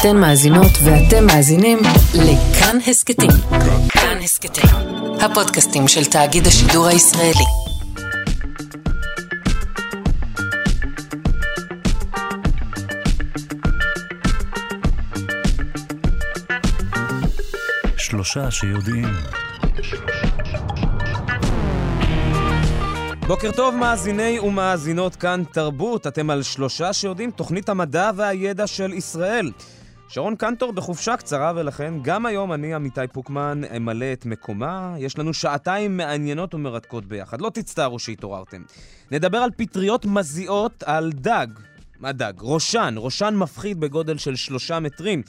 [0.00, 1.78] אתן מאזינות ואתם מאזינים
[2.14, 3.30] לכאן הסכתים.
[3.88, 4.64] כאן הסכתים,
[5.20, 7.44] הפודקאסטים של תאגיד השידור הישראלי.
[17.96, 19.08] שלושה שיודעים.
[23.26, 29.50] בוקר טוב מאזיני ומאזינות כאן תרבות, אתם על שלושה שיודעים תוכנית המדע והידע של ישראל.
[30.08, 34.94] שרון קנטור בחופשה קצרה ולכן גם היום אני, עמיתי פוקמן, אמלא את מקומה.
[34.98, 38.62] יש לנו שעתיים מעניינות ומרתקות ביחד, לא תצטערו שהתעוררתם.
[39.10, 41.46] נדבר על פטריות מזיעות על דג.
[42.00, 42.32] מה דג?
[42.40, 45.22] ראשן, ראשן מפחיד בגודל של שלושה מטרים.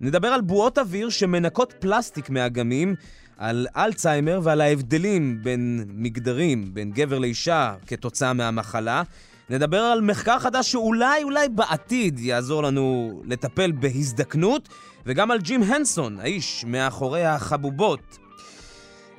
[0.00, 2.94] נדבר על בועות אוויר שמנקות פלסטיק מאגמים,
[3.38, 9.02] על אלצהיימר ועל ההבדלים בין מגדרים, בין גבר לאישה כתוצאה מהמחלה.
[9.50, 14.68] נדבר על מחקר חדש שאולי, אולי בעתיד יעזור לנו לטפל בהזדקנות,
[15.06, 18.18] וגם על ג'ים הנסון, האיש מאחורי החבובות.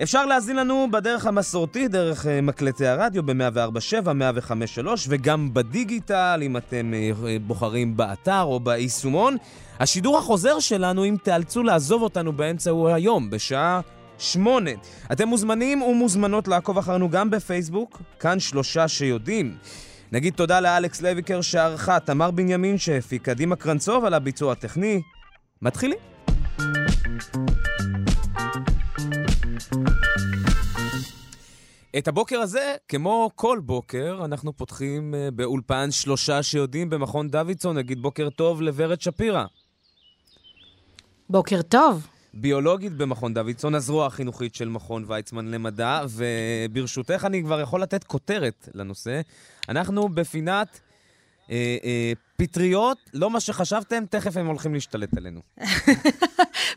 [0.03, 6.93] אפשר להזין לנו בדרך המסורתית, דרך אה, מקלטי הרדיו ב-104.7, 105.3 וגם בדיגיטל, אם אתם
[6.93, 9.37] אה, בוחרים באתר או ביישומון.
[9.79, 13.81] השידור החוזר שלנו, אם תיאלצו לעזוב אותנו באמצע, הוא היום, בשעה
[14.17, 14.71] שמונה.
[15.11, 19.55] אתם מוזמנים ומוזמנות לעקוב אחרינו גם בפייסבוק, כאן שלושה שיודעים.
[20.15, 25.01] נגיד תודה לאלכס לויקר שערכה, תמר בנימין שהפיק, קדימה קרנצוב על הביצוע הטכני.
[25.61, 25.97] מתחילים.
[31.97, 37.77] את הבוקר הזה, כמו כל בוקר, אנחנו פותחים אה, באולפן שלושה שיודעים במכון דוידסון.
[37.77, 39.45] נגיד בוקר טוב לוורד שפירא.
[41.29, 42.07] בוקר טוב.
[42.35, 48.69] ביולוגית במכון דוידסון, הזרוע החינוכית של מכון ויצמן למדע, וברשותך אני כבר יכול לתת כותרת
[48.73, 49.21] לנושא.
[49.69, 50.79] אנחנו בפינת
[51.51, 55.41] אה, אה, פטריות, לא מה שחשבתם, תכף הם הולכים להשתלט עלינו.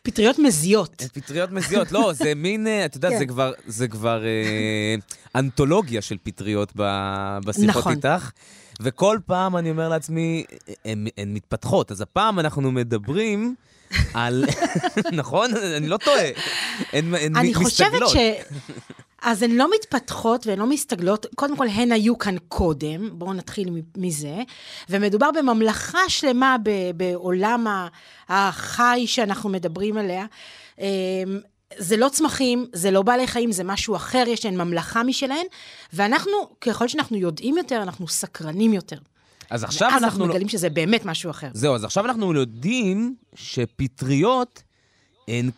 [0.03, 1.03] פטריות מזיות.
[1.12, 3.19] פטריות מזיות, לא, זה מין, אה, את יודעת, כן.
[3.19, 4.95] זה כבר, זה כבר אה,
[5.35, 7.92] אנתולוגיה של פטריות ב- בשיחות נכון.
[7.92, 8.30] איתך.
[8.80, 10.45] וכל פעם אני אומר לעצמי,
[10.85, 11.90] הן הן מתפתחות.
[11.90, 13.55] אז הפעם אנחנו מדברים
[14.15, 14.45] על...
[15.13, 15.51] נכון?
[15.77, 16.29] אני לא טועה.
[16.93, 18.11] הן הן אני חושבת מסתגלות.
[18.11, 18.17] ש...
[19.23, 23.71] אז הן לא מתפתחות והן לא מסתגלות, קודם כל הן היו כאן קודם, בואו נתחיל
[23.97, 24.37] מזה,
[24.89, 26.57] ומדובר בממלכה שלמה
[26.97, 27.67] בעולם
[28.29, 30.27] החי שאנחנו מדברים עליה.
[30.79, 30.85] אמ,
[31.77, 35.47] זה לא צמחים, זה לא בעלי חיים, זה משהו אחר, יש להן ממלכה משלהן,
[35.93, 38.99] ואנחנו, ככל שאנחנו יודעים יותר, אנחנו סקרנים יותר.
[39.51, 40.07] אז עכשיו ואז אנחנו...
[40.07, 41.48] אנחנו לא- מגלים שזה באמת משהו אחר.
[41.53, 44.63] זהו, אז עכשיו אנחנו יודעים שפטריות
[45.29, 45.51] הן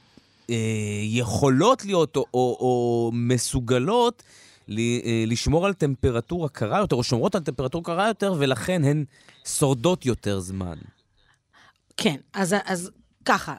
[0.51, 0.57] אה,
[1.03, 4.23] יכולות להיות או, או, או מסוגלות
[4.69, 9.05] ל, אה, לשמור על טמפרטורה קרה יותר, או שומרות על טמפרטורה קרה יותר, ולכן הן
[9.47, 10.77] שורדות יותר זמן.
[11.97, 12.91] כן, אז, אז
[13.25, 13.55] ככה,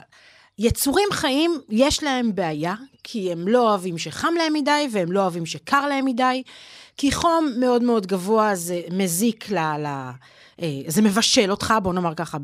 [0.58, 2.74] יצורים חיים, יש להם בעיה,
[3.04, 6.42] כי הם לא אוהבים שחם להם מדי, והם לא אוהבים שקר להם מדי,
[6.96, 9.58] כי חום מאוד מאוד גבוה זה מזיק ל...
[9.58, 9.86] ל
[10.62, 12.38] אה, זה מבשל אותך, בוא נאמר ככה,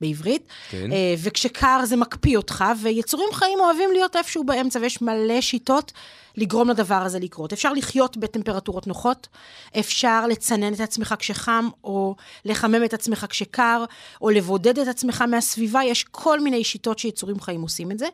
[0.00, 0.48] בעברית.
[0.70, 0.92] כן.
[0.92, 5.92] אה, וכשקר זה מקפיא אותך, ויצורים חיים אוהבים להיות איפשהו באמצע, ויש מלא שיטות
[6.36, 7.52] לגרום לדבר הזה לקרות.
[7.52, 9.28] אפשר לחיות בטמפרטורות נוחות,
[9.78, 13.84] אפשר לצנן את עצמך כשחם, או לחמם את עצמך כשקר,
[14.20, 18.06] או לבודד את עצמך מהסביבה, יש כל מיני שיטות שיצורים חיים עושים את זה,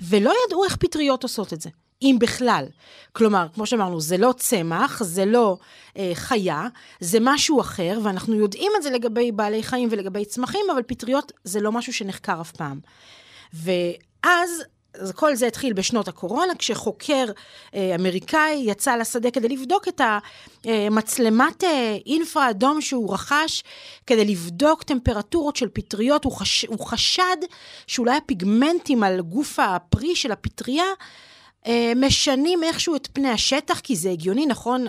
[0.00, 1.70] ולא ידעו איך פטריות עושות את זה.
[2.02, 2.64] אם בכלל.
[3.12, 5.56] כלומר, כמו שאמרנו, זה לא צמח, זה לא
[5.98, 6.66] אה, חיה,
[7.00, 11.60] זה משהו אחר, ואנחנו יודעים את זה לגבי בעלי חיים ולגבי צמחים, אבל פטריות זה
[11.60, 12.80] לא משהו שנחקר אף פעם.
[13.52, 14.62] ואז,
[14.94, 17.24] אז כל זה התחיל בשנות הקורונה, כשחוקר
[17.74, 20.00] אה, אמריקאי יצא לשדה כדי לבדוק את
[20.64, 23.62] המצלמת אה, אינפרה אדום שהוא רכש,
[24.06, 26.24] כדי לבדוק טמפרטורות של פטריות.
[26.24, 27.36] הוא, חש, הוא חשד
[27.86, 30.92] שאולי הפיגמנטים על גוף הפרי של הפטריה, אה,
[31.96, 34.86] משנים איכשהו את פני השטח, כי זה הגיוני, נכון?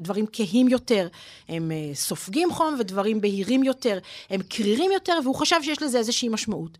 [0.00, 1.08] דברים כהים יותר,
[1.48, 3.98] הם אה, סופגים חום, ודברים בהירים יותר,
[4.30, 6.78] הם קרירים יותר, והוא חשב שיש לזה איזושהי משמעות.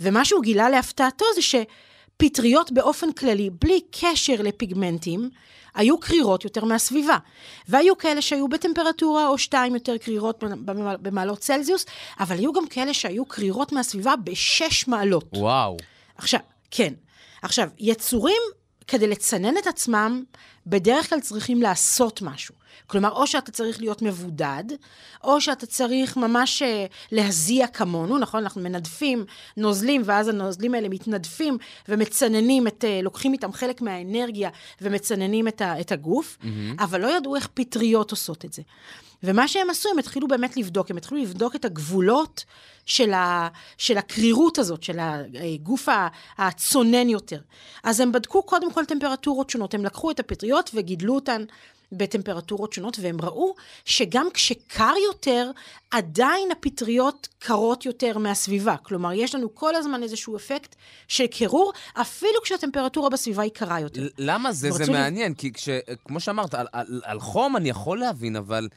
[0.00, 5.30] ומה שהוא גילה להפתעתו זה שפטריות באופן כללי, בלי קשר לפיגמנטים,
[5.74, 7.16] היו קרירות יותר מהסביבה.
[7.68, 11.86] והיו כאלה שהיו בטמפרטורה או שתיים יותר קרירות במעל- במעלות צלזיוס,
[12.20, 15.24] אבל היו גם כאלה שהיו קרירות מהסביבה בשש מעלות.
[15.32, 15.76] וואו.
[16.16, 16.40] עכשיו,
[16.70, 16.92] כן.
[17.42, 18.42] עכשיו, יצורים,
[18.88, 20.22] כדי לצנן את עצמם,
[20.66, 22.54] בדרך כלל צריכים לעשות משהו.
[22.86, 24.64] כלומר, או שאתה צריך להיות מבודד,
[25.24, 28.42] או שאתה צריך ממש אה, להזיע כמונו, נכון?
[28.42, 29.24] אנחנו מנדפים
[29.56, 31.58] נוזלים, ואז הנוזלים האלה מתנדפים
[31.88, 34.50] ומצננים את, אה, לוקחים איתם חלק מהאנרגיה
[34.80, 36.46] ומצננים את, ה, את הגוף, mm-hmm.
[36.78, 38.62] אבל לא ידעו איך פטריות עושות את זה.
[39.22, 42.44] ומה שהם עשו, הם התחילו באמת לבדוק, הם התחילו לבדוק את הגבולות
[42.86, 43.48] של, ה,
[43.78, 45.88] של הקרירות הזאת, של הגוף
[46.38, 47.40] הצונן יותר.
[47.84, 51.44] אז הם בדקו קודם כל טמפרטורות שונות, הם לקחו את הפטריות וגידלו אותן
[51.92, 53.54] בטמפרטורות שונות, והם ראו
[53.84, 55.50] שגם כשקר יותר,
[55.90, 58.76] עדיין הפטריות קרות יותר מהסביבה.
[58.82, 60.74] כלומר, יש לנו כל הזמן איזשהו אפקט
[61.08, 64.08] של קירור, אפילו כשהטמפרטורה בסביבה היא קרה יותר.
[64.18, 64.70] למה זה?
[64.70, 65.68] זה מעניין, כי כש,
[66.04, 68.68] כמו שאמרת, על, על, על חום אני יכול להבין, אבל...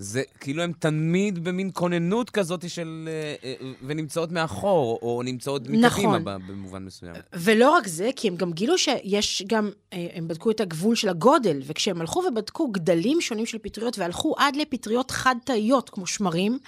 [0.00, 3.08] זה כאילו הם תמיד במין כוננות כזאת של...
[3.08, 6.24] אה, אה, ונמצאות מאחור, או נמצאות מקדימה נכון.
[6.24, 7.14] במובן מסוים.
[7.32, 11.08] ולא רק זה, כי הם גם גילו שיש גם, אה, הם בדקו את הגבול של
[11.08, 16.58] הגודל, וכשהם הלכו ובדקו גדלים שונים של פטריות, והלכו עד לפטריות חד-תאיות, כמו שמרים,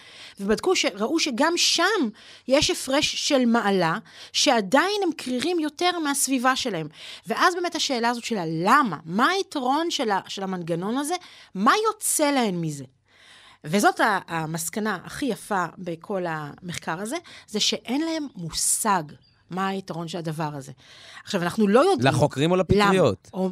[0.40, 2.08] ובדקו, ראו שגם שם
[2.48, 3.98] יש הפרש של מעלה,
[4.32, 6.88] שעדיין הם קרירים יותר מהסביבה שלהם.
[7.26, 11.14] ואז באמת השאלה הזאת של הלמה, מה היתרון של, של המנגנון הזה,
[11.54, 12.84] מה יוצא להם מזה?
[13.64, 17.16] וזאת המסקנה הכי יפה בכל המחקר הזה,
[17.48, 19.02] זה שאין להם מושג
[19.50, 20.72] מה היתרון של הדבר הזה.
[21.24, 22.14] עכשיו, אנחנו לא יודעים...
[22.14, 23.30] לחוקרים או לפטריות?
[23.34, 23.50] למה, או...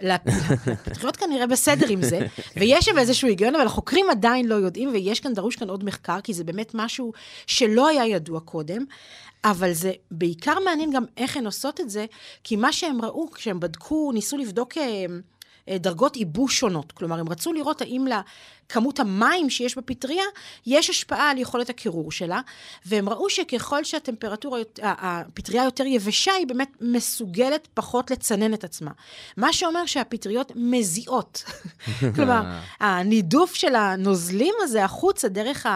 [0.00, 5.20] לפטריות כנראה בסדר עם זה, ויש שם איזשהו היגיון, אבל החוקרים עדיין לא יודעים, ויש
[5.20, 7.12] כאן, דרוש כאן עוד מחקר, כי זה באמת משהו
[7.46, 8.84] שלא היה ידוע קודם,
[9.44, 12.06] אבל זה בעיקר מעניין גם איך הן עושות את זה,
[12.44, 15.06] כי מה שהם ראו, כשהם בדקו, ניסו לבדוק אה, אה,
[15.70, 16.92] דרגות ייבוש שונות.
[16.92, 20.24] כלומר, הם רצו לראות האם לכמות המים שיש בפטריה,
[20.66, 22.40] יש השפעה על יכולת הקירור שלה,
[22.86, 28.90] והם ראו שככל שהטמפרטורה, הפטריה יותר יבשה, היא באמת מסוגלת פחות לצנן את עצמה.
[29.36, 31.44] מה שאומר שהפטריות מזיעות.
[32.14, 32.42] כלומר,
[32.80, 35.66] הנידוף של הנוזלים הזה החוצה, דרך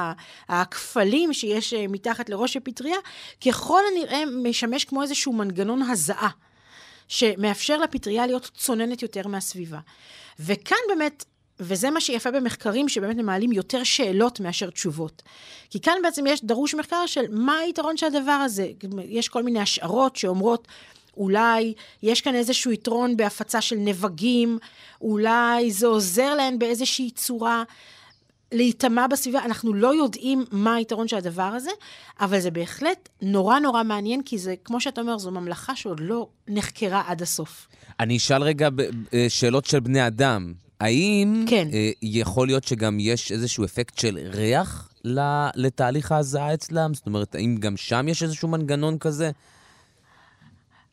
[0.49, 2.97] הכפלים שיש אה, מתחת לראש הפטריה,
[3.47, 6.31] ככל הנראה משמש כמו איזשהו מנגנון הזעה.
[7.09, 9.79] שמאפשר לפטריה להיות צוננת יותר מהסביבה.
[10.41, 11.25] וכאן באמת,
[11.61, 15.23] וזה מה שיפה במחקרים, שבאמת מעלים יותר שאלות מאשר תשובות.
[15.71, 18.71] כי כאן בעצם יש דרוש מחקר של מה היתרון של הדבר הזה.
[19.05, 20.69] יש כל מיני השערות שאומרות,
[21.17, 24.59] אולי יש כאן איזשהו יתרון בהפצה של נבגים,
[25.01, 27.63] אולי זה עוזר להן באיזושהי צורה.
[28.53, 31.71] להיטמע בסביבה, אנחנו לא יודעים מה היתרון של הדבר הזה,
[32.21, 36.29] אבל זה בהחלט נורא נורא מעניין, כי זה, כמו שאתה אומר, זו ממלכה שעוד לא
[36.49, 37.69] נחקרה עד הסוף.
[38.01, 38.69] אני אשאל רגע
[39.15, 40.53] אה, שאלות של בני אדם.
[40.81, 41.69] האם כן.
[41.73, 44.89] אה, יכול להיות שגם יש איזשהו אפקט של ריח
[45.55, 46.95] לתהליך ההזעה אצלם?
[46.95, 49.31] זאת אומרת, האם גם שם יש איזשהו מנגנון כזה?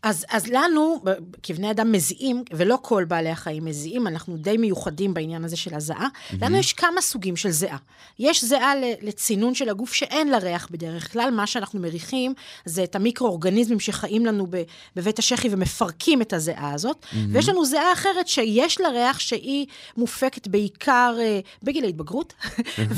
[0.03, 1.03] אז, אז לנו,
[1.43, 6.07] כבני אדם מזיעים, ולא כל בעלי החיים מזיעים, אנחנו די מיוחדים בעניין הזה של הזעה.
[6.07, 6.35] Mm-hmm.
[6.41, 7.77] לנו יש כמה סוגים של זיעה.
[8.19, 12.33] יש זיעה לצינון של הגוף שאין לה ריח בדרך כלל, מה שאנחנו מריחים
[12.65, 14.47] זה את המיקרואורגניזמים שחיים לנו
[14.95, 17.17] בבית השחי ומפרקים את הזיעה הזאת, mm-hmm.
[17.31, 19.65] ויש לנו זיעה אחרת שיש לה ריח שהיא
[19.97, 22.33] מופקת בעיקר uh, בגיל ההתבגרות,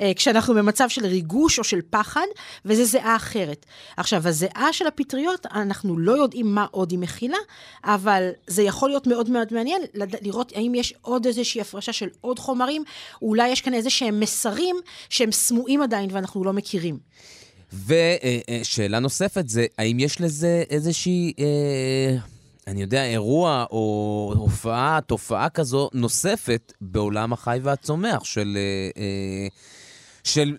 [0.00, 2.26] וכשאנחנו uh, במצב של ריגוש או של פחד,
[2.64, 3.66] וזה זיעה אחרת.
[3.96, 6.29] עכשיו, הזיעה של הפטריות, אנחנו לא יודעים...
[6.30, 7.36] יודעים מה עוד היא מכילה,
[7.84, 12.38] אבל זה יכול להיות מאוד מאוד מעניין לראות האם יש עוד איזושהי הפרשה של עוד
[12.38, 12.84] חומרים,
[13.22, 14.76] אולי יש כאן איזה שהם מסרים
[15.08, 16.98] שהם סמויים עדיין ואנחנו לא מכירים.
[17.86, 21.32] ושאלה נוספת זה, האם יש לזה איזושהי...
[21.38, 22.16] אה...
[22.66, 29.48] אני יודע, אירוע או הופעה, תופעה כזו נוספת בעולם החי והצומח של, אה, אה
[30.24, 30.56] של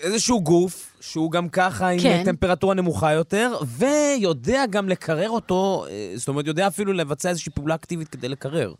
[0.00, 2.22] איזשהו גוף שהוא גם ככה עם כן.
[2.24, 7.74] טמפרטורה נמוכה יותר, ויודע גם לקרר אותו, אה, זאת אומרת, יודע אפילו לבצע איזושהי פעולה
[7.74, 8.74] אקטיבית כדי לקרר.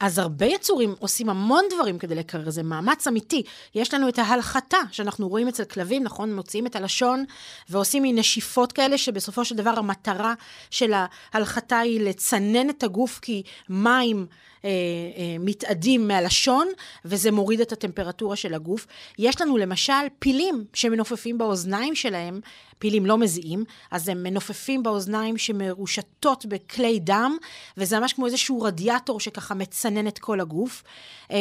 [0.00, 3.42] אז הרבה יצורים עושים המון דברים כדי לקרר, זה מאמץ אמיתי.
[3.74, 6.34] יש לנו את ההלחתה, שאנחנו רואים אצל כלבים, נכון?
[6.34, 7.24] מוציאים את הלשון
[7.68, 10.34] ועושים מין נשיפות כאלה, שבסופו של דבר המטרה
[10.70, 10.92] של
[11.32, 14.26] ההלחתה היא לצנן את הגוף, כי מים...
[14.64, 16.68] אה, אה, מתאדים מהלשון,
[17.04, 18.86] וזה מוריד את הטמפרטורה של הגוף.
[19.18, 22.40] יש לנו למשל פילים שמנופפים באוזניים שלהם,
[22.78, 27.36] פילים לא מזיעים, אז הם מנופפים באוזניים שמרושתות בכלי דם,
[27.76, 30.82] וזה ממש כמו איזשהו רדיאטור שככה מצנן את כל הגוף.
[31.30, 31.38] אה,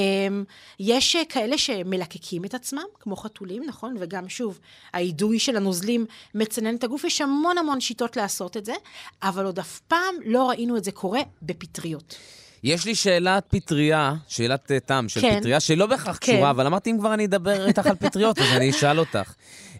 [0.79, 3.95] יש כאלה שמלקקים את עצמם, כמו חתולים, נכון?
[3.99, 4.59] וגם, שוב,
[4.93, 7.03] האידוי של הנוזלים מצנן את הגוף.
[7.03, 8.73] יש המון המון שיטות לעשות את זה,
[9.23, 12.15] אבל עוד אף פעם לא ראינו את זה קורה בפטריות.
[12.63, 15.39] יש לי שאלת פטריה, שאלת תם של כן.
[15.39, 16.33] פטריה, שלא בהכרח כן.
[16.33, 19.33] קשורה, אבל אמרתי, אם כבר אני אדבר איתך על פטריות, אז אני אשאל אותך.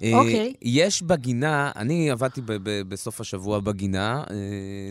[0.04, 0.54] אה, אוקיי.
[0.56, 0.58] Okay.
[0.62, 4.32] יש בגינה, אני עבדתי ב- ב- בסוף השבוע בגינה, uh,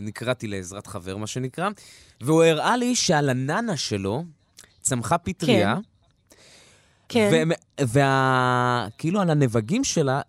[0.01, 1.69] נקראתי לעזרת חבר, מה שנקרא,
[2.21, 4.23] והוא הראה לי שעל הננה שלו
[4.81, 5.75] צמחה פטריה.
[7.09, 7.29] כן.
[7.31, 7.49] כן.
[7.81, 10.21] וכאילו על הנבגים שלה,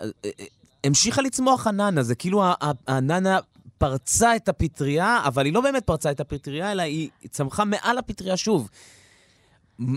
[0.84, 2.44] המשיכה לצמוח הננה, זה כאילו
[2.86, 3.38] הננה
[3.80, 8.36] פרצה את הפטריה, אבל היא לא באמת פרצה את הפטריה, אלא היא צמחה מעל הפטריה
[8.36, 8.68] שוב.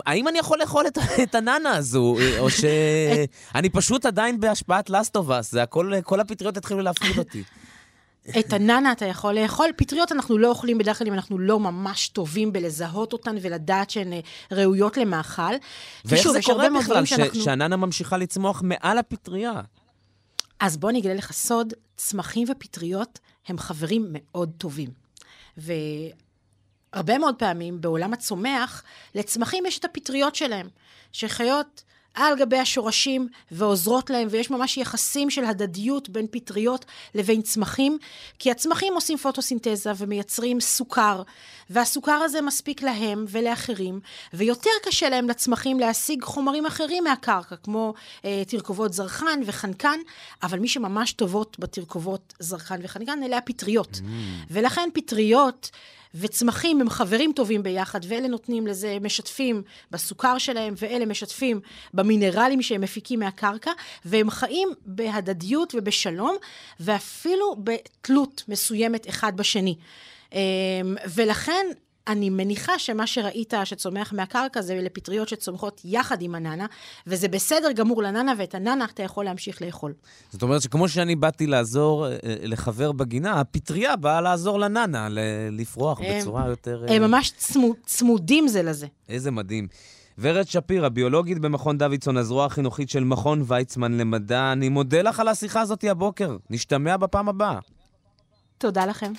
[0.06, 5.64] האם אני יכול לאכול את, את הננה הזו, או שאני פשוט עדיין בהשפעת לסטובס, זה
[5.64, 7.44] הכל, כל הפטריות התחילו להפחיד אותי.
[8.40, 9.70] את הננה אתה יכול לאכול.
[9.76, 14.14] פטריות אנחנו לא אוכלים בדרך כלל אם אנחנו לא ממש טובים בלזהות אותן ולדעת שהן
[14.14, 14.20] אה,
[14.52, 15.54] ראויות למאכל.
[16.06, 17.42] ואיך זה קורה בכלל שאנחנו...
[17.42, 19.62] שהננה ממשיכה לצמוח מעל הפטריה?
[20.60, 24.90] אז בוא אני אגלה לך סוד, צמחים ופטריות הם חברים מאוד טובים.
[25.58, 28.84] והרבה מאוד פעמים בעולם הצומח,
[29.16, 30.70] לצמחים יש את הפטריות שלהם,
[31.12, 31.84] שחיות
[32.14, 37.98] על גבי השורשים ועוזרות להם, ויש ממש יחסים של הדדיות בין פטריות לבין צמחים,
[38.40, 41.22] כי הצמחים עושים פוטוסינתזה ומייצרים סוכר,
[41.70, 44.00] והסוכר הזה מספיק להם ולאחרים,
[44.34, 47.94] ויותר קשה להם לצמחים להשיג חומרים אחרים מהקרקע, כמו
[48.26, 50.00] אה, תרכובות זרחן וחנקן,
[50.44, 53.94] אבל מי שממש טובות בתרכובות זרחן וחנקן אלה הפטריות.
[53.96, 54.00] Mm.
[54.52, 55.72] ולכן פטריות...
[56.16, 61.60] וצמחים הם חברים טובים ביחד, ואלה נותנים לזה, משתפים בסוכר שלהם, ואלה משתפים
[61.94, 63.72] במינרלים שהם מפיקים מהקרקע,
[64.06, 66.36] והם חיים בהדדיות ובשלום,
[66.80, 69.76] ואפילו בתלות מסוימת אחד בשני.
[70.34, 70.40] אמ,
[71.16, 71.66] ולכן
[72.08, 76.66] אני מניחה שמה שראית שצומח מהקרקע זה לפטריות שצומחות יחד עם הננה,
[77.08, 79.94] וזה בסדר גמור לננה, ואת הננה אתה יכול להמשיך לאכול.
[80.32, 85.08] זאת אומרת שכמו שאני באתי לעזור אה, אה, לחבר בגינה, הפטריה באה לעזור לננה
[85.52, 86.86] לפרוח הם, בצורה יותר...
[86.88, 88.88] הם אה, ממש צמוד, צמודים זה לזה.
[89.10, 89.68] איזה מדהים.
[90.18, 95.28] ורד שפירא, ביולוגית במכון דוידסון, הזרוע החינוכית של מכון ויצמן למדע, אני מודה לך על
[95.28, 96.38] השיחה הזאת הבוקר.
[96.50, 97.60] נשתמע בפעם הבאה.
[98.58, 99.14] תודה לכם.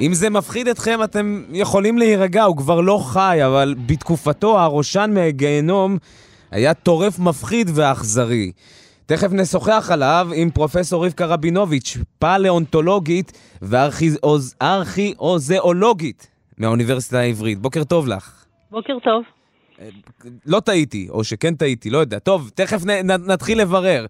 [0.00, 5.98] אם זה מפחיד אתכם, אתם יכולים להירגע, הוא כבר לא חי, אבל בתקופתו הראשן מהגיהנום
[6.50, 8.52] היה טורף מפחיד ואכזרי.
[9.06, 16.28] תכף נשוחח עליו עם פרופסור רבקה רבינוביץ', פלאונטולוגית וארכיאוזיאולוגית
[16.58, 17.58] מהאוניברסיטה העברית.
[17.58, 18.44] בוקר טוב לך.
[18.70, 19.41] בוקר טוב.
[20.46, 22.18] לא טעיתי, או שכן טעיתי, לא יודע.
[22.18, 24.06] טוב, תכף נ, נ, נתחיל לברר.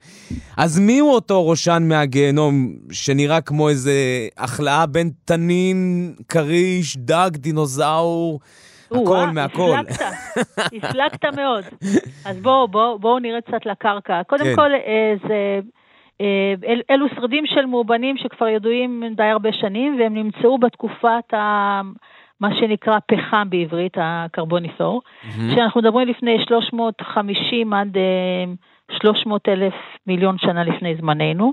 [0.56, 3.92] אז מי הוא אותו ראשן מהגיהנום שנראה כמו איזה
[4.38, 8.40] החלאה בין תנין, כריש, דג, דינוזאור,
[8.90, 9.76] הכל מהכל?
[9.78, 10.02] הפלגת,
[10.84, 11.64] הפלגת מאוד.
[12.24, 14.22] אז בואו בוא, בוא נראה קצת לקרקע.
[14.26, 14.56] קודם כן.
[14.56, 15.60] כל, אה, זה...
[16.20, 21.80] אה, אל, אלו שרידים של מאובנים שכבר ידועים די הרבה שנים, והם נמצאו בתקופת ה...
[22.42, 25.54] מה שנקרא פחם בעברית, הקרבוניפור, mm-hmm.
[25.54, 27.96] שאנחנו מדברים לפני 350 עד
[28.90, 29.74] 300 אה, אלף
[30.06, 31.52] מיליון שנה לפני זמננו.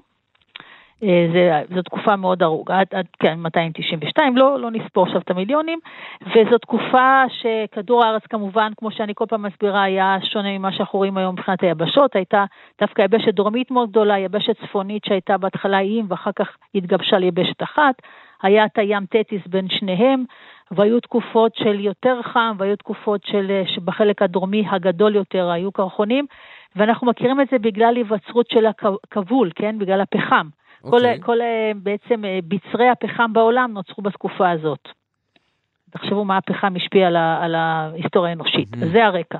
[1.03, 5.31] אה, זה, זו תקופה מאוד ארוכה, עד, עד כן, 292, לא, לא נספור עכשיו את
[5.31, 5.79] המיליונים,
[6.21, 11.17] וזו תקופה שכדור הארץ כמובן, כמו שאני כל פעם מסבירה, היה שונה ממה שאנחנו רואים
[11.17, 12.45] היום מבחינת היבשות, הייתה
[12.81, 17.95] דווקא יבשת דרומית מאוד גדולה, יבשת צפונית שהייתה בהתחלה איים ואחר כך התגבשה ליבשת אחת,
[18.43, 20.23] היה את הים תטיס בין שניהם,
[20.71, 26.25] והיו תקופות של יותר חם, והיו תקופות של, שבחלק הדרומי הגדול יותר היו קרחונים,
[26.75, 29.79] ואנחנו מכירים את זה בגלל היווצרות של הכבול, כן?
[29.79, 30.47] בגלל הפחם.
[30.47, 30.89] Okay.
[30.89, 31.19] כל, אוקיי.
[31.21, 31.37] כל
[31.75, 34.89] בעצם אה, בצרי הפחם בעולם נוצרו בתקופה הזאת.
[35.89, 38.85] תחשבו מה הפחם השפיע על, על ההיסטוריה האנושית, mm-hmm.
[38.93, 39.37] זה הרקע.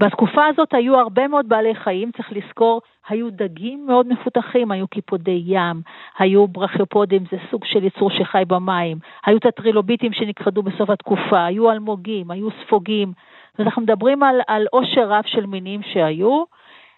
[0.00, 5.42] בתקופה הזאת היו הרבה מאוד בעלי חיים, צריך לזכור, היו דגים מאוד מפותחים, היו קיפודי
[5.46, 5.82] ים,
[6.18, 11.70] היו ברכיופודים, זה סוג של יצור שחי במים, היו את הטרילוביטים שנכחדו בסוף התקופה, היו
[11.70, 13.12] אלמוגים, היו ספוגים,
[13.58, 16.44] ואנחנו מדברים על, על עושר רב של מינים שהיו.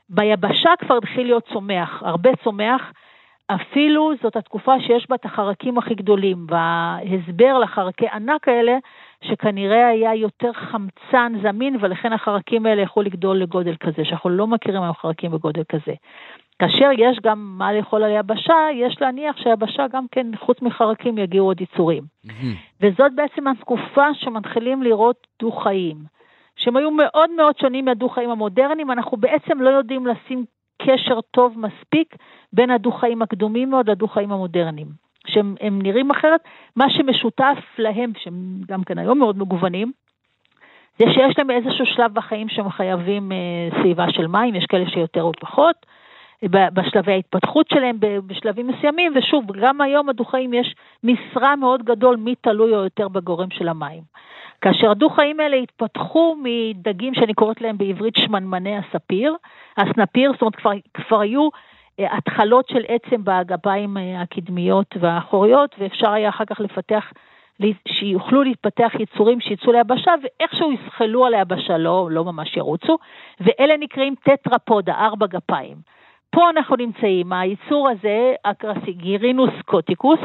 [0.09, 2.93] ביבשה כבר התחיל להיות צומח, הרבה צומח,
[3.55, 8.77] אפילו זאת התקופה שיש בה את החרקים הכי גדולים, וההסבר לחרקי ענק האלה,
[9.25, 14.83] שכנראה היה יותר חמצן זמין, ולכן החרקים האלה יכלו לגדול לגודל כזה, שאנחנו לא מכירים
[14.83, 15.93] היום חרקים בגודל כזה.
[16.59, 21.47] כאשר יש גם מה לאכול על יבשה, יש להניח שהיבשה גם כן, חוץ מחרקים, יגיעו
[21.47, 22.03] עוד יצורים.
[22.81, 25.97] וזאת בעצם התקופה שמתחילים לראות דו-חיים,
[26.57, 30.45] שהם היו מאוד מאוד שונים מהדו-חיים המודרניים, אנחנו בעצם לא יודעים לשים
[30.83, 32.17] קשר טוב מספיק
[32.53, 34.89] בין הדו-חיים הקדומים מאוד לדו-חיים המודרניים.
[35.27, 36.41] שהם נראים אחרת,
[36.77, 39.93] מה שמשותף להם, שהם גם כן היום מאוד מגוונים,
[40.99, 45.23] זה שיש להם איזשהו שלב בחיים שהם חייבים אה, סביבה של מים, יש כאלה שיותר
[45.23, 45.87] או פחות,
[46.49, 52.77] בשלבי ההתפתחות שלהם בשלבים מסוימים, ושוב, גם היום הדו-חיים יש משרה מאוד גדול מי תלוי
[52.77, 54.03] או יותר בגורם של המים.
[54.61, 59.37] כאשר הדו-חיים האלה התפתחו מדגים שאני קוראת להם בעברית שמנמני הספיר,
[59.77, 61.49] הסנפיר, זאת אומרת כבר, כבר היו
[61.99, 67.13] התחלות של עצם בגפיים אה, הקדמיות והאחוריות, ואפשר היה אחר כך לפתח,
[67.89, 72.99] שיוכלו להתפתח יצורים שיצאו ליבשה, ואיכשהו יסחלו על היבשה, לא, לא ממש ירוצו,
[73.41, 75.77] ואלה נקראים טטרפודה, ארבע גפיים.
[76.31, 80.21] פה אנחנו נמצאים, היצור הזה, הקרסיגירינוס קוטיקוס,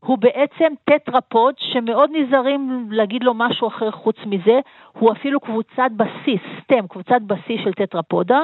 [0.00, 4.60] הוא בעצם טטרפוד שמאוד נזהרים להגיד לו משהו אחר חוץ מזה,
[4.92, 8.40] הוא אפילו קבוצת בסיס, stem, קבוצת בסיס של טטרפודה,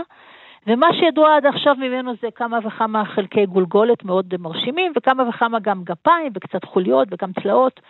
[0.67, 5.83] ומה שידוע עד עכשיו ממנו זה כמה וכמה חלקי גולגולת מאוד מרשימים, וכמה וכמה גם
[5.85, 7.81] גפיים, וקצת חוליות, וגם צלעות.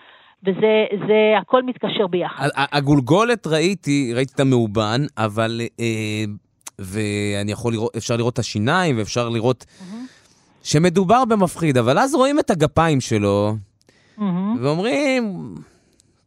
[0.43, 2.49] וזה זה, הכל מתקשר ביחד.
[2.57, 6.25] הגולגולת ראיתי, ראיתי את המאובן, אבל, אה,
[6.79, 9.95] ואני יכול לראות, אפשר לראות את השיניים, ואפשר לראות mm-hmm.
[10.63, 13.55] שמדובר במפחיד, אבל אז רואים את הגפיים שלו,
[14.19, 14.23] mm-hmm.
[14.61, 15.55] ואומרים,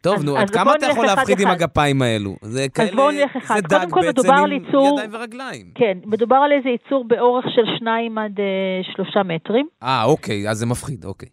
[0.01, 1.48] טוב, אז, נו, עד כמה אתה יכול להפחיד אחד.
[1.48, 2.36] עם הגפיים האלו?
[2.41, 3.55] זה כאלה, אז בואו נלך אחד.
[3.55, 5.65] זה דג בעצם עם יצור, ידיים ורגליים.
[5.75, 9.67] כן, מדובר על איזה יצור באורך של שניים עד uh, שלושה מטרים.
[9.84, 11.29] אה, אוקיי, אז זה מפחיד, אוקיי.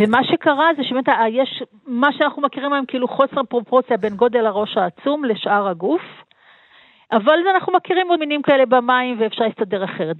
[0.00, 4.76] ומה שקרה זה שבאמת יש, מה שאנחנו מכירים היום כאילו חוסר פרופורציה בין גודל הראש
[4.76, 6.02] העצום לשאר הגוף.
[7.12, 10.16] אבל אנחנו מכירים עוד מינים כאלה במים ואפשר להסתדר אחרת.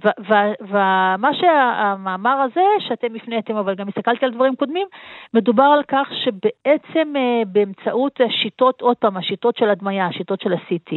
[0.69, 4.87] ומה שהמאמר הזה, שאתם הפניתם, אבל גם הסתכלתי על דברים קודמים,
[5.33, 10.93] מדובר על כך שבעצם אה, באמצעות שיטות, עוד פעם, השיטות של הדמיה, השיטות של ה-CT,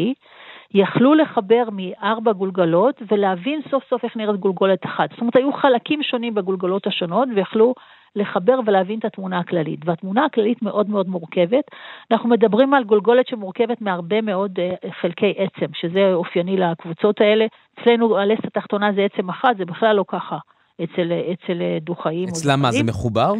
[0.74, 5.10] יכלו לחבר מארבע גולגלות ולהבין סוף סוף איך נראית גולגולת אחת.
[5.10, 7.74] זאת אומרת, היו חלקים שונים בגולגלות השונות ויכלו
[8.16, 9.80] לחבר ולהבין את התמונה הכללית.
[9.84, 11.64] והתמונה הכללית מאוד מאוד מורכבת.
[12.10, 17.46] אנחנו מדברים על גולגולת שמורכבת מהרבה מאוד uh, חלקי עצם, שזה אופייני לקבוצות האלה.
[17.80, 20.38] אצלנו הלסת התחתונה זה עצם אחת, זה בכלל לא ככה
[20.84, 22.28] אצל, אצל אה, דו-חיים.
[22.28, 23.32] אצלם מה, זה מחובר?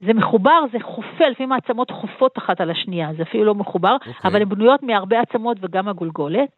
[0.00, 4.08] זה מחובר, זה חופה, לפעמים העצמות חופות אחת על השנייה, זה אפילו לא מחובר, okay.
[4.08, 4.30] אוקיי.
[4.30, 6.48] אבל הן בנויות מהרבה עצמות וגם הגולגולת.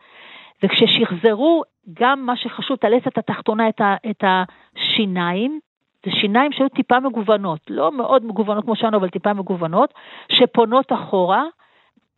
[0.62, 1.62] וכששחזרו
[1.92, 5.60] גם מה שחשוב, את הלסת התחתונה, את, ה, את השיניים,
[6.04, 9.94] זה שיניים שהיו טיפה מגוונות, לא מאוד מגוונות כמו שלנו, אבל טיפה מגוונות,
[10.32, 11.44] שפונות אחורה,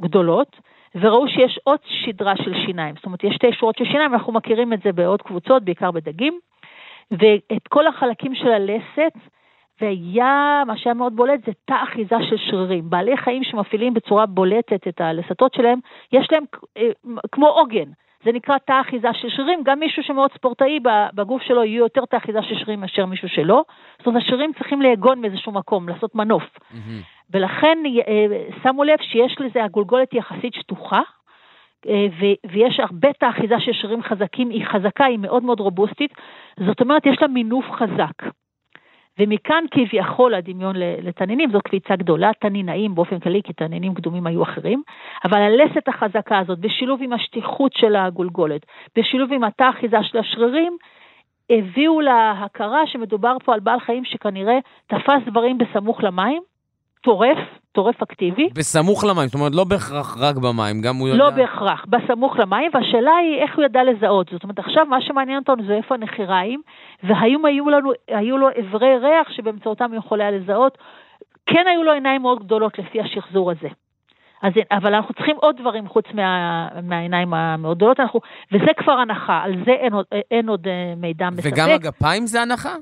[0.02, 0.56] גדולות,
[0.94, 2.94] וראו שיש עוד שדרה של שיניים.
[2.96, 6.38] זאת אומרת, יש שתי שורות של שיניים, אנחנו מכירים את זה בעוד קבוצות, בעיקר בדגים,
[7.10, 9.12] ואת כל החלקים של הלסת,
[9.80, 12.90] והיה, מה שהיה מאוד בולט זה תא אחיזה של שרירים.
[12.90, 15.78] בעלי חיים שמפעילים בצורה בולטת את הלסתות שלהם,
[16.12, 16.44] יש להם
[16.76, 16.90] אה,
[17.32, 17.90] כמו עוגן.
[18.24, 20.80] זה נקרא תא אחיזה של שרירים, גם מישהו שמאוד ספורטאי
[21.14, 23.64] בגוף שלו יהיו יותר תא אחיזה של שרירים מאשר מישהו שלא.
[23.98, 26.42] זאת אומרת, השרירים צריכים לאגון מאיזשהו מקום, לעשות מנוף.
[26.42, 26.76] Mm-hmm.
[27.30, 28.26] ולכן אה,
[28.62, 31.00] שמו לב שיש לזה, הגולגולת יחסית שטוחה,
[31.88, 32.06] אה,
[32.52, 36.14] ויש הרבה תא אחיזה של שרירים חזקים, היא חזקה, היא מאוד מאוד רובוסטית,
[36.66, 38.41] זאת אומרת, יש לה מינוף חזק.
[39.18, 44.82] ומכאן כביכול הדמיון לתנינים, זאת קפיצה גדולה, תנינאים באופן כללי, כי תנינים קדומים היו אחרים,
[45.24, 48.66] אבל הלסת החזקה הזאת, בשילוב עם השטיחות של הגולגולת,
[48.98, 50.76] בשילוב עם התא האחיזה של השרירים,
[51.50, 56.42] הביאו להכרה שמדובר פה על בעל חיים שכנראה תפס דברים בסמוך למים,
[57.02, 57.38] טורף,
[57.72, 58.48] טורף אקטיבי.
[58.54, 61.24] בסמוך למים, זאת אומרת לא בהכרח רק במים, גם הוא לא יודע...
[61.24, 64.28] לא בהכרח, בסמוך למים, והשאלה היא איך הוא ידע לזהות.
[64.32, 66.62] זאת אומרת, עכשיו מה שמעניין אותנו זה איפה הנחיריים,
[67.02, 70.78] והיום היו, לנו, היו לו אברי ריח שבאמצעותם הוא יכול היה לזהות.
[71.46, 73.68] כן היו לו עיניים מאוד גדולות לפי השחזור הזה.
[74.42, 78.20] אז, אבל אנחנו צריכים עוד דברים חוץ מה, מהעיניים המאוד גדולות, אנחנו,
[78.52, 79.92] וזה כבר הנחה, על זה אין,
[80.30, 81.52] אין עוד אה, מידע מספק.
[81.52, 82.74] וגם הגפיים זה הנחה?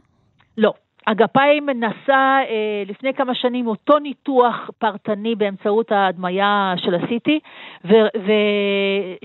[0.59, 0.73] לא.
[1.07, 7.31] הגפיים נעשה אה, לפני כמה שנים אותו ניתוח פרטני באמצעות ההדמיה של ה-CT,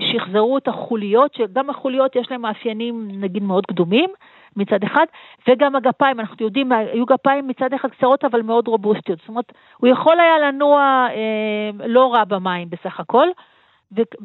[0.00, 4.10] ושחזרו את החוליות, שגם החוליות יש להן מאפיינים נגיד מאוד קדומים
[4.56, 5.04] מצד אחד,
[5.48, 9.88] וגם הגפיים, אנחנו יודעים, היו גפיים מצד אחד קצרות אבל מאוד רובוסטיות, זאת אומרת, הוא
[9.88, 13.28] יכול היה לנוע אה, לא רע במים בסך הכל,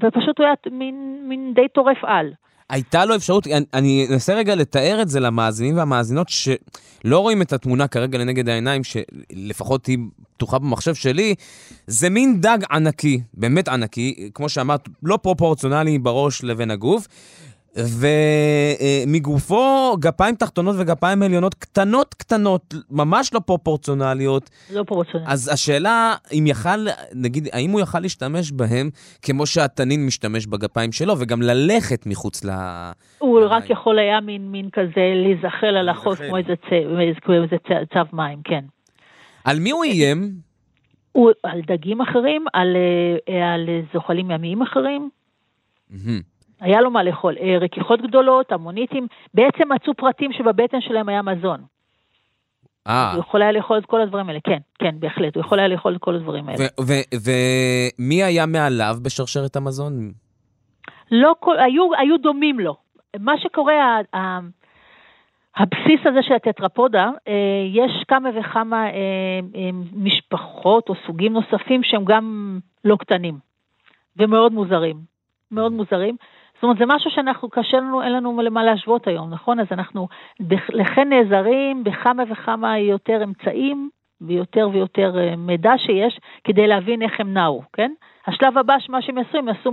[0.02, 2.32] ופשוט הוא היה מין, מין די טורף על.
[2.72, 7.54] הייתה לו אפשרות, אני, אני אנסה רגע לתאר את זה למאזינים והמאזינות שלא רואים את
[7.54, 9.98] התמונה כרגע לנגד העיניים, שלפחות היא
[10.38, 11.36] פתוחה במחשב שלי,
[11.88, 17.08] זה מין דג ענקי, באמת ענקי, כמו שאמרת, לא פרופורציונלי בראש לבין הגוף,
[17.76, 24.50] ומגופו גפיים תחתונות וגפיים עליונות קטנות קטנות, ממש לא פרופורציונליות.
[24.74, 25.34] לא פרופורציונליות.
[25.34, 28.90] אז השאלה, אם יכל, נגיד, האם הוא יכל להשתמש בהם
[29.22, 32.50] כמו שהתנין משתמש בגפיים שלו, וגם ללכת מחוץ ל...
[33.20, 33.52] הוא למים.
[33.52, 36.68] רק יכול היה מין, מין כזה להיזחל על החוף כמו איזה, צ...
[37.22, 37.94] כמו איזה צ...
[37.94, 38.66] צו מים, כן.
[39.44, 40.32] על מי הוא איים?
[41.12, 42.76] הוא, על דגים אחרים, על,
[43.30, 45.10] אה, על זוחלים ימיים אחרים.
[45.92, 46.31] Mm-hmm.
[46.62, 47.36] היה לו מה לאכול.
[47.42, 51.62] אה, רכיחות גדולות, המוניטים, בעצם מצאו פרטים שבבטן שלהם היה מזון.
[52.88, 53.12] אה.
[53.14, 55.96] הוא יכול היה לאכול את כל הדברים האלה, כן, כן, בהחלט, הוא יכול היה לאכול
[55.96, 56.66] את כל הדברים האלה.
[58.00, 60.12] ומי היה מעליו בשרשרת המזון?
[61.12, 62.76] לא, היו, היו דומים לו.
[63.20, 64.00] מה שקורה,
[65.56, 67.34] הבסיס הזה של הטטרפודה, אה,
[67.74, 73.40] יש כמה וכמה אה, משפחות או סוגים נוספים שהם גם לא קטנים
[74.18, 75.12] ומאוד מוזרים.
[75.52, 76.16] מאוד מוזרים.
[76.62, 79.60] זאת אומרת, זה משהו שאנחנו, קשה לנו, אין לנו למה להשוות היום, נכון?
[79.60, 80.08] אז אנחנו
[80.70, 83.90] לכן נעזרים בכמה וכמה יותר אמצעים
[84.22, 87.92] ויותר ויותר אה, מידע שיש כדי להבין איך הם נעו, כן?
[88.28, 89.72] השלב הבא, מה שהם יעשו, הם יעשו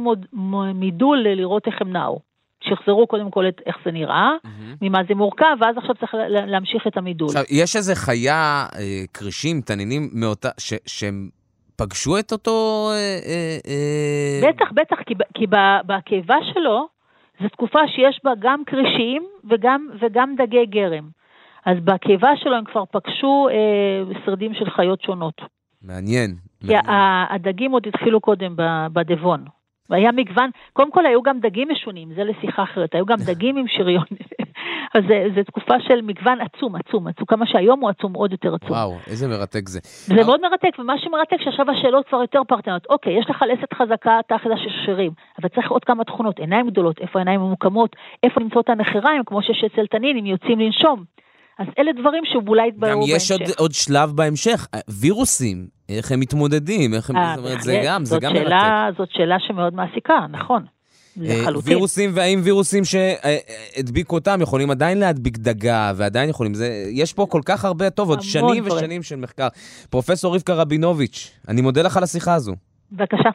[0.74, 2.20] מידול לראות איך הם נעו.
[2.64, 4.77] שחזרו קודם כל את איך זה נראה, mm-hmm.
[4.83, 7.29] ממה זה מורכב, ואז עכשיו צריך להמשיך את המידול.
[7.29, 11.29] עכשיו, יש איזה חיה, אה, כרישים, תנינים, מאותה, ש, שהם
[11.79, 12.88] פגשו את אותו...
[12.93, 14.49] אה, אה, אה...
[14.49, 15.47] בטח, בטח, כי, כי
[15.87, 16.88] בקיבה שלו,
[17.41, 21.09] זו תקופה שיש בה גם כרישים וגם, וגם דגי גרם.
[21.67, 25.41] אז בקיבה שלו הם כבר פגשו אה, שרידים של חיות שונות.
[25.83, 26.35] מעניין.
[26.61, 26.85] כי מעניין.
[27.31, 28.55] הדגים עוד התחילו קודם
[28.93, 29.45] בדבון.
[29.91, 33.69] והיה מגוון, קודם כל היו גם דגים משונים, זה לשיחה אחרת, היו גם דגים עם
[33.69, 34.05] שריון.
[34.94, 35.03] אז
[35.35, 38.70] זו תקופה של מגוון עצום, עצום, עצום, כמה שהיום הוא עצום, עוד יותר עצום.
[38.70, 39.81] וואו, איזה מרתק זה.
[39.83, 42.87] זה מאוד מרתק, ומה שמרתק, שעכשיו השאלות כבר יותר פרטניות.
[42.90, 47.18] אוקיי, יש לך לסת חזקה תחת השרירים, אבל צריך עוד כמה תכונות, עיניים גדולות, איפה
[47.18, 51.05] העיניים ממוקמות, איפה למצוא את הנחיריים, כמו שיש אצל תנינים, יוצאים לנשום.
[51.59, 53.11] אז אלה דברים שאולי יתבררו בהמשך.
[53.11, 54.66] גם יש עוד, עוד שלב בהמשך,
[55.01, 58.85] וירוסים, איך הם מתמודדים, איך הם, 아, אה, זאת אומרת, זה גם, זה גם שאלה,
[58.87, 58.98] מרתק.
[58.98, 60.64] זאת שאלה שמאוד מעסיקה, נכון.
[61.22, 61.72] אה, לחלוטין.
[61.72, 67.40] וירוסים, והאם וירוסים שהדביקו אותם יכולים עדיין להדביק דגה, ועדיין יכולים, זה, יש פה כל
[67.44, 68.76] כך הרבה, טוב, עוד שנים דברים.
[68.76, 69.48] ושנים של מחקר.
[69.90, 72.54] פרופסור רבקה רבינוביץ', אני מודה לך על השיחה הזו.
[72.92, 73.31] בבקשה.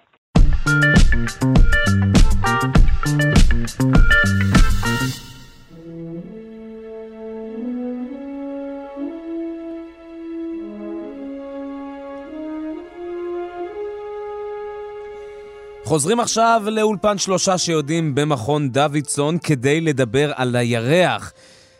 [15.86, 21.34] חוזרים עכשיו לאולפן שלושה שיודעים במכון דוידסון כדי לדבר על הירח.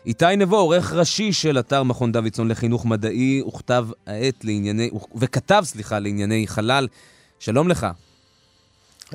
[0.06, 5.98] איתי נבו, עורך ראשי של אתר מכון דוידסון לחינוך מדעי, וכתב העת לענייני, וכתב, סליחה,
[5.98, 6.88] לענייני חלל.
[7.38, 7.86] שלום לך.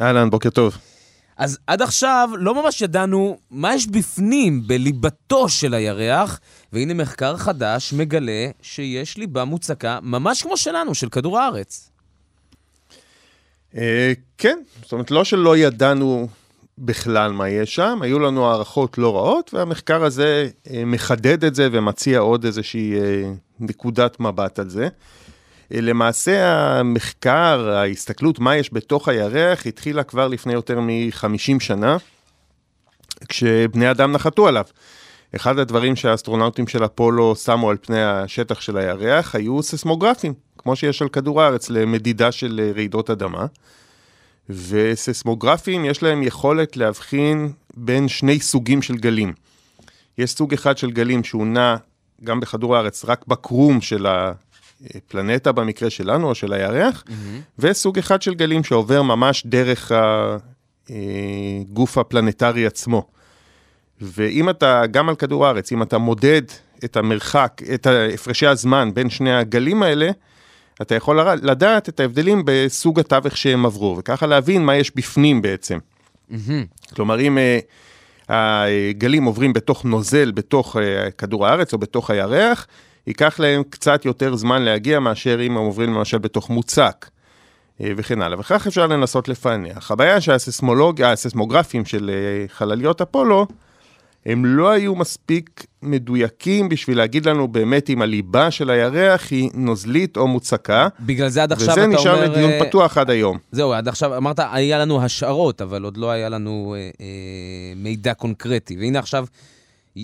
[0.01, 0.77] אהלן, בוקר טוב.
[1.37, 6.39] אז עד עכשיו לא ממש ידענו מה יש בפנים, בליבתו של הירח,
[6.73, 11.88] והנה מחקר חדש מגלה שיש ליבה מוצקה ממש כמו שלנו, של כדור הארץ.
[13.77, 16.27] אה, כן, זאת אומרת, לא שלא ידענו
[16.77, 21.67] בכלל מה יש שם, היו לנו הערכות לא רעות, והמחקר הזה אה, מחדד את זה
[21.71, 24.87] ומציע עוד איזושהי אה, נקודת מבט על זה.
[25.71, 31.97] למעשה המחקר, ההסתכלות מה יש בתוך הירח, התחילה כבר לפני יותר מ-50 שנה,
[33.27, 34.63] כשבני אדם נחתו עליו.
[35.35, 40.33] אחד הדברים שהאסטרונאוטים של אפולו שמו על פני השטח של הירח היו ססמוגרפים.
[40.61, 43.45] כמו שיש על כדור הארץ, למדידה של אה, רעידות אדמה.
[44.49, 49.33] וססמוגרפים, יש להם יכולת להבחין בין שני סוגים של גלים.
[50.17, 51.75] יש סוג אחד של גלים שהוא נע
[52.23, 57.11] גם בכדור הארץ, רק בקרום של הפלנטה במקרה שלנו, או של הירח, mm-hmm.
[57.59, 59.91] וסוג אחד של גלים שעובר ממש דרך
[60.89, 63.07] הגוף אה, הפלנטרי עצמו.
[64.01, 66.41] ואם אתה, גם על כדור הארץ, אם אתה מודד
[66.85, 70.11] את המרחק, את הפרשי הזמן בין שני הגלים האלה,
[70.81, 75.77] אתה יכול לדעת את ההבדלים בסוג התווך שהם עברו, וככה להבין מה יש בפנים בעצם.
[76.31, 76.93] Mm-hmm.
[76.95, 80.79] כלומר, אם uh, הגלים עוברים בתוך נוזל, בתוך uh,
[81.11, 82.67] כדור הארץ או בתוך הירח,
[83.07, 87.09] ייקח להם קצת יותר זמן להגיע מאשר אם הם עוברים למשל בתוך מוצק.
[87.79, 89.91] uh, וכן הלאה, וכך אפשר לנסות לפענח.
[89.91, 92.11] הבעיה שהססמוגרפים של
[92.47, 93.47] חלליות אפולו,
[94.25, 100.17] הם לא היו מספיק מדויקים בשביל להגיד לנו באמת אם הליבה של הירח היא נוזלית
[100.17, 100.87] או מוצקה.
[100.99, 101.99] בגלל זה עד עכשיו אתה אומר...
[101.99, 103.37] וזה נשאר לדיון אה, פתוח עד היום.
[103.51, 107.05] זהו, עד עכשיו אמרת, היה לנו השערות, אבל עוד לא היה לנו אה, אה,
[107.75, 108.77] מידע קונקרטי.
[108.79, 109.25] והנה עכשיו,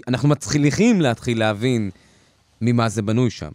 [0.08, 1.90] אנחנו מצליחים להתחיל להבין
[2.62, 3.52] ממה זה בנוי שם.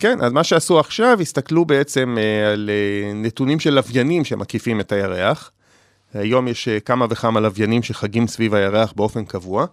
[0.00, 4.92] כן, אז מה שעשו עכשיו, הסתכלו בעצם אה, על אה, נתונים של לוויינים שמקיפים את
[4.92, 5.50] הירח.
[6.14, 9.66] היום יש אה, כמה וכמה לוויינים שחגים סביב הירח באופן קבוע,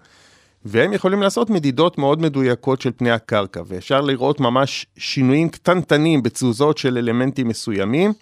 [0.66, 6.78] והם יכולים לעשות מדידות מאוד מדויקות של פני הקרקע, ואפשר לראות ממש שינויים קטנטנים בתזוזות
[6.78, 8.14] של אלמנטים מסוימים,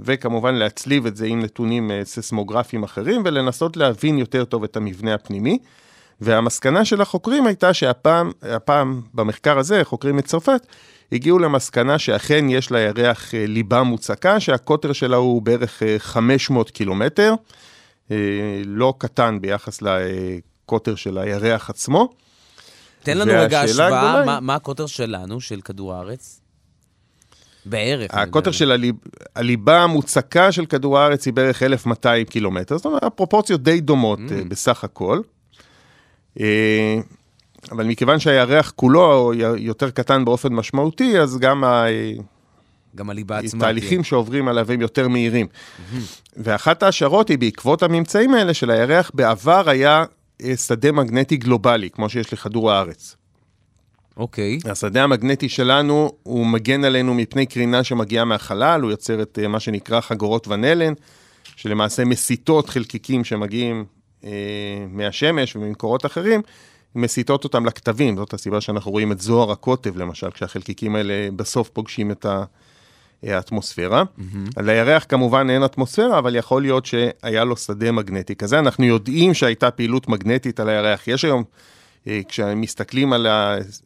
[0.00, 5.14] וכמובן להצליב את זה עם נתונים אה, ססמוגרפיים אחרים, ולנסות להבין יותר טוב את המבנה
[5.14, 5.58] הפנימי.
[6.20, 10.66] והמסקנה של החוקרים הייתה שהפעם, הפעם במחקר הזה, חוקרים מצרפת,
[11.12, 17.34] הגיעו למסקנה שאכן יש לירח אה, ליבה מוצקה, שהקוטר שלה הוא בערך 500 אה, קילומטר,
[18.10, 18.16] אה,
[18.64, 22.08] לא קטן ביחס לקוטר של הירח עצמו.
[23.02, 26.40] תן לנו רגע השוואה, מה, מה הקוטר שלנו, של כדור הארץ?
[27.64, 28.14] בערך.
[28.14, 28.94] הקוטר של הליב,
[29.36, 34.48] הליבה המוצקה של כדור הארץ היא בערך 1,200 קילומטר, זאת אומרת, הפרופורציות די דומות mm.
[34.48, 35.20] בסך הכל.
[37.70, 41.64] אבל מכיוון שהירח כולו יותר קטן באופן משמעותי, אז גם
[42.96, 43.60] גם הליבה עצמה.
[43.60, 45.46] תהליכים שעוברים עליו הם יותר מהירים.
[46.36, 50.04] ואחת ההשערות היא בעקבות הממצאים האלה של הירח, בעבר היה
[50.42, 53.16] אה, שדה מגנטי גלובלי, כמו שיש לכדור הארץ.
[54.16, 54.58] אוקיי.
[54.64, 59.60] השדה המגנטי שלנו, הוא מגן עלינו מפני קרינה שמגיעה מהחלל, הוא יוצר את אה, מה
[59.60, 60.92] שנקרא חגורות ונלן,
[61.56, 63.84] שלמעשה מסיטות חלקיקים שמגיעים
[64.24, 64.30] אה,
[64.90, 66.42] מהשמש וממקורות אחרים,
[66.98, 72.10] מסיטות אותם לכתבים, זאת הסיבה שאנחנו רואים את זוהר הקוטב, למשל, כשהחלקיקים האלה בסוף פוגשים
[72.10, 72.26] את
[73.22, 74.02] האטמוספירה.
[74.02, 74.50] Mm-hmm.
[74.56, 78.58] על הירח כמובן אין אטמוספירה, אבל יכול להיות שהיה לו שדה מגנטי כזה.
[78.58, 81.08] אנחנו יודעים שהייתה פעילות מגנטית על הירח.
[81.08, 81.44] יש היום,
[82.06, 83.26] אה, כשמסתכלים על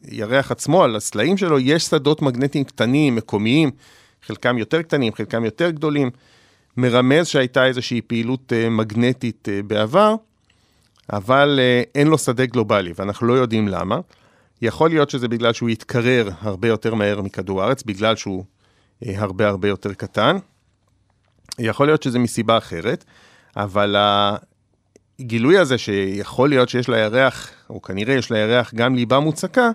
[0.03, 3.71] הירח עצמו, על הסלעים שלו, יש שדות מגנטיים קטנים, מקומיים,
[4.27, 6.09] חלקם יותר קטנים, חלקם יותר גדולים.
[6.77, 10.15] מרמז שהייתה איזושהי פעילות אה, מגנטית אה, בעבר.
[11.11, 13.99] אבל אה, אין לו שדה גלובלי, ואנחנו לא יודעים למה.
[14.61, 18.43] יכול להיות שזה בגלל שהוא יתקרר הרבה יותר מהר מכדור הארץ, בגלל שהוא
[19.05, 20.37] אה, הרבה הרבה יותר קטן.
[21.59, 23.05] יכול להיות שזה מסיבה אחרת,
[23.55, 23.95] אבל
[25.19, 29.69] הגילוי הזה שיכול להיות שיש לירח, או כנראה יש לירח גם ליבה מוצקה,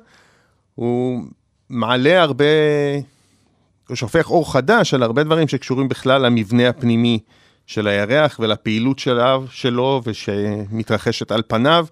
[0.75, 1.25] הוא
[1.71, 2.45] מעלה הרבה,
[3.89, 7.19] הוא שופך אור חדש על הרבה דברים שקשורים בכלל למבנה הפנימי
[7.69, 11.87] של הירח ולפעילות שלו, שלו ושמתרחשת על פניו,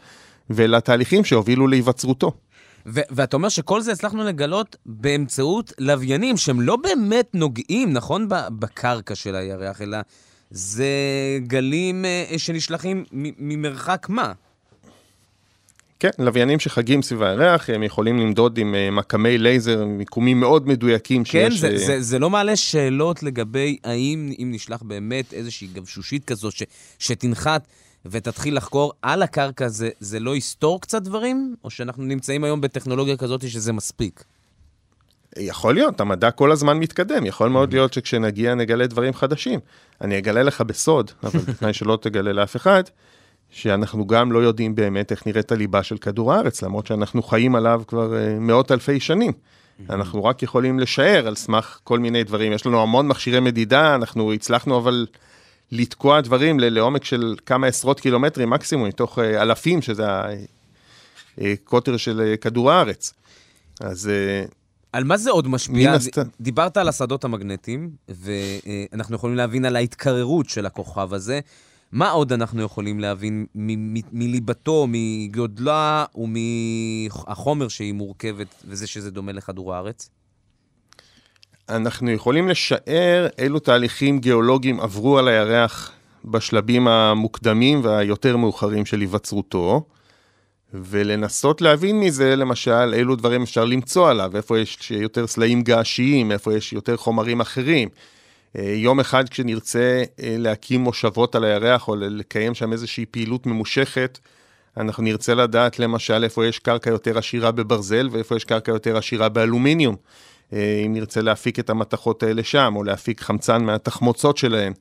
[0.51, 2.33] ולתהליכים שהובילו להיווצרותו.
[2.87, 9.15] ו- ואתה אומר שכל זה הצלחנו לגלות באמצעות לוויינים שהם לא באמת נוגעים, נכון, בקרקע
[9.15, 9.99] של הירח, אלא
[10.51, 10.87] זה
[11.47, 14.33] גלים uh, שנשלחים ממרחק מה?
[16.01, 21.25] כן, לוויינים שחגים סביב הירח, הם יכולים למדוד עם uh, מקמי לייזר, מיקומים מאוד מדויקים
[21.25, 21.61] כן, שיש...
[21.61, 21.87] כן, זה, uh...
[21.87, 26.63] זה, זה לא מעלה שאלות לגבי האם אם נשלח באמת איזושהי גבשושית כזו ש,
[26.99, 27.67] שתנחת
[28.07, 31.55] ותתחיל לחקור על הקרקע, זה, זה לא יסתור קצת דברים?
[31.65, 34.25] או שאנחנו נמצאים היום בטכנולוגיה כזאת שזה מספיק?
[35.39, 39.61] יכול להיות, המדע כל הזמן מתקדם, יכול מאוד להיות שכשנגיע נגלה דברים חדשים.
[40.01, 42.83] אני אגלה לך בסוד, אבל בתנאי שלא תגלה לאף אחד.
[43.51, 47.83] שאנחנו גם לא יודעים באמת איך נראית הליבה של כדור הארץ, למרות שאנחנו חיים עליו
[47.87, 49.33] כבר uh, מאות אלפי שנים.
[49.91, 52.53] אנחנו רק יכולים לשער על סמך כל מיני דברים.
[52.53, 55.07] יש לנו המון מכשירי מדידה, אנחנו הצלחנו אבל
[55.73, 60.07] לתקוע דברים לעומק של כמה עשרות קילומטרים מקסימום, מתוך uh, אלפים, שזה
[61.39, 63.13] הקוטר אה, של כדור הארץ.
[63.81, 64.11] אז...
[64.93, 65.93] על מה זה עוד משפיע?
[65.93, 66.19] הסת...
[66.41, 71.41] דיברת על השדות המגנטיים, ואנחנו יכולים להבין על ההתקררות של הכוכב הזה.
[71.92, 73.46] מה עוד אנחנו יכולים להבין
[74.12, 80.11] מליבתו, מגודלה ומהחומר שהיא מורכבת, וזה שזה דומה לכדור הארץ?
[81.68, 85.92] אנחנו יכולים לשער אילו תהליכים גיאולוגיים עברו על הירח
[86.25, 89.85] בשלבים המוקדמים והיותר מאוחרים של היווצרותו,
[90.75, 96.55] ולנסות להבין מזה, למשל, אילו דברים אפשר למצוא עליו, איפה יש יותר סלעים געשיים, איפה
[96.55, 97.88] יש יותר חומרים אחרים.
[98.59, 104.19] אה, יום אחד כשנרצה אה, להקים מושבות על הירח או לקיים שם איזושהי פעילות ממושכת,
[104.77, 109.29] אנחנו נרצה לדעת למשל איפה יש קרקע יותר עשירה בברזל ואיפה יש קרקע יותר עשירה
[109.29, 109.97] באלומיניום.
[110.53, 114.73] אה, אם נרצה להפיק את המתכות האלה שם, או להפיק חמצן מהתחמוצות שלהן.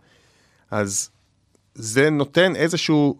[0.71, 1.09] אז
[1.75, 3.17] זה נותן איזשהו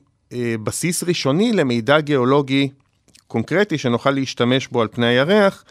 [0.63, 2.69] בסיס ראשוני למידע גיאולוגי
[3.27, 5.63] קונקרטי שנוכל להשתמש בו על פני הירח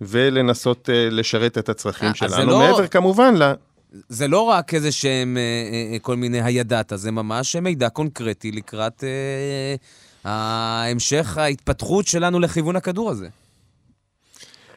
[0.00, 2.50] ולנסות לשרת את הצרכים שלנו.
[2.50, 2.58] לא...
[2.58, 3.52] מעבר כמובן ל...
[4.08, 8.52] זה לא רק איזה שהם אה, אה, אה, כל מיני הידעת, זה ממש מידע קונקרטי
[8.52, 9.74] לקראת אה,
[10.24, 13.28] ההמשך ההתפתחות שלנו לכיוון הכדור הזה.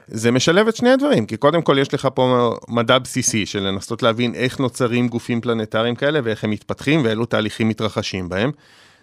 [0.08, 4.04] זה משלב את שני הדברים, כי קודם כל יש לך פה מדע בסיסי של לנסות
[4.04, 8.52] להבין איך נוצרים גופים פלנטריים כאלה ואיך הם מתפתחים ואילו תהליכים מתרחשים בהם.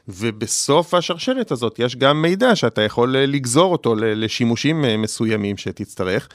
[0.08, 6.28] ובסוף השרשרת הזאת יש גם מידע שאתה יכול לגזור אותו לשימושים מסוימים שתצטרך.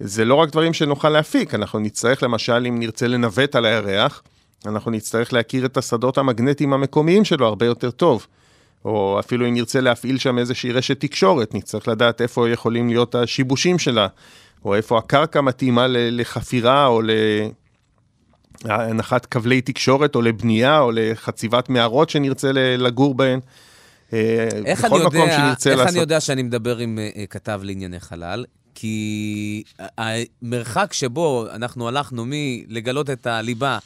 [0.00, 4.22] זה לא רק דברים שנוכל להפיק, אנחנו נצטרך למשל, אם נרצה לנווט על הירח,
[4.66, 8.26] אנחנו נצטרך להכיר את השדות המגנטיים המקומיים שלו הרבה יותר טוב.
[8.84, 13.78] או אפילו אם נרצה להפעיל שם איזושהי רשת תקשורת, נצטרך לדעת איפה יכולים להיות השיבושים
[13.78, 14.06] שלה,
[14.64, 17.02] או איפה הקרקע מתאימה לחפירה או
[18.64, 23.40] להנחת כבלי תקשורת, או לבנייה, או לחציבת מערות שנרצה לגור בהן.
[24.12, 25.88] אה, איך מקום יודע, איך לעשות...
[25.88, 28.44] אני יודע שאני מדבר עם uh, כתב לענייני חלל?
[28.78, 33.78] כי המרחק שבו אנחנו הלכנו מלגלות את הליבה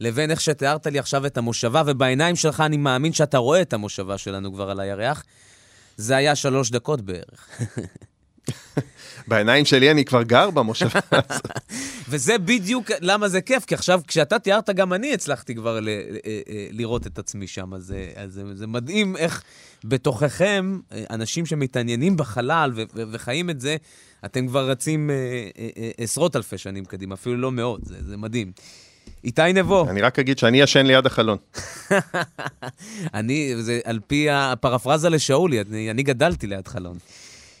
[0.00, 4.18] לבין איך שתיארת לי עכשיו את המושבה, ובעיניים שלך אני מאמין שאתה רואה את המושבה
[4.18, 5.24] שלנו כבר על הירח,
[5.96, 7.48] זה היה שלוש דקות בערך.
[9.28, 11.46] בעיניים שלי אני כבר גר במושבה הזאת.
[12.08, 16.16] וזה בדיוק למה זה כיף, כי עכשיו כשאתה תיארת, גם אני הצלחתי כבר ל- ל-
[16.26, 17.74] אה, לראות את עצמי שם.
[17.74, 19.42] אז, אה, אז זה, זה מדהים איך
[19.84, 23.76] בתוככם, אה, אנשים שמתעניינים בחלל ו- ו- וחיים את זה,
[24.24, 25.14] אתם כבר רצים אה,
[25.58, 28.52] אה, אה, עשרות אלפי שנים קדימה, אפילו לא מאות, זה, זה מדהים.
[29.24, 29.86] איתי נבו.
[29.90, 31.38] אני רק אגיד שאני ישן ליד החלון.
[33.14, 36.98] אני, זה על פי הפרפרזה לשאולי, אני, אני גדלתי ליד חלון.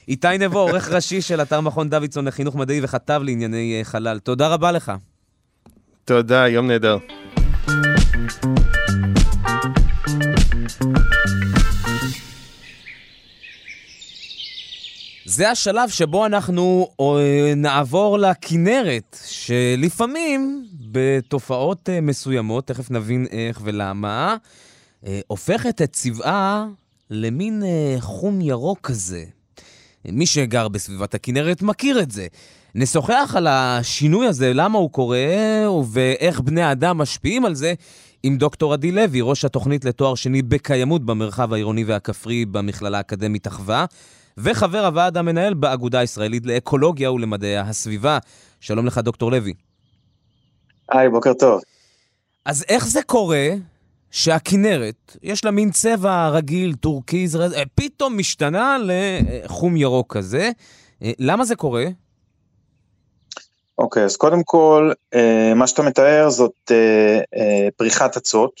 [0.08, 4.18] איתי נבו, עורך ראשי של אתר מכון דוידסון לחינוך מדעי וכתב לענייני אה, חלל.
[4.18, 4.92] תודה רבה לך.
[6.04, 6.98] תודה, יום נהדר.
[15.34, 24.36] זה השלב שבו אנחנו אה, נעבור לכנרת, שלפעמים בתופעות אה, מסוימות, תכף נבין איך ולמה,
[25.06, 26.66] אה, הופכת את צבעה
[27.10, 27.62] למין
[28.00, 29.24] חום ירוק כזה.
[30.04, 32.26] מי שגר בסביבת הכנרת מכיר את זה.
[32.74, 35.18] נשוחח על השינוי הזה, למה הוא קורה
[35.90, 37.74] ואיך בני האדם משפיעים על זה,
[38.22, 43.86] עם דוקטור עדי לוי, ראש התוכנית לתואר שני בקיימות במרחב העירוני והכפרי במכללה האקדמית אחווה.
[44.38, 48.18] וחבר הוועד המנהל באגודה הישראלית לאקולוגיה ולמדעי הסביבה.
[48.60, 49.54] שלום לך, דוקטור לוי.
[50.88, 51.60] היי, בוקר טוב.
[52.44, 53.48] אז איך זה קורה
[54.10, 60.50] שהכינרת, יש לה מין צבע רגיל, טורקיז, אה, פתאום משתנה לחום ירוק כזה?
[61.02, 61.84] אה, למה זה קורה?
[63.78, 66.72] אוקיי, okay, אז קודם כל, אה, מה שאתה מתאר זאת
[67.76, 68.60] פריחת אצות.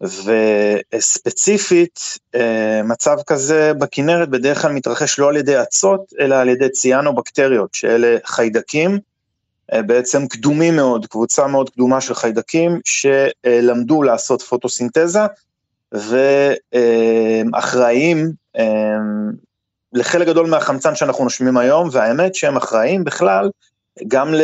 [0.00, 2.00] וספציפית
[2.34, 7.74] אה, מצב כזה בכנרת בדרך כלל מתרחש לא על ידי אצות, אלא על ידי ציאנו-בקטריות,
[7.74, 8.98] שאלה חיידקים,
[9.72, 15.20] אה, בעצם קדומים מאוד, קבוצה מאוד קדומה של חיידקים, שלמדו לעשות פוטוסינתזה,
[17.52, 18.96] ואחראים אה,
[19.92, 23.50] לחלק גדול מהחמצן שאנחנו נושמים היום, והאמת שהם אחראים בכלל
[24.08, 24.40] גם ל...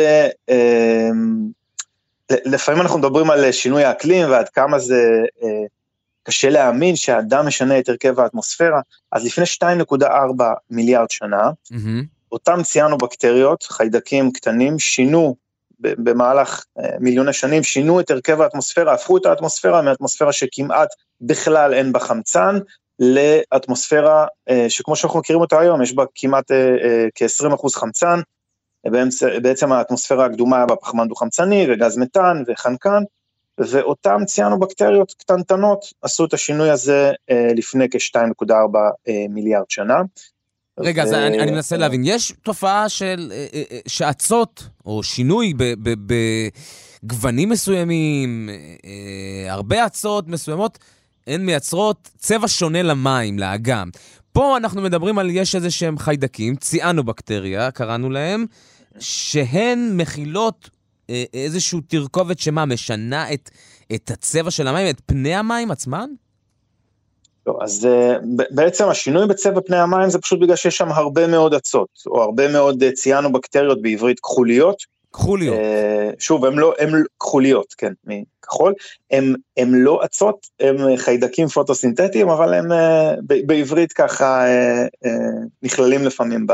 [2.31, 5.01] לפעמים אנחנו מדברים על שינוי האקלים ועד כמה זה
[5.43, 5.65] אה,
[6.23, 9.45] קשה להאמין שהאדם משנה את הרכב האטמוספירה, אז לפני
[9.93, 12.05] 2.4 מיליארד שנה, mm-hmm.
[12.31, 15.35] אותם ציינו בקטריות, חיידקים קטנים, שינו
[15.79, 20.89] במהלך אה, מיליוני שנים, שינו את הרכב האטמוספירה, הפכו את האטמוספירה מאטמוספירה שכמעט
[21.21, 22.57] בכלל אין בה חמצן,
[22.99, 28.19] לאטמוספירה אה, שכמו שאנחנו מכירים אותה היום, יש בה כמעט אה, אה, כ-20% חמצן,
[28.91, 33.03] באמצע, בעצם האטמוספירה הקדומה היה בה פחמן דו-חמצני וגז מתאן וחנקן,
[33.57, 38.53] ואותם ציאנו-בקטריות קטנטנות עשו את השינוי הזה אה, לפני כ-2.4
[39.07, 40.01] אה, מיליארד שנה.
[40.79, 41.03] רגע.
[41.03, 45.53] אז אני, אני מנסה להבין, יש תופעה של אה, שעצות, או שינוי
[47.03, 48.49] בגוונים מסוימים,
[49.49, 50.79] הרבה עצות מסוימות,
[51.27, 53.89] הן מייצרות צבע שונה למים, לאגם.
[54.31, 58.45] פה אנחנו מדברים על יש איזה שהם חיידקים, ציאנו-בקטריה, קראנו להם,
[58.99, 60.69] שהן מכילות
[61.09, 63.49] אה, איזושהי תרכובת שמה, משנה את,
[63.95, 66.09] את הצבע של המים, את פני המים עצמם?
[67.47, 68.17] לא, אז אה,
[68.51, 72.51] בעצם השינוי בצבע פני המים זה פשוט בגלל שיש שם הרבה מאוד אצות, או הרבה
[72.51, 74.97] מאוד אה, ציאנו בקטריות בעברית כחוליות.
[75.13, 75.57] כחוליות.
[76.19, 78.73] שוב, הן לא, הן כחוליות, כן, מכחול.
[79.11, 82.65] הן, הן לא אצות, הן חיידקים פוטוסינתטיים, אבל הם
[83.45, 84.45] בעברית ככה
[85.63, 86.53] נכללים לפעמים ב,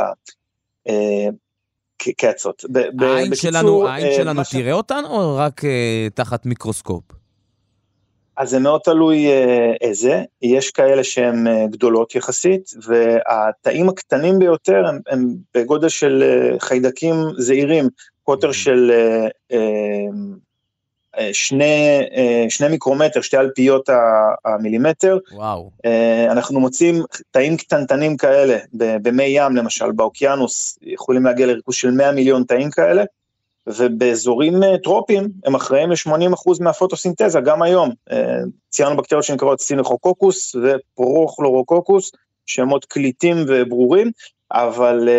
[2.17, 2.65] כאצות.
[2.99, 7.03] העין שלנו, העין אה, שלנו תראה אותן או רק אה, תחת מיקרוסקופ?
[8.37, 14.99] אז זה מאוד תלוי אה, איזה, יש כאלה שהן גדולות יחסית, והתאים הקטנים ביותר הם,
[15.09, 16.23] הם בגודל של
[16.59, 17.87] חיידקים זעירים,
[18.23, 18.53] קוטר mm-hmm.
[18.53, 18.91] של
[21.33, 23.89] שני, אה, שני מיקרומטר, שתי אלפיות
[24.45, 25.17] המילימטר.
[25.33, 25.69] וואו.
[25.85, 32.11] אה, אנחנו מוצאים תאים קטנטנים כאלה במי ים, למשל, באוקיינוס, יכולים להגיע לריכוז של 100
[32.11, 33.03] מיליון תאים כאלה,
[33.67, 37.91] ובאזורים טרופיים הם אחראים ל-80% מהפוטוסינתזה, גם היום.
[38.69, 42.11] ציינו בקטריות שנקראות סינכוקוקוס ופרוכלורוקוקוס,
[42.45, 44.11] שמות קליטים וברורים,
[44.51, 45.09] אבל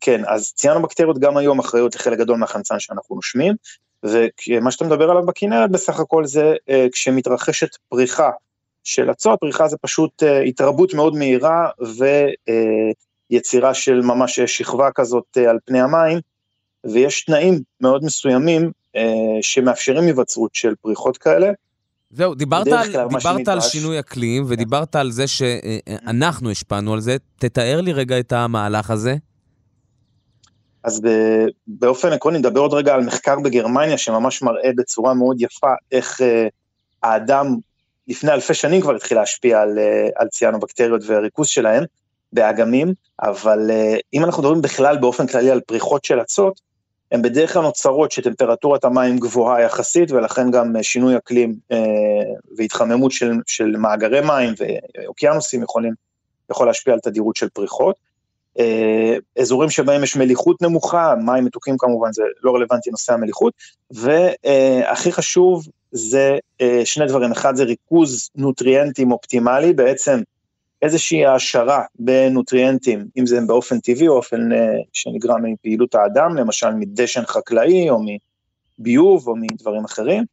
[0.00, 3.54] כן, אז ציינו בקטריות גם היום אחריות לחלק גדול מהחמצן שאנחנו נושמים,
[4.04, 8.30] ומה שאתה מדבר עליו בכנרת בסך הכל זה אה, כשמתרחשת פריחה
[8.84, 11.68] של אצות, פריחה זה פשוט אה, התרבות מאוד מהירה
[13.30, 16.18] ויצירה אה, של ממש שכבה כזאת על פני המים,
[16.84, 18.70] ויש תנאים מאוד מסוימים
[19.40, 21.52] שמאפשרים היווצרות של פריחות כאלה.
[22.10, 27.80] זהו, דיברת, על, דיברת על שינוי אקלים ודיברת על זה שאנחנו השפענו על זה, תתאר
[27.80, 29.16] לי רגע את המהלך הזה.
[30.84, 31.02] אז
[31.66, 36.24] באופן עקרוני נדבר עוד רגע על מחקר בגרמניה שממש מראה בצורה מאוד יפה איך uh,
[37.02, 37.56] האדם
[38.08, 41.84] לפני אלפי שנים כבר התחיל להשפיע על, uh, על ציאנו-בקטריות והריכוז שלהם,
[42.32, 43.70] באגמים, אבל
[44.14, 46.60] אם אנחנו מדברים בכלל באופן כללי על פריחות של אצות,
[47.12, 51.54] הן בדרך כלל נוצרות שטמפרטורת המים גבוהה יחסית, ולכן גם שינוי אקלים
[52.56, 55.92] והתחממות של, של מאגרי מים ואוקיינוסים יכולים,
[56.50, 57.96] יכול להשפיע על תדירות של פריחות.
[59.38, 63.52] אזורים שבהם יש מליחות נמוכה, מים מתוקים כמובן, זה לא רלוונטי נושא המליחות,
[63.90, 66.38] והכי חשוב זה
[66.84, 70.20] שני דברים, אחד זה ריכוז נוטריאנטים אופטימלי, בעצם
[70.82, 74.48] איזושהי העשרה בנוטריאנטים, אם זה באופן טבעי או באופן
[74.92, 77.98] שנגרם מפעילות האדם, למשל מדשן חקלאי או
[78.78, 80.24] מביוב או מדברים אחרים,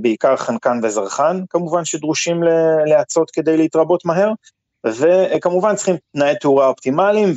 [0.00, 2.42] בעיקר חנקן וזרחן כמובן שדרושים
[2.86, 4.32] להאצות כדי להתרבות מהר,
[4.86, 7.32] וכמובן צריכים תנאי תאורה אופטימליים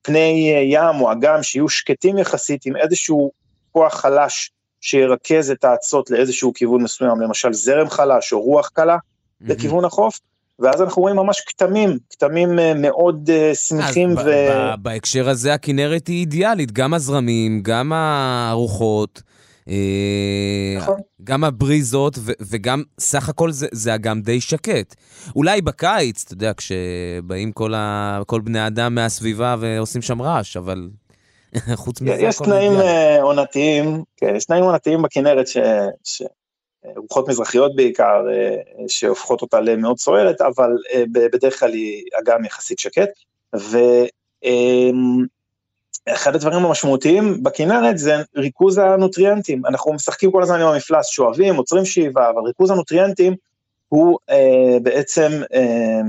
[0.00, 3.30] ופני ים או אגם שיהיו שקטים יחסית עם איזשהו
[3.72, 8.96] כוח חלש שירכז את האצות לאיזשהו כיוון מסוים, למשל זרם חלש או רוח קלה
[9.40, 10.20] לכיוון החוף,
[10.58, 14.18] ואז אנחנו רואים ממש כתמים, כתמים מאוד שמחים.
[14.18, 14.30] אז ו...
[14.78, 19.22] בהקשר הזה הכנרת היא אידיאלית, גם הזרמים, גם הרוחות.
[20.76, 20.96] נכון.
[21.24, 24.94] גם הבריזות ו- וגם סך הכל זה, זה אגם די שקט.
[25.36, 30.88] אולי בקיץ, אתה יודע, כשבאים כל, ה- כל בני אדם מהסביבה ועושים שם רעש, אבל
[31.74, 32.12] חוץ מזה...
[32.12, 32.72] יש תנאים
[33.22, 35.56] עונתיים, כן, יש תנאים עונתיים בכנרת ש...
[36.04, 36.22] ש...
[36.96, 38.24] רוחות מזרחיות בעיקר,
[38.88, 40.70] שהופכות אותה למאוד סוערת, אבל
[41.12, 43.08] בדרך כלל היא אגם יחסית שקט.
[43.56, 43.78] ו...
[46.08, 51.84] אחד הדברים המשמעותיים בכנרת זה ריכוז הנוטריאנטים, אנחנו משחקים כל הזמן עם המפלס, שואבים, עוצרים
[51.84, 53.34] שאיבה, אבל ריכוז הנוטריאנטים
[53.88, 56.00] הוא אה, בעצם אה,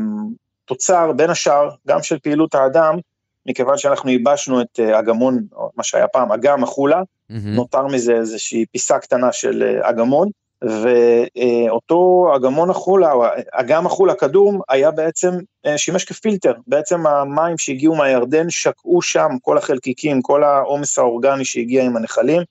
[0.66, 2.98] תוצר בין השאר גם של פעילות האדם,
[3.46, 7.36] מכיוון שאנחנו ייבשנו את אה, אגמון, או מה שהיה פעם, אגם החולה, mm-hmm.
[7.46, 10.30] נותר מזה איזושהי פיסה קטנה של אה, אגמון,
[10.64, 15.32] ואותו אגמון החולה, או אגם החולה קדום, היה בעצם,
[15.78, 21.98] שימש כפילטר, בעצם המים שהגיעו מהירדן שקעו שם, כל החלקיקים, כל העומס האורגני שהגיע עם
[21.98, 22.42] הנחלים,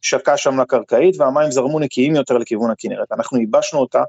[0.00, 3.12] שקע שם לקרקעית, והמים זרמו נקיים יותר לכיוון הכנרת.
[3.12, 4.02] אנחנו ייבשנו אותה,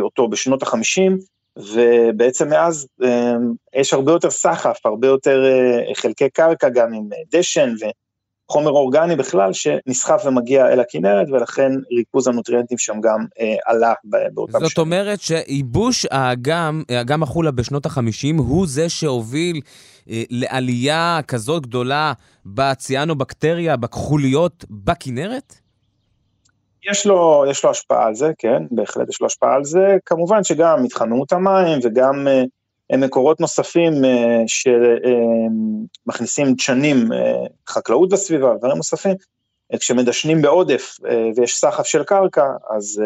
[0.00, 1.12] אותו בשנות ה-50,
[1.58, 2.86] ובעצם מאז
[3.74, 5.44] יש הרבה יותר סחף, הרבה יותר
[5.94, 7.84] חלקי קרקע, גם עם דשן, ו...
[8.54, 13.92] חומר אורגני בכלל שנסחף ומגיע אל הכנרת, ולכן ריכוז הנוטריאנטים שם גם אה, עלה
[14.34, 14.68] באותם שנים.
[14.68, 19.60] זאת אומרת שייבוש האגם, האגם החולה בשנות ה-50, הוא זה שהוביל
[20.10, 22.12] אה, לעלייה כזאת גדולה
[22.46, 25.54] בציאנובקטריה, בכחוליות בכנרת?
[26.90, 29.96] יש לו, יש לו השפעה על זה, כן, בהחלט יש לו השפעה על זה.
[30.06, 32.28] כמובן שגם התחממות המים וגם...
[32.28, 32.42] אה,
[32.92, 34.42] מקורות נוספים אה,
[36.06, 39.16] שמכניסים דשנים, אה, חקלאות בסביבה, דברים נוספים,
[39.72, 40.96] אה, כשמדשנים בעודף
[41.36, 43.02] ויש סחף של קרקע, אז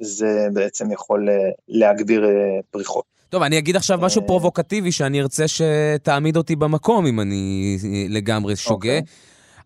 [0.00, 1.28] זה בעצם יכול
[1.68, 2.26] להגביר
[2.70, 3.04] פריחות.
[3.28, 7.76] טוב, אני אגיד עכשיו משהו פרובוקטיבי שאני ארצה שתעמיד אותי במקום אם אני
[8.08, 8.98] לגמרי שוגה.
[8.98, 9.02] Okay.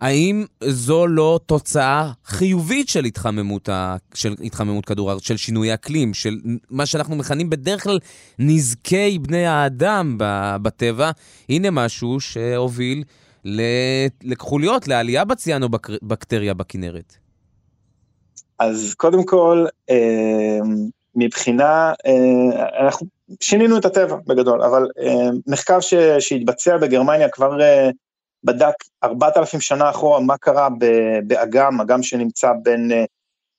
[0.01, 3.96] האם זו לא תוצאה חיובית של התחממות, ה...
[4.14, 6.36] של התחממות כדור הארץ, של שינוי אקלים, של
[6.70, 7.98] מה שאנחנו מכנים בדרך כלל
[8.38, 10.16] נזקי בני האדם
[10.62, 11.11] בטבע?
[11.48, 13.05] הנה משהו שהוביל
[14.22, 17.16] לכחוליות, לעלייה בציאנו-בקטריה בכנרת.
[18.59, 20.59] אז קודם כל, אה,
[21.14, 23.07] מבחינה, אה, אנחנו
[23.40, 25.78] שינינו את הטבע בגדול, אבל אה, מחקר
[26.18, 27.57] שהתבצע בגרמניה כבר
[28.45, 28.74] בדק
[29.05, 30.68] 4,000 שנה אחורה מה קרה
[31.26, 33.05] באגם, אגם שנמצא בין אה,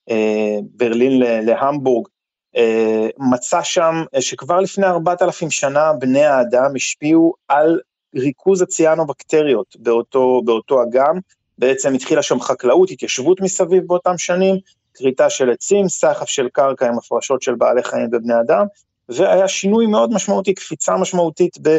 [0.09, 2.07] אה, ברלין להמבורג,
[2.55, 7.79] אה, מצא שם שכבר לפני 4,000 שנה בני האדם השפיעו על
[8.15, 11.19] ריכוז הציאנובקטריות באותו, באותו אגם,
[11.57, 14.55] בעצם התחילה שם חקלאות, התיישבות מסביב באותם שנים,
[14.93, 18.65] כריתה של עצים, סחף של קרקע עם הפרשות של בעלי חיים ובני אדם,
[19.09, 21.77] והיה שינוי מאוד משמעותי, קפיצה משמעותית ב...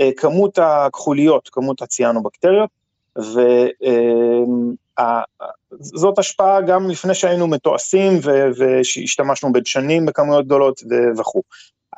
[0.00, 2.70] אה, כמות הכחוליות, כמות הציאנובקטריות,
[5.80, 8.12] וזאת השפעה גם לפני שהיינו מתועשים
[8.56, 10.82] והשתמשנו בדשנים בכמויות גדולות
[11.16, 11.42] וכו'.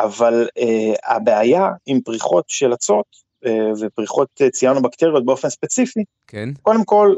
[0.01, 0.63] אבל uh,
[1.07, 3.07] הבעיה עם פריחות של אצות
[3.45, 3.49] uh,
[3.81, 6.49] ופריחות ציאנובקטריות באופן ספציפי, כן.
[6.63, 7.15] קודם כל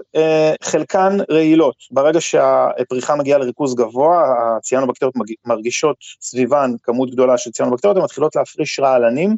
[0.62, 4.24] חלקן רעילות, ברגע שהפריחה מגיעה לריכוז גבוה,
[4.56, 5.14] הציאנובקטריות
[5.44, 9.36] מרגישות סביבן כמות גדולה של ציאנובקטריות, הן מתחילות להפריש רעלנים,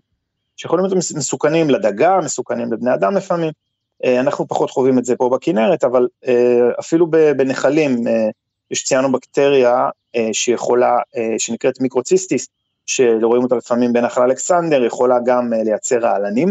[0.56, 3.52] שיכולים להיות מסוכנים לדגה, מסוכנים לבני אדם לפעמים.
[4.04, 8.28] אה, אנחנו פחות חווים את זה פה בכנרת, אבל אה, אפילו בנחלים אה,
[8.70, 9.88] יש ציאנובקטריה
[10.32, 10.98] שיכולה,
[11.38, 12.48] שנקראת מיקרוציסטיס,
[12.86, 16.48] שרואים אותה לפעמים בנחל אלכסנדר, יכולה גם לייצר רעלנים,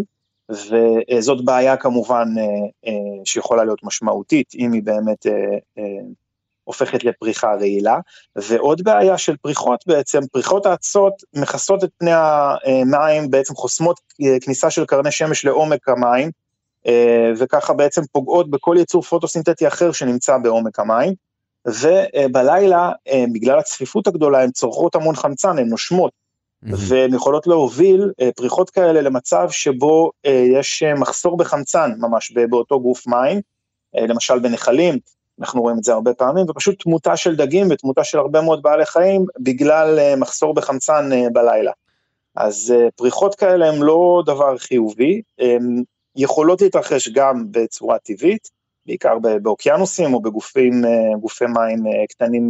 [0.50, 2.28] וזאת בעיה כמובן
[3.26, 5.26] שיכולה להיות משמעותית, אם היא באמת
[6.66, 8.00] הופכת לפריחה רעילה.
[8.36, 14.00] ועוד בעיה של פריחות בעצם, פריחות האצות מכסות את פני המים, בעצם חוסמות
[14.42, 16.32] כניסה של קרני שמש לעומק המים,
[17.38, 21.14] וככה בעצם פוגעות בכל יצור פוטוסינתטי אחר שנמצא בעומק המים.
[21.68, 22.92] ובלילה,
[23.34, 26.12] בגלל הצפיפות הגדולה, הן צורכות המון חמצן, הן נושמות.
[26.64, 33.42] והן יכולות להוביל פריחות כאלה למצב שבו יש מחסור בחמצן ממש באותו גוף מים,
[33.94, 35.00] למשל בנחלים,
[35.40, 38.86] אנחנו רואים את זה הרבה פעמים, ופשוט תמותה של דגים ותמותה של הרבה מאוד בעלי
[38.86, 41.72] חיים בגלל מחסור בחמצן בלילה.
[42.36, 45.84] אז פריחות כאלה הן לא דבר חיובי, הן
[46.16, 48.50] יכולות להתרחש גם בצורה טבעית,
[48.86, 50.82] בעיקר באוקיינוסים או בגופים,
[51.20, 52.50] גופי מים קטנים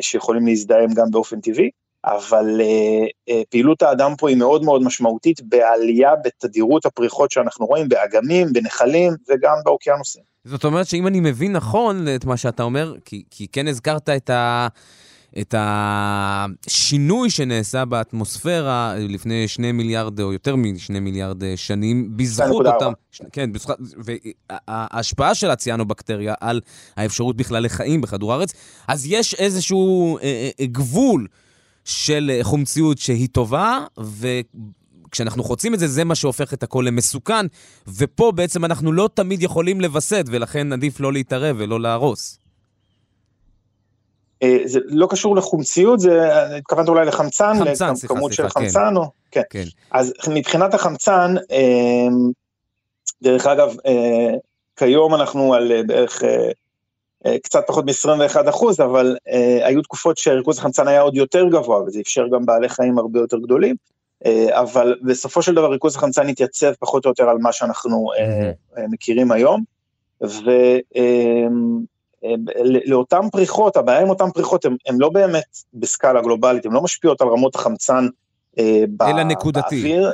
[0.00, 1.70] שיכולים להזדהם גם באופן טבעי,
[2.04, 7.88] אבל uh, uh, פעילות האדם פה היא מאוד מאוד משמעותית בעלייה בתדירות הפריחות שאנחנו רואים
[7.88, 10.22] באגמים, בנחלים וגם באוקיינוסים.
[10.44, 14.30] זאת אומרת שאם אני מבין נכון את מה שאתה אומר, כי, כי כן הזכרת את,
[14.30, 14.68] ה,
[15.38, 22.92] את השינוי שנעשה באטמוספירה לפני שני מיליארד או יותר משני מיליארד שנים, בזכות אותם...
[23.10, 23.76] ש, כן, בזכות...
[24.68, 26.60] וההשפעה של הציאנובקטריה על
[26.96, 28.52] האפשרות בכלל לחיים בכדור הארץ,
[28.88, 31.26] אז יש איזשהו אה, אה, גבול.
[31.90, 33.84] של חומציות שהיא טובה,
[35.08, 37.46] וכשאנחנו חוצים את זה, זה מה שהופך את הכל למסוכן,
[37.96, 42.38] ופה בעצם אנחנו לא תמיד יכולים לווסת, ולכן עדיף לא להתערב ולא להרוס.
[44.64, 46.10] זה לא קשור לחומציות, זה,
[46.56, 48.96] התכוונת אולי לחמצן, חמצן, סליחה, כמות סליחה, של חמצן, כן.
[48.96, 49.42] או, כן.
[49.50, 49.64] כן.
[49.90, 51.34] אז מבחינת החמצן,
[53.22, 53.74] דרך אגב,
[54.76, 56.22] כיום אנחנו על בערך
[57.42, 59.32] קצת פחות מ-21 אחוז, אבל uh,
[59.64, 63.38] היו תקופות שריכוז החמצן היה עוד יותר גבוה, וזה אפשר גם בעלי חיים הרבה יותר
[63.38, 63.76] גדולים,
[64.24, 68.16] uh, אבל בסופו של דבר ריכוז החמצן התייצב פחות או יותר על מה שאנחנו uh,
[68.76, 69.62] uh, מכירים היום,
[72.86, 77.20] ולאותן uh, פריחות, הבעיה עם אותן פריחות, הן לא באמת בסקאלה גלובלית, הן לא משפיעות
[77.20, 78.06] על רמות החמצן
[78.56, 78.60] uh,
[79.02, 79.76] אלא נקודתי.
[79.76, 80.12] באוויר,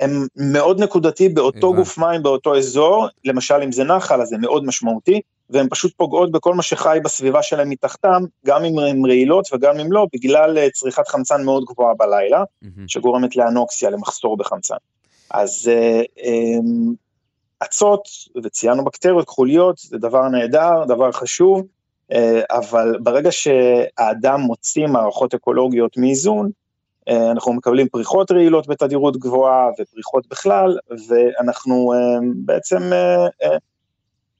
[0.00, 1.74] הן מאוד נקודתי באותו.
[1.74, 5.20] גוף מים, באותו אזור, למשל אם זה נחל, אז זה מאוד משמעותי,
[5.50, 9.92] והן פשוט פוגעות בכל מה שחי בסביבה שלהם מתחתם, גם אם הן רעילות וגם אם
[9.92, 12.88] לא, בגלל אה, צריכת חמצן מאוד גבוהה בלילה, מהמם.
[12.88, 14.76] שגורמת לאנוקסיה, למחסור בחמצן.
[15.30, 16.94] אז אה, אמ,
[17.62, 18.08] אצות
[18.44, 21.66] וציינו בקטריות, כחוליות, זה דבר נהדר, דבר חשוב,
[22.12, 26.50] אה, אבל ברגע שהאדם מוציא מערכות אקולוגיות מאיזון,
[27.30, 30.78] אנחנו מקבלים פריחות רעילות בתדירות גבוהה ופריחות בכלל,
[31.08, 31.92] ואנחנו
[32.34, 32.90] בעצם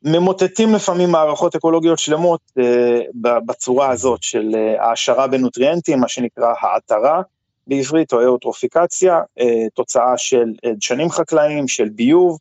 [0.04, 3.00] ממוטטים לפעמים מערכות אקולוגיות שלמות אה,
[3.46, 7.22] בצורה הזאת של אה, העשרה בנוטריאנטים, מה שנקרא העטרה
[7.66, 12.38] בעברית, או איאוטרופיקציה, אה, תוצאה של דשנים חקלאיים, של ביוב,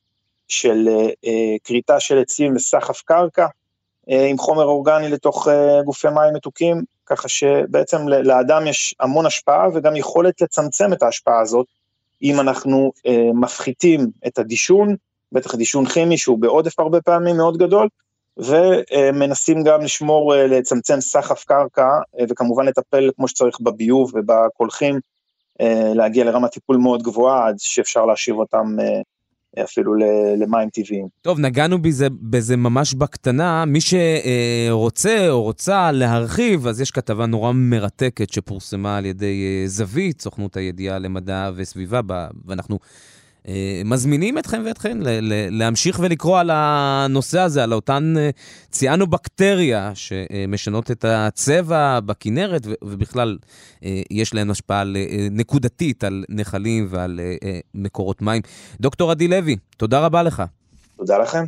[0.48, 0.90] של
[1.64, 3.46] כריתה של עצים וסחף קרקע
[4.08, 5.48] עם חומר אורגני לתוך
[5.86, 11.66] גופי מים מתוקים, ככה שבעצם לאדם יש המון השפעה וגם יכולת לצמצם את ההשפעה הזאת,
[12.24, 12.92] אם אנחנו
[13.34, 14.96] מפחיתים את הדישון,
[15.32, 17.88] בטח דישון כימי שהוא בעודף הרבה פעמים מאוד גדול,
[18.38, 21.88] ומנסים גם לשמור, אה, לצמצם סחף קרקע,
[22.20, 25.00] אה, וכמובן לטפל כמו שצריך בביוב ובקולחים,
[25.62, 28.76] אה, להגיע לרמת טיפול מאוד גבוהה, עד שאפשר להשיב אותם
[29.64, 29.94] אפילו
[30.38, 31.08] למים טבעיים.
[31.22, 33.66] טוב, נגענו בזה, בזה ממש בקטנה.
[33.66, 40.58] מי שרוצה או רוצה להרחיב, אז יש כתבה נורא מרתקת שפורסמה על ידי זווית, סוכנות
[40.58, 42.02] הידיעה למדע וסביבה,
[42.46, 42.80] ואנחנו
[43.86, 44.98] מזמינים אתכם ואתכן
[45.52, 48.30] להמשיך ולקרוא על הנושא הזה, על אותן אה,
[48.72, 53.38] ציאנובקטריה שמשנות את הצבע בכנרת, ובכלל
[53.86, 58.42] אה, יש להן השפעה אה, נקודתית על נחלים ועל אה, אה, מקורות מים.
[58.80, 60.44] דוקטור עדי לוי, תודה רבה לך.
[60.98, 61.46] תודה לכם.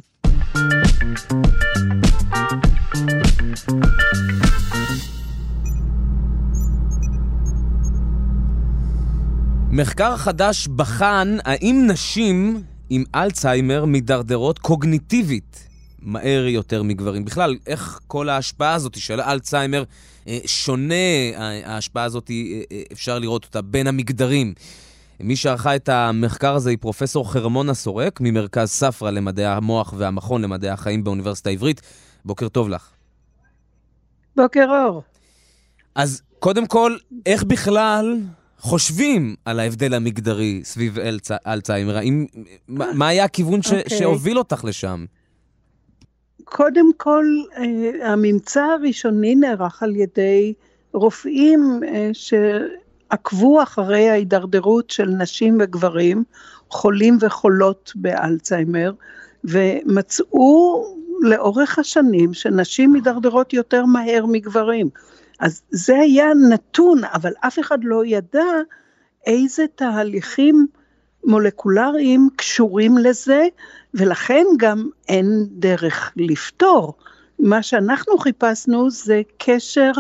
[9.76, 15.68] מחקר חדש בחן האם נשים עם אלצהיימר מידרדרות קוגניטיבית
[16.00, 17.26] מהר יותר מגברים.
[17.26, 19.84] בכלל, איך כל ההשפעה הזאת של אלצהיימר
[20.28, 20.96] אה, שונה,
[21.36, 22.36] ה- ההשפעה הזאת, אה,
[22.72, 24.54] אה, אפשר לראות אותה בין המגדרים.
[25.20, 30.70] מי שערכה את המחקר הזה היא פרופסור חרמונה סורק, ממרכז ספרא למדעי המוח והמכון למדעי
[30.70, 31.82] החיים באוניברסיטה העברית.
[32.26, 32.90] בוקר טוב לך.
[34.36, 35.04] בוקר אור.
[35.96, 38.20] אז קודם כל, איך בכלל
[38.64, 41.32] חושבים על ההבדל המגדרי סביב אלצ...
[41.48, 41.98] אלצהיימר?
[41.98, 42.26] האם...
[42.68, 43.74] מה, היה הכיוון ש...
[43.74, 43.98] אוקיי.
[43.98, 45.06] שהוביל אותך לשם?
[46.44, 47.26] קודם כל,
[47.58, 50.54] אה, הממצא הראשוני נערך על ידי
[50.94, 56.24] רופאים אה, שעקבו אחרי ההידרדרות של נשים וגברים,
[56.70, 58.92] חולים וחולות באלצהיימר,
[59.44, 60.84] ומצאו
[61.22, 64.90] לאורך השנים שנשים מידרדרות יותר מהר מגברים.
[65.40, 68.46] אז זה היה נתון, אבל אף אחד לא ידע
[69.28, 70.68] איזה תהליכים
[71.26, 73.48] מולקולריים קשורים לזה,
[73.94, 76.94] ולכן גם אין דרך לפתור.
[77.40, 79.92] מה שאנחנו חיפשנו זה קשר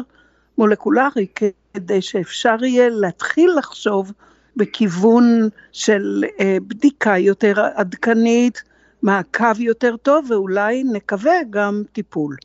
[0.57, 4.11] מולקולרי, כדי שאפשר יהיה להתחיל לחשוב
[4.55, 8.63] בכיוון של אה, בדיקה יותר עדכנית,
[9.01, 12.35] מעקב יותר טוב, ואולי נקווה גם טיפול.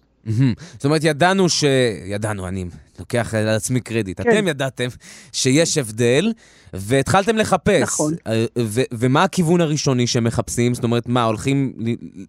[0.72, 1.64] זאת אומרת, ידענו ש...
[2.06, 2.64] ידענו, אני
[2.98, 4.20] לוקח על עצמי קרדיט.
[4.20, 4.30] כן.
[4.30, 4.88] אתם ידעתם
[5.32, 6.32] שיש הבדל,
[6.72, 7.82] והתחלתם לחפש.
[7.82, 8.14] נכון.
[8.26, 10.74] אה, ו- ומה הכיוון הראשוני שמחפשים?
[10.74, 11.72] זאת אומרת, מה, הולכים...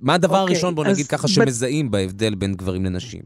[0.02, 1.28] מה הדבר אוקיי, הראשון, בוא נגיד ככה.
[1.28, 3.22] שמזהים בהבדל בין גברים לנשים?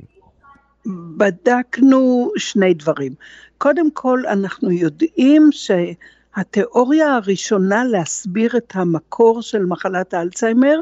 [1.17, 3.13] בדקנו שני דברים.
[3.57, 10.79] קודם כל, אנחנו יודעים שהתיאוריה הראשונה להסביר את המקור של מחלת האלצהיימר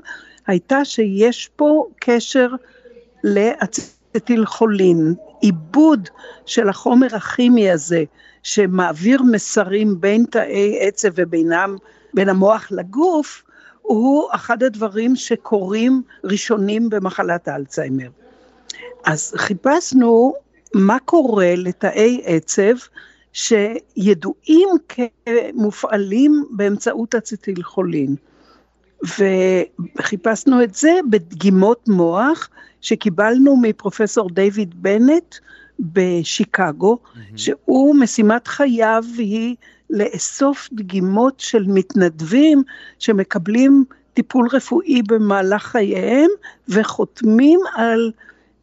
[0.47, 2.47] הייתה שיש פה קשר
[3.23, 6.09] לאצטיל חולין, עיבוד
[6.45, 8.03] של החומר הכימי הזה
[8.43, 11.75] שמעביר מסרים בין תאי עצב ובינם,
[12.13, 13.43] בין המוח לגוף,
[13.81, 18.09] הוא אחד הדברים שקורים ראשונים במחלת האלצהיימר.
[19.05, 20.33] אז חיפשנו
[20.73, 22.73] מה קורה לתאי עצב
[23.33, 28.15] שידועים כמופעלים באמצעות אצטיל חולין.
[29.97, 32.49] וחיפשנו את זה בדגימות מוח
[32.81, 35.35] שקיבלנו מפרופסור דיוויד בנט
[35.79, 37.19] בשיקגו, mm-hmm.
[37.35, 39.55] שהוא משימת חייו היא
[39.89, 42.63] לאסוף דגימות של מתנדבים
[42.99, 46.29] שמקבלים טיפול רפואי במהלך חייהם
[46.69, 48.11] וחותמים על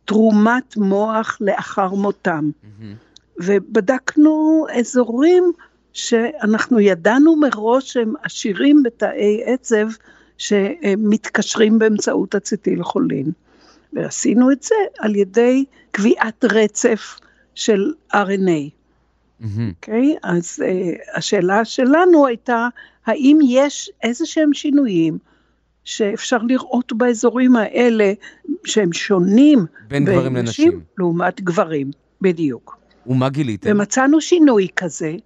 [0.04, 2.50] תרומת מוח לאחר מותם.
[2.50, 3.42] Mm-hmm.
[3.44, 5.44] ובדקנו אזורים
[5.92, 9.88] שאנחנו ידענו מראש שהם עשירים בתאי עצב
[10.38, 13.32] שמתקשרים באמצעות אצטיל חולין.
[13.92, 17.18] ועשינו את זה על ידי קביעת רצף
[17.54, 18.16] של RNA.
[18.16, 18.66] אוקיי?
[19.42, 19.86] Mm-hmm.
[19.86, 20.18] Okay?
[20.22, 22.68] אז uh, השאלה שלנו הייתה,
[23.06, 25.18] האם יש איזה שהם שינויים
[25.84, 28.12] שאפשר לראות באזורים האלה
[28.64, 29.58] שהם שונים
[29.88, 32.78] בין גברים לנשים לעומת גברים, בדיוק.
[33.06, 33.70] ומה גיליתם?
[33.70, 35.16] ומצאנו שינוי כזה,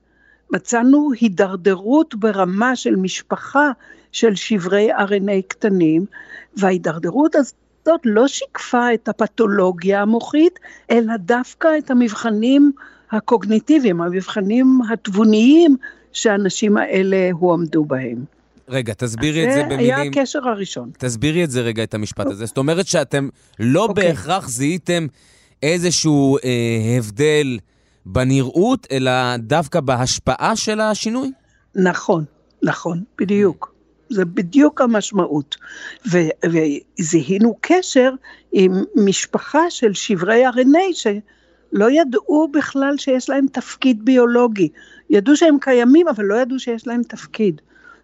[0.53, 3.71] מצאנו הידרדרות ברמה של משפחה
[4.13, 6.07] של שברי RNA קטנים,
[6.57, 7.55] וההידרדרות הזאת
[8.05, 10.59] לא שיקפה את הפתולוגיה המוחית,
[10.91, 12.73] אלא דווקא את המבחנים
[13.13, 15.77] הקוגניטיביים, המבחנים התבוניים
[16.13, 18.25] שהאנשים האלה הועמדו בהם.
[18.69, 19.87] רגע, תסבירי את זה במילים...
[19.87, 20.91] זה היה הקשר הראשון.
[20.99, 22.47] תסבירי את זה רגע, את המשפט הזה.
[22.47, 23.29] זאת אומרת שאתם
[23.59, 23.89] לא okay.
[23.89, 24.09] אוקיי.
[24.09, 25.07] בהכרח זיהיתם
[25.63, 27.59] איזשהו אה, הבדל
[28.07, 31.33] בנראות, אלא דווקא בהשפעה של השינוי?
[31.75, 32.25] נכון,
[32.63, 33.72] נכון, בדיוק.
[34.13, 35.57] זה בדיוק המשמעות.
[36.13, 36.49] ו-
[36.99, 38.13] וזיהינו קשר
[38.53, 44.69] עם משפחה של שברי RNA שלא ידעו בכלל שיש להם תפקיד ביולוגי.
[45.11, 47.61] ידעו שהם קיימים, אבל לא ידעו שיש להם תפקיד.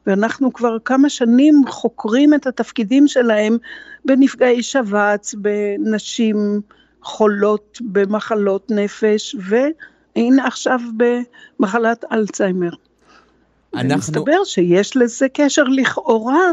[0.06, 3.56] ואנחנו כבר כמה שנים חוקרים את התפקידים שלהם
[4.04, 6.60] בנפגעי שבץ, בנשים
[7.02, 12.70] חולות במחלות נפש, והנה עכשיו במחלת אלצהיימר.
[13.74, 13.94] אנחנו...
[13.94, 16.50] ומסתבר שיש לזה קשר לכאורה,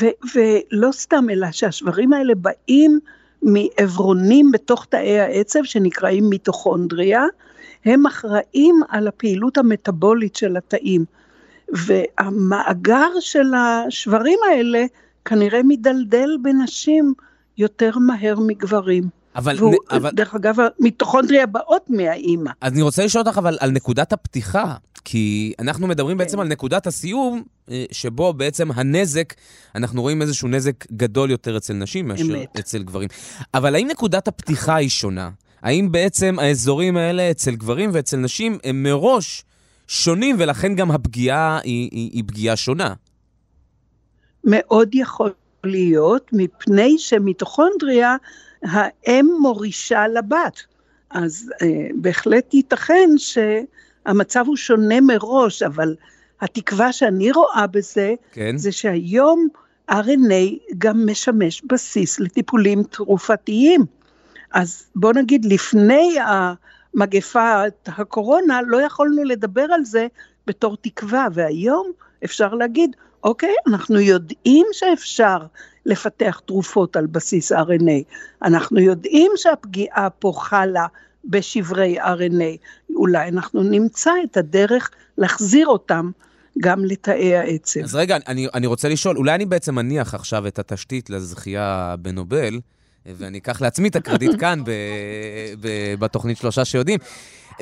[0.00, 2.98] ו- ולא סתם, אלא שהשברים האלה באים
[3.42, 7.24] מעברונים בתוך תאי העצב שנקראים מיטוכונדריה,
[7.84, 11.04] הם אחראים על הפעילות המטבולית של התאים.
[11.68, 14.84] והמאגר של השברים האלה
[15.24, 17.14] כנראה מדלדל בנשים
[17.58, 19.04] יותר מהר מגברים.
[19.36, 19.56] אבל...
[19.58, 20.10] והוא, אבל...
[20.10, 22.50] דרך אגב, המיטוכונדריה באות מהאימא.
[22.60, 24.74] אז אני רוצה לשאול אותך אבל על נקודת הפתיחה,
[25.04, 29.34] כי אנחנו מדברים בעצם על נקודת הסיום, אה, שבו בעצם הנזק,
[29.74, 32.58] אנחנו רואים איזשהו נזק גדול יותר אצל נשים מאשר אמת.
[32.58, 33.08] אצל גברים.
[33.54, 35.30] אבל האם נקודת הפתיחה היא שונה?
[35.62, 39.44] האם בעצם האזורים האלה אצל גברים ואצל נשים הם מראש
[39.88, 42.94] שונים, ולכן גם הפגיעה היא, היא, היא פגיעה שונה?
[44.44, 45.32] מאוד יכול
[45.64, 48.16] להיות, מפני שמיטוכונדריה
[48.64, 50.62] האם מורישה לבת.
[51.10, 55.96] אז אה, בהחלט ייתכן שהמצב הוא שונה מראש, אבל
[56.40, 58.56] התקווה שאני רואה בזה, כן.
[58.56, 59.48] זה שהיום
[59.90, 63.84] RNA גם משמש בסיס לטיפולים תרופתיים.
[64.52, 66.16] אז בוא נגיד, לפני
[66.94, 70.06] מגפת הקורונה, לא יכולנו לדבר על זה
[70.46, 71.92] בתור תקווה, והיום
[72.24, 75.38] אפשר להגיד, אוקיי, אנחנו יודעים שאפשר
[75.86, 78.02] לפתח תרופות על בסיס RNA.
[78.42, 80.86] אנחנו יודעים שהפגיעה פה חלה
[81.24, 82.58] בשברי RNA.
[82.96, 86.10] אולי אנחנו נמצא את הדרך להחזיר אותם
[86.58, 87.80] גם לתאי העצב.
[87.80, 92.60] אז רגע, אני, אני רוצה לשאול, אולי אני בעצם מניח עכשיו את התשתית לזכייה בנובל,
[93.06, 94.70] ואני אקח לעצמי את הקרדיט כאן ב,
[95.60, 96.98] ב, בתוכנית שלושה שיודעים.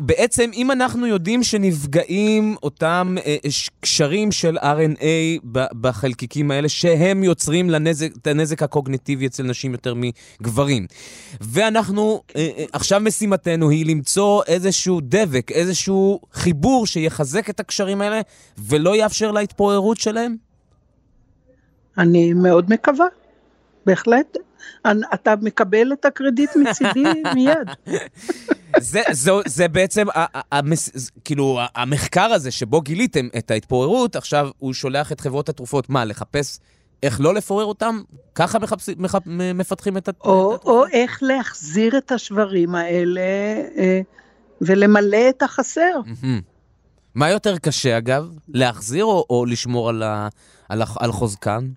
[0.01, 5.40] בעצם, אם אנחנו יודעים שנפגעים אותם אה, ש- קשרים של RNA
[5.80, 10.86] בחלקיקים האלה, שהם יוצרים לנזק, את הנזק הקוגניטיבי אצל נשים יותר מגברים,
[11.40, 18.20] ואנחנו, אה, אה, עכשיו משימתנו היא למצוא איזשהו דבק, איזשהו חיבור שיחזק את הקשרים האלה
[18.59, 20.36] ולא יאפשר להתפוררות שלהם?
[21.99, 23.07] אני מאוד מקווה,
[23.86, 24.36] בהחלט.
[25.14, 27.04] אתה מקבל את הקרדיט מצידי
[27.34, 27.68] מיד.
[28.78, 30.06] זה, זה, זה בעצם,
[30.52, 36.04] המס, כאילו, המחקר הזה שבו גיליתם את ההתפוררות, עכשיו הוא שולח את חברות התרופות, מה,
[36.04, 36.58] לחפש
[37.02, 38.00] איך לא לפורר אותם?
[38.34, 39.14] ככה מחפש, מח,
[39.54, 40.64] מפתחים את, ה- או, התרופות?
[40.66, 43.20] או איך להחזיר את השברים האלה
[43.78, 44.00] אה,
[44.60, 46.00] ולמלא את החסר.
[47.14, 48.24] מה יותר קשה, אגב?
[48.48, 50.28] להחזיר או, או לשמור על, ה,
[50.68, 51.68] על, ה, על חוזקן?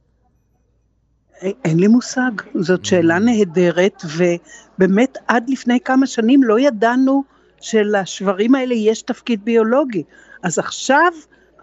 [1.46, 7.24] אין- אין לי מושג, זאת שאלה נהדרת, ובאמת עד לפני כמה שנים לא ידענו
[7.62, 10.04] שלשברים האלה יש תפקיד ביולוגי.
[10.44, 11.12] אז עכשיו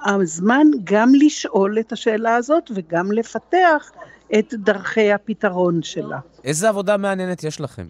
[0.05, 3.91] הזמן גם לשאול את השאלה הזאת וגם לפתח
[4.39, 6.19] את דרכי הפתרון שלה.
[6.45, 7.87] איזה עבודה מעניינת יש לכם?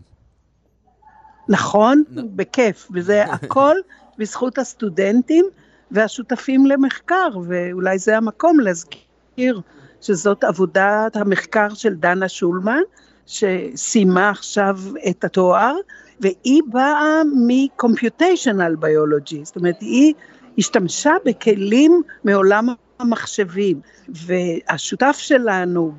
[1.49, 2.03] נכון?
[2.15, 3.77] בכיף, וזה הכל
[4.19, 5.45] בזכות הסטודנטים
[5.91, 9.61] והשותפים למחקר, ואולי זה המקום להזכיר
[10.03, 12.81] שזאת עבודת המחקר של דנה שולמן,
[13.27, 14.79] שסיימה עכשיו
[15.09, 15.75] את התואר,
[16.21, 20.15] והיא באה מ-computational biology, זאת אומרת, היא
[20.59, 25.93] השתמשה בכלים מעולם המחשבים, והשותף שלנו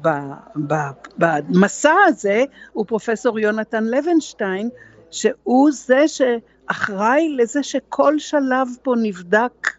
[1.17, 2.43] במסע הזה
[2.73, 4.69] הוא פרופסור יונתן לוינשטיין,
[5.11, 9.69] שהוא זה שאחראי לזה שכל שלב פה נבדק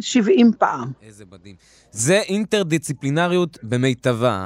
[0.00, 0.92] 70 פעם.
[1.02, 1.56] איזה מדהים.
[1.90, 4.38] זה אינטרדיציפלינריות במיטבה,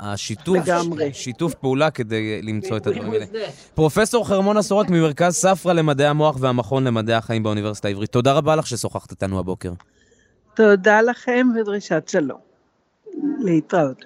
[0.00, 1.10] השיתוף, לגמרי.
[1.14, 3.26] שיתוף פעולה כדי למצוא את הדברים האלה.
[3.74, 8.66] פרופסור חרמונה סורק ממרכז ספרא למדעי המוח והמכון למדעי החיים באוניברסיטה העברית, תודה רבה לך
[8.66, 9.72] ששוחחת איתנו הבוקר.
[10.54, 12.38] תודה לכם ודרישת שלום.
[13.40, 14.04] להתראות.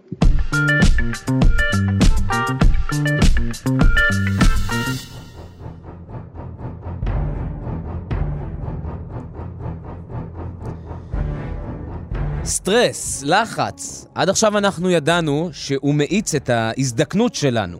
[12.48, 14.06] סטרס, לחץ.
[14.14, 17.78] עד עכשיו אנחנו ידענו שהוא מאיץ את ההזדקנות שלנו.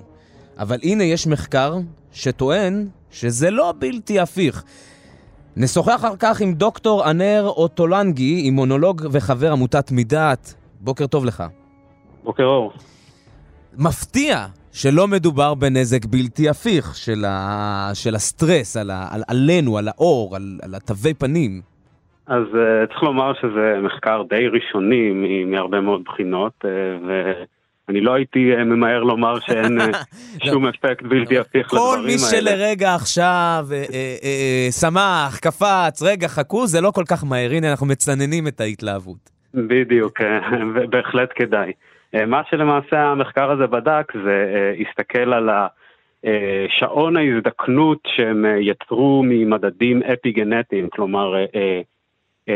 [0.59, 1.77] אבל הנה יש מחקר
[2.13, 4.65] שטוען שזה לא בלתי הפיך.
[5.57, 10.55] נשוחח אחר כך עם דוקטור ענר אוטולנגי, אימונולוג וחבר עמותת מידעת.
[10.81, 11.45] בוקר טוב לך.
[12.25, 12.73] בוקר אור.
[13.77, 17.91] מפתיע שלא מדובר בנזק בלתי הפיך של, ה...
[17.95, 19.09] של הסטרס על, ה...
[19.11, 19.23] על...
[19.29, 21.63] עלינו, על האור, על, על התווי פנים.
[22.29, 25.11] אז uh, צריך לומר שזה מחקר די ראשוני
[25.47, 26.69] מהרבה מאוד בחינות, uh,
[27.89, 29.97] ואני לא הייתי uh, ממהר לומר שאין uh,
[30.51, 32.07] שום אפקט בלתי הפיך לדברים כל האלה.
[32.07, 37.51] מי שלרגע עכשיו אה, אה, אה, שמח, קפץ, רגע, חכו, זה לא כל כך מהר.
[37.51, 39.31] הנה, אנחנו מצננים את ההתלהבות.
[39.55, 40.41] בדיוק, אה,
[40.91, 41.73] בהחלט כדאי.
[42.15, 45.67] אה, מה שלמעשה המחקר הזה בדק זה אה, הסתכל על ה-
[46.25, 51.81] אה, שעון ההזדקנות שהם אה, יצרו ממדדים אפי-גנטיים, כלומר אה, אה, אה,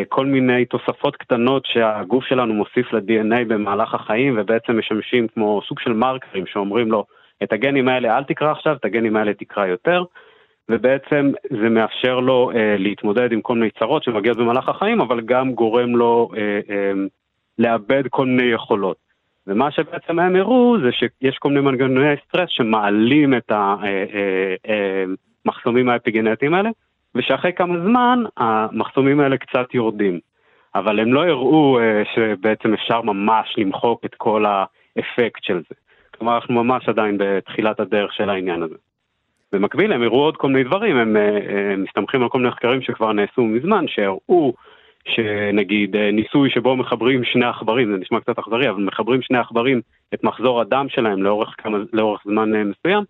[0.08, 5.92] כל מיני תוספות קטנות שהגוף שלנו מוסיף ל-DNA במהלך החיים ובעצם משמשים כמו סוג של
[5.92, 7.04] מרקרים שאומרים לו
[7.42, 10.04] את הגנים האלה אל תקרא עכשיו, את הגנים האלה תקרא יותר.
[10.68, 15.52] ובעצם זה מאפשר לו אה, להתמודד עם כל מיני צרות שמגיעות במהלך החיים, אבל גם
[15.52, 16.92] גורם לו אה, אה,
[17.58, 18.96] לאבד כל מיני יכולות.
[19.46, 23.52] ומה שבעצם הם הראו זה שיש כל מיני מנגנוני סטרס שמעלים את
[25.44, 26.70] המחסומים האפיגנטיים האלה,
[27.14, 30.20] ושאחרי כמה זמן המחסומים האלה קצת יורדים.
[30.74, 35.74] אבל הם לא הראו אה, שבעצם אפשר ממש למחוק את כל האפקט של זה.
[36.18, 38.74] כלומר, אנחנו ממש עדיין בתחילת הדרך של העניין הזה.
[39.52, 42.82] במקביל הם הראו עוד כל מיני דברים, הם, אה, אה, מסתמכים על כל מיני מחקרים
[42.82, 44.54] שכבר נעשו מזמן, שהראו
[45.08, 49.80] שנגיד ניסוי שבו מחברים שני עכברים, זה נשמע קצת אכזרי, אבל מחברים שני עכברים
[50.14, 53.04] את מחזור הדם שלהם לאורך, כמה, לאורך זמן מסוים,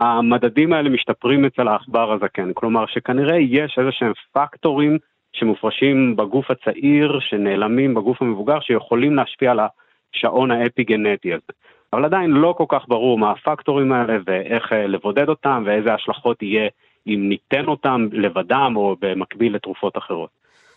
[0.00, 2.52] המדדים האלה משתפרים אצל העכבר הזקן.
[2.54, 4.98] כלומר שכנראה יש איזה שהם פקטורים
[5.32, 11.52] שמופרשים בגוף הצעיר, שנעלמים בגוף המבוגר, שיכולים להשפיע על השעון האפי-גנטי הזה.
[11.92, 16.42] אבל עדיין לא כל כך ברור מה הפקטורים האלה ואיך אה, לבודד אותם ואיזה השלכות
[16.42, 16.68] יהיה
[17.06, 20.30] אם ניתן אותם לבדם או במקביל לתרופות אחרות.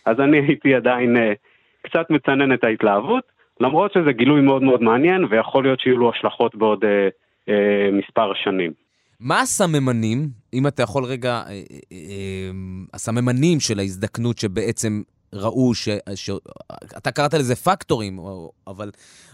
[0.06, 1.32] אז אני הייתי עדיין אה,
[1.82, 3.24] קצת מצנן את ההתלהבות,
[3.60, 7.08] למרות שזה גילוי מאוד מאוד מעניין ויכול להיות שיהיו לו השלכות בעוד אה,
[7.48, 8.72] אה, מספר שנים.
[9.20, 11.56] מה הסממנים, אם אתה יכול רגע, אה, אה,
[11.92, 12.50] אה,
[12.94, 15.02] הסממנים של ההזדקנות שבעצם
[15.32, 15.88] ראו ש...
[16.14, 16.30] ש...
[16.98, 18.18] אתה קראת לזה פקטורים,
[18.66, 18.90] אבל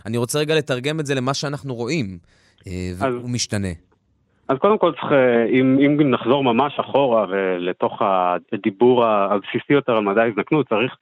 [0.07, 2.19] אני רוצה רגע לתרגם את זה למה שאנחנו רואים,
[2.99, 3.69] והוא משתנה.
[4.49, 5.13] אז קודם כל צריך,
[5.53, 7.93] אם, אם נחזור ממש אחורה ולתוך
[8.53, 10.97] הדיבור הבסיסי יותר על מדע ההזדקנות, צריך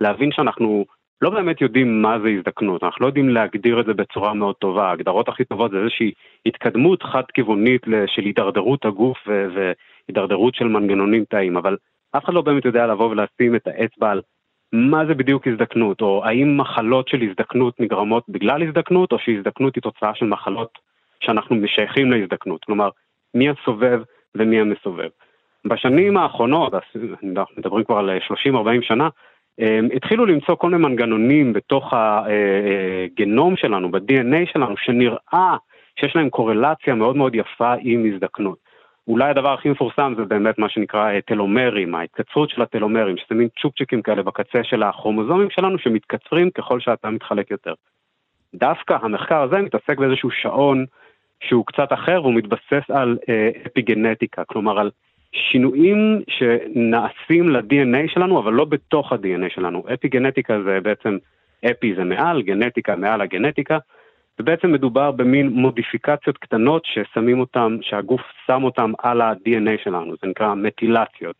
[0.00, 0.84] להבין שאנחנו
[1.22, 4.88] לא באמת יודעים מה זה הזדקנות, אנחנו לא יודעים להגדיר את זה בצורה מאוד טובה,
[4.88, 6.12] ההגדרות הכי טובות זה איזושהי
[6.46, 11.76] התקדמות חד-כיוונית של הידרדרות הגוף והידרדרות של מנגנונים תאיים, אבל
[12.16, 14.20] אף אחד לא באמת יודע לבוא ולשים את האצבע על
[14.72, 19.82] מה זה בדיוק הזדקנות, או האם מחלות של הזדקנות נגרמות בגלל הזדקנות, או שהזדקנות היא
[19.82, 20.78] תוצאה של מחלות
[21.20, 22.88] שאנחנו משייכים להזדקנות, כלומר,
[23.34, 24.00] מי הסובב
[24.34, 25.08] ומי המסובב.
[25.64, 29.08] בשנים האחרונות, אנחנו מדברים כבר על 30-40 שנה,
[29.96, 35.56] התחילו למצוא כל מיני מנגנונים בתוך הגנום שלנו, ב-DNA שלנו, שנראה
[36.00, 38.70] שיש להם קורלציה מאוד מאוד יפה עם הזדקנות.
[39.08, 44.02] אולי הדבר הכי מפורסם זה באמת מה שנקרא טלומרים, ההתקצרות של הטלומרים, שזה מין צ'ופצ'יקים
[44.02, 47.74] כאלה בקצה של הכרומוזומים שלנו שמתקצרים ככל שאתה מתחלק יותר.
[48.54, 50.84] דווקא המחקר הזה מתעסק באיזשהו שעון
[51.40, 54.90] שהוא קצת אחר והוא מתבסס על אה, אפיגנטיקה, כלומר על
[55.32, 59.84] שינויים שנעשים ל-DNA שלנו, אבל לא בתוך ה-DNA שלנו.
[59.94, 61.18] אפיגנטיקה זה בעצם,
[61.70, 63.78] אפי זה מעל, גנטיקה מעל הגנטיקה,
[64.40, 70.54] ובעצם מדובר במין מודיפיקציות קטנות ששמים אותם, שהגוף שם אותם על ה-DNA שלנו, זה נקרא
[70.54, 71.36] מטילציות.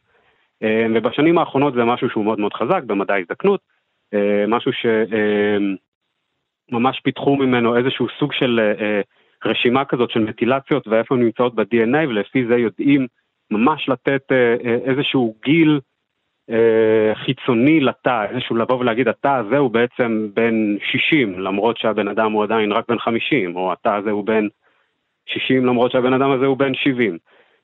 [0.63, 3.61] אה, ובשנים האחרונות זה משהו שהוא מאוד מאוד חזק במדע ההזדקנות,
[4.15, 5.77] אה, משהו שממש
[6.97, 8.61] אה, פיתחו ממנו איזשהו סוג של
[9.45, 13.07] רשימה כזאת של מטילציות ואיפה הן נמצאות ב-DNA, ולפי זה יודעים
[13.51, 15.81] ממש לתת אה, אה, איזשהו גיל
[16.51, 22.33] אה, חיצוני לתא, איזשהו לבוא ולהגיד התא הזה הוא בעצם בן 60 למרות שהבן אדם
[22.33, 24.47] הוא עדיין רק בן 50, או התא הזה הוא בן
[25.27, 27.19] 60 למרות שהבן אדם הזה הוא בן 70.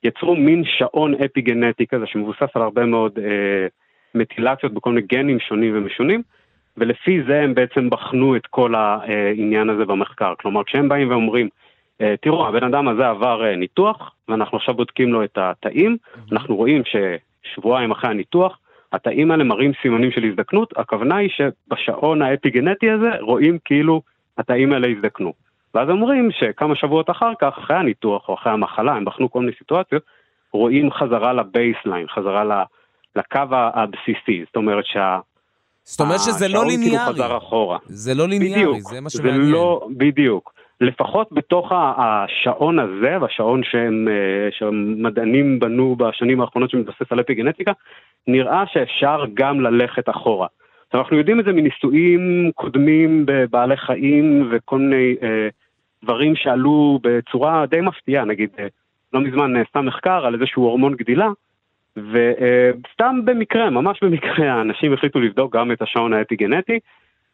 [0.04, 3.66] יצרו מין שעון אפיגנטי כזה שמבוסס על הרבה מאוד אה,
[4.14, 6.22] מטילציות בכל מיני גנים שונים ומשונים,
[6.76, 10.34] ולפי זה הם בעצם בחנו את כל העניין הזה במחקר.
[10.38, 11.48] כלומר, כשהם באים ואומרים,
[12.20, 15.96] תראו, הבן אדם הזה עבר אה, ניתוח, ואנחנו עכשיו בודקים לו את התאים,
[16.32, 18.58] אנחנו רואים ששבועיים אחרי הניתוח,
[18.92, 24.02] התאים האלה מראים סימנים של הזדקנות, הכוונה היא שבשעון האפיגנטי הזה רואים כאילו
[24.38, 25.32] התאים האלה הזדקנו.
[25.74, 29.52] ואז אומרים שכמה שבועות אחר כך, אחרי הניתוח או אחרי המחלה, הם בחנו כל מיני
[29.58, 30.02] סיטואציות,
[30.52, 32.64] רואים חזרה לבייסליין, חזרה
[33.16, 35.18] לקו הבסיסי, זאת אומרת שה...
[35.82, 36.96] זאת אומרת שזה לא ליניארי.
[36.96, 37.78] כאילו חזר אחורה.
[37.86, 39.40] זה לא ליניארי, בדיוק, זה מה שמעניין.
[39.40, 40.52] לא, בדיוק.
[40.80, 47.72] לפחות בתוך השעון הזה, והשעון שהם, אה, שהמדענים בנו בשנים האחרונות שמתבסס על אפיגנטיקה,
[48.26, 50.46] נראה שאפשר גם ללכת אחורה.
[50.94, 55.48] אנחנו יודעים את זה מניסויים קודמים בבעלי חיים וכל מיני אה,
[56.04, 58.66] דברים שעלו בצורה די מפתיעה, נגיד אה,
[59.12, 61.28] לא מזמן נעשה מחקר על איזשהו הורמון גדילה,
[61.96, 66.78] וסתם אה, במקרה, ממש במקרה, האנשים החליטו לבדוק גם את השעון האפיגנטי,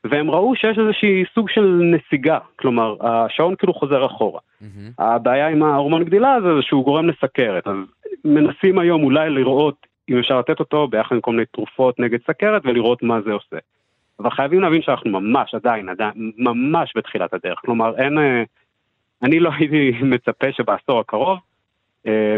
[0.05, 4.41] והם ראו שיש איזושהי סוג של נסיגה, כלומר, השעון כאילו חוזר אחורה.
[4.41, 4.93] Mm-hmm.
[4.99, 7.77] הבעיה עם ההורמון גדילה זה שהוא גורם לסכרת, אז
[8.25, 12.63] מנסים היום אולי לראות אם אפשר לתת אותו ביחד עם כל מיני תרופות נגד סכרת
[12.65, 13.57] ולראות מה זה עושה.
[14.21, 17.59] אבל חייבים להבין שאנחנו ממש עדיין, עדיין, ממש בתחילת הדרך.
[17.59, 18.43] כלומר, אין, אה,
[19.23, 21.39] אני לא הייתי מצפה שבעשור הקרוב
[22.07, 22.37] אה,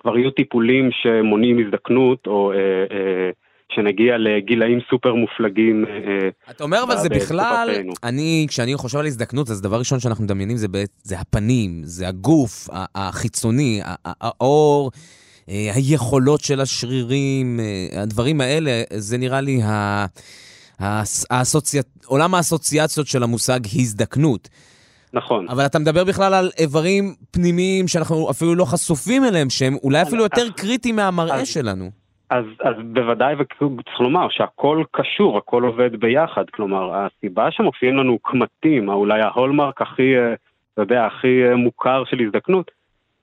[0.00, 3.30] כבר יהיו טיפולים שמונעים הזדקנות או אה,
[3.74, 5.84] שנגיע לגילאים סופר מופלגים.
[5.88, 7.70] אה, אתה אומר, אבל זה בכלל,
[8.04, 10.66] אני, כשאני חושב על הזדקנות, אז דבר ראשון שאנחנו מדמיינים זה,
[11.02, 14.90] זה הפנים, זה הגוף החיצוני, האור.
[15.48, 20.06] אה, היכולות של השרירים, אה, הדברים האלה, זה נראה לי ה...
[21.30, 21.78] האסוצי...
[22.06, 24.48] עולם האסוציאציות של המושג הזדקנות.
[25.12, 25.48] נכון.
[25.48, 30.22] אבל אתה מדבר בכלל על איברים פנימיים שאנחנו אפילו לא חשופים אליהם, שהם אולי אפילו
[30.22, 32.01] יותר קריטיים מהמראה שלנו.
[32.32, 36.50] אז, אז בוודאי, וצריך לומר שהכל קשור, הכל עובד ביחד.
[36.50, 40.34] כלומר, הסיבה שמופיעים לנו קמטים, אולי ההולמרק הכי, אה,
[40.74, 42.70] אתה יודע, הכי אה, מוכר של הזדקנות,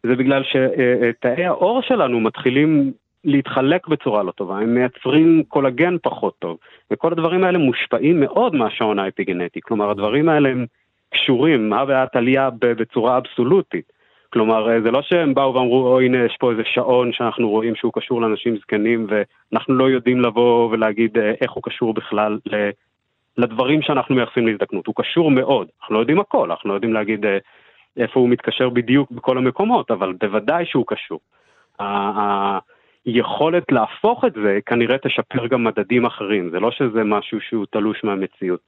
[0.03, 2.91] זה בגלל שתאי העור שלנו מתחילים
[3.23, 6.57] להתחלק בצורה לא טובה, הם מייצרים קולגן פחות טוב,
[6.91, 9.61] וכל הדברים האלה מושפעים מאוד מהשעון האפיגנטי.
[9.61, 10.65] כלומר, הדברים האלה הם
[11.09, 13.98] קשורים, מה בעיית עלייה בצורה אבסולוטית.
[14.33, 17.75] כלומר, אה, זה לא שהם באו ואמרו, או הנה, יש פה איזה שעון שאנחנו רואים
[17.75, 22.39] שהוא קשור לאנשים זקנים, ואנחנו לא יודעים לבוא ולהגיד אה, איך הוא קשור בכלל
[23.37, 24.87] לדברים שאנחנו מייחסים להזדקנות.
[24.87, 27.37] הוא קשור מאוד, אנחנו לא יודעים הכל, אנחנו לא יודעים להגיד אה,
[27.97, 31.19] איפה הוא מתקשר בדיוק בכל המקומות, אבל בוודאי שהוא קשור.
[33.05, 38.03] היכולת להפוך את זה כנראה תשפר גם מדדים אחרים, זה לא שזה משהו שהוא תלוש
[38.03, 38.59] מהמציאות.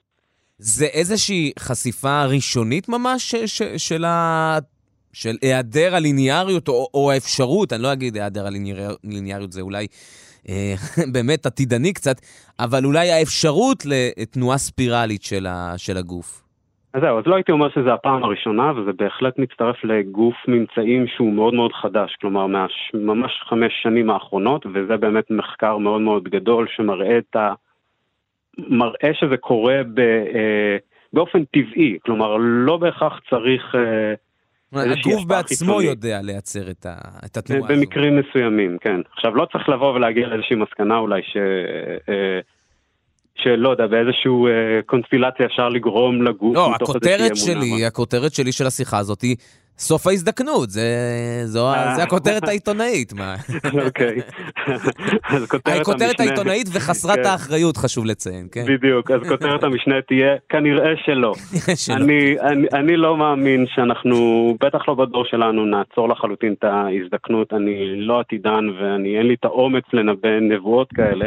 [0.58, 3.36] זה איזושהי חשיפה ראשונית ממש
[3.78, 4.04] של
[5.14, 9.88] של היעדר הליניאריות, או, או האפשרות, אני לא אגיד היעדר הליניאריות, זה אולי
[10.50, 10.74] אה,
[11.14, 12.16] באמת עתידני קצת,
[12.60, 16.42] אבל אולי האפשרות לתנועה ספירלית של, ה, של הגוף.
[16.94, 21.34] אז זהו, אז לא הייתי אומר שזה הפעם הראשונה, וזה בהחלט מצטרף לגוף ממצאים שהוא
[21.34, 22.48] מאוד מאוד חדש, כלומר
[22.94, 27.54] ממש חמש שנים האחרונות, וזה באמת מחקר מאוד מאוד גדול שמראה את ה...
[28.58, 30.78] מראה שזה קורה ב, אה,
[31.14, 33.76] באופן טבעי, כלומר לא בהכרח צריך...
[34.74, 35.82] הגוף בעצמו.
[35.82, 36.96] יודע לייצר את, ה,
[37.26, 37.80] את התנועה הזו.
[37.80, 39.02] במקרים מסוימים, כן.
[39.14, 41.38] עכשיו, לא צריך לבוא ולהגיע לאיזושהי מסקנה אולי ש...
[42.10, 42.40] אה,
[43.36, 48.98] שלא יודע, באיזושהי אה, קונסטילציה אפשר לגרום לגוף לא, הכותרת שלי, הכותרת שלי של השיחה
[48.98, 49.36] הזאת היא
[49.82, 50.82] סוף ההזדקנות, זה,
[51.46, 51.96] זו, אה.
[51.96, 53.36] זה הכותרת העיתונאית, מה?
[53.86, 54.16] אוקיי.
[55.30, 55.82] אז כותרת המשנה...
[55.82, 57.26] הכותרת העיתונאית וחסרת כן.
[57.26, 58.66] האחריות, חשוב לציין, כן?
[58.68, 61.34] בדיוק, אז כותרת המשנה תהיה, כנראה שלא.
[61.90, 64.18] אני, אני, אני לא מאמין שאנחנו,
[64.64, 67.54] בטח לא בדור שלנו, נעצור לחלוטין את ההזדקנות.
[67.54, 71.26] אני לא עתידן ואני, אין לי את האומץ לנבא נבואות כאלה.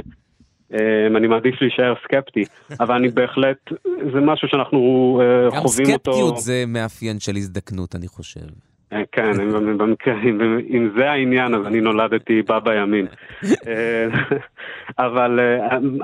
[0.72, 2.44] אמ, אני מעדיף להישאר סקפטי,
[2.80, 3.58] אבל אני בהחלט,
[4.12, 6.10] זה משהו שאנחנו אה, חווים אותו.
[6.10, 8.46] גם סקפטיות זה מאפיין של הזדקנות, אני חושב.
[8.92, 9.32] אה, כן,
[9.78, 10.14] במקרה,
[10.70, 13.06] אם זה העניין, אז אני נולדתי בה בימין.
[13.66, 14.06] אה,
[14.98, 15.40] אבל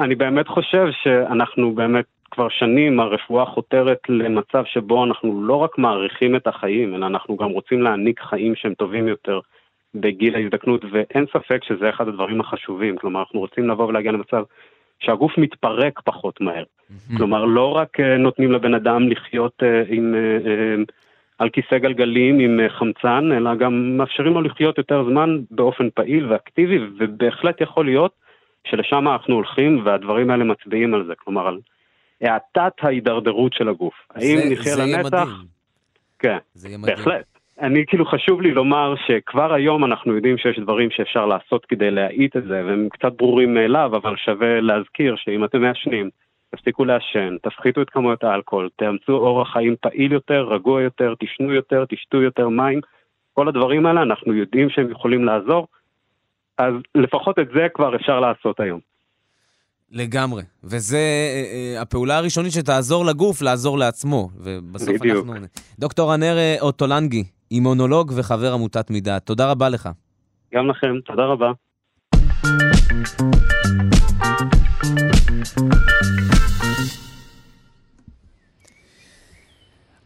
[0.00, 6.36] אני באמת חושב שאנחנו באמת כבר שנים, הרפואה חותרת למצב שבו אנחנו לא רק מעריכים
[6.36, 9.40] את החיים, אלא אנחנו גם רוצים להעניק חיים שהם טובים יותר.
[9.94, 12.96] בגיל ההזדקנות, ואין ספק שזה אחד הדברים החשובים.
[12.96, 14.42] כלומר, אנחנו רוצים לבוא ולהגיע למצב
[15.00, 16.64] שהגוף מתפרק פחות מהר.
[16.64, 17.16] Mm-hmm.
[17.16, 20.92] כלומר, לא רק uh, נותנים לבן אדם לחיות uh, עם, uh,
[21.38, 26.78] על כיסא גלגלים עם חמצן, אלא גם מאפשרים לו לחיות יותר זמן באופן פעיל ואקטיבי,
[26.98, 28.12] ובהחלט יכול להיות
[28.64, 31.12] שלשם אנחנו הולכים, והדברים האלה מצביעים על זה.
[31.16, 31.58] כלומר, על
[32.20, 33.94] האטת ההידרדרות של הגוף.
[34.14, 35.28] האם נחיה לנצח?
[36.18, 36.38] כן,
[36.80, 37.29] בהחלט.
[37.60, 42.36] אני כאילו חשוב לי לומר שכבר היום אנחנו יודעים שיש דברים שאפשר לעשות כדי להאיט
[42.36, 46.10] את זה, והם קצת ברורים מאליו, אבל שווה להזכיר שאם אתם מעשנים,
[46.54, 51.84] תפסיקו לעשן, תפחיתו את כמויות האלכוהול, תאמצו אורח חיים פעיל יותר, רגוע יותר, תשנו יותר,
[51.88, 52.80] תשתו יותר מים,
[53.32, 55.66] כל הדברים האלה אנחנו יודעים שהם יכולים לעזור,
[56.58, 58.80] אז לפחות את זה כבר אפשר לעשות היום.
[59.92, 65.26] לגמרי, וזה אה, אה, הפעולה הראשונית שתעזור לגוף לעזור לעצמו, ובסוף בדיוק.
[65.26, 65.46] אנחנו...
[65.78, 69.20] דוקטור ענר אוטולנגי, אימונולוג וחבר עמותת מידה.
[69.20, 69.88] תודה רבה לך.
[70.54, 71.52] גם לכם, תודה רבה.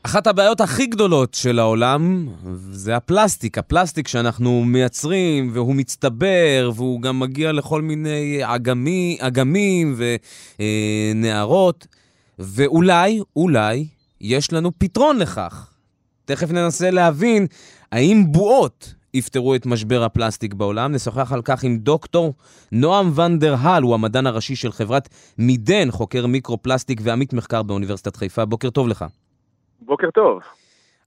[0.03, 2.29] אחת הבעיות הכי גדולות של העולם
[2.71, 3.59] זה הפלסטיק.
[3.59, 9.97] הפלסטיק שאנחנו מייצרים והוא מצטבר והוא גם מגיע לכל מיני אגמי, אגמים
[11.15, 11.87] ונערות.
[12.39, 13.87] ואולי, אולי,
[14.21, 15.74] יש לנו פתרון לכך.
[16.25, 17.47] תכף ננסה להבין
[17.93, 20.93] האם בועות יפתרו את משבר הפלסטיק בעולם.
[20.93, 22.35] נשוחח על כך עם דוקטור
[22.73, 25.09] נועם ונדר הל, הוא המדען הראשי של חברת
[25.39, 28.45] מידן, חוקר מיקרו-פלסטיק ועמית מחקר באוניברסיטת חיפה.
[28.45, 29.05] בוקר טוב לך.
[29.81, 30.41] בוקר טוב.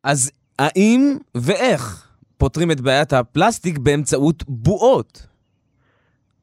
[0.03, 2.07] אז האם ואיך
[2.38, 5.28] פותרים את בעיית הפלסטיק באמצעות בועות?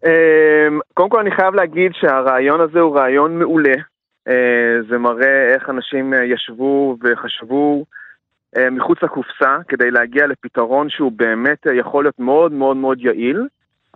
[0.04, 0.10] אמ,
[0.94, 3.74] קודם כל אני חייב להגיד שהרעיון הזה הוא רעיון מעולה.
[4.28, 4.34] אה,
[4.88, 7.84] זה מראה איך אנשים אה, ישבו וחשבו
[8.70, 13.46] מחוץ לקופסה כדי להגיע לפתרון שהוא באמת אה, יכול להיות מאוד מאוד מאוד יעיל,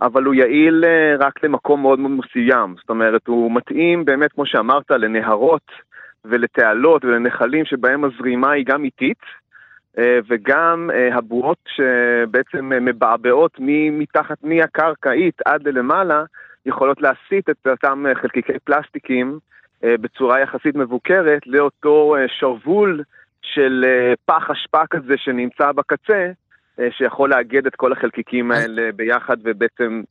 [0.01, 2.75] אבל הוא יעיל אה, רק למקום מאוד מאוד מסוים.
[2.79, 5.71] זאת אומרת, הוא מתאים באמת, כמו שאמרת, לנהרות
[6.25, 9.39] ולתעלות ולנחלים שבהם הזרימה היא גם איטית,
[10.29, 13.57] וגם הבועות שבעצם מבעבעות
[13.91, 16.23] מתחת, מהקרקעית עד ללמעלה,
[16.65, 19.39] יכולות להסיט את אותם חלקיקי פלסטיקים
[19.83, 23.03] בצורה יחסית מבוקרת לאותו שרוול
[23.41, 26.31] של אה, פח אשפה כזה שנמצא בקצה,
[26.79, 30.01] אה, שיכול לאגד את כל החלקיקים האלה ביחד ובעצם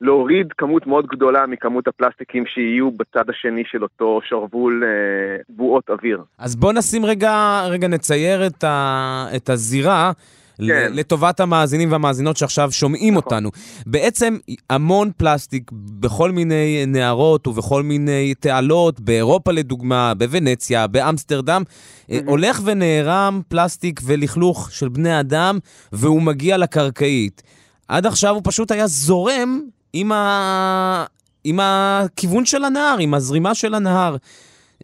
[0.00, 6.22] להוריד כמות מאוד גדולה מכמות הפלסטיקים שיהיו בצד השני של אותו שרוול אה, בועות אוויר.
[6.38, 10.12] אז בוא נשים רגע, רגע נצייר את, ה, את הזירה.
[10.58, 10.92] כן.
[10.92, 13.24] לטובת המאזינים והמאזינות שעכשיו שומעים נכון.
[13.24, 13.50] אותנו.
[13.86, 14.36] בעצם
[14.70, 22.14] המון פלסטיק בכל מיני נערות ובכל מיני תעלות, באירופה לדוגמה, בוונציה, באמסטרדם, mm-hmm.
[22.26, 25.58] הולך ונערם פלסטיק ולכלוך של בני אדם,
[25.92, 27.42] והוא מגיע לקרקעית.
[27.88, 29.60] עד עכשיו הוא פשוט היה זורם
[29.92, 31.04] עם, ה...
[31.44, 34.16] עם הכיוון של הנהר, עם הזרימה של הנהר.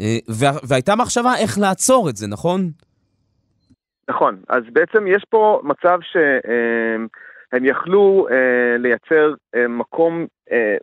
[0.01, 0.19] אה,
[0.63, 2.71] והייתה מחשבה איך לעצור את זה, נכון?
[4.11, 10.77] נכון, אז בעצם יש פה מצב שהם יכלו אה, לייצר אה, מקום, אה,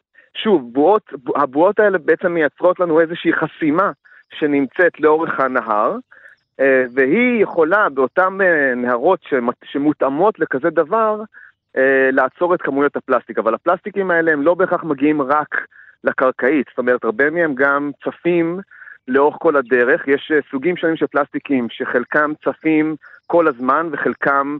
[0.43, 3.91] שוב, בועות, הבועות האלה בעצם מייצרות לנו איזושהי חסימה
[4.33, 5.95] שנמצאת לאורך הנהר,
[6.93, 8.37] והיא יכולה באותן
[8.75, 9.19] נהרות
[9.63, 11.21] שמותאמות לכזה דבר,
[12.11, 15.55] לעצור את כמויות הפלסטיק, אבל הפלסטיקים האלה הם לא בהכרח מגיעים רק
[16.03, 18.59] לקרקעית, זאת אומרת, הרבה מהם גם צפים
[19.07, 20.07] לאורך כל הדרך.
[20.07, 22.95] יש סוגים שונים של פלסטיקים שחלקם צפים
[23.27, 24.57] כל הזמן וחלקם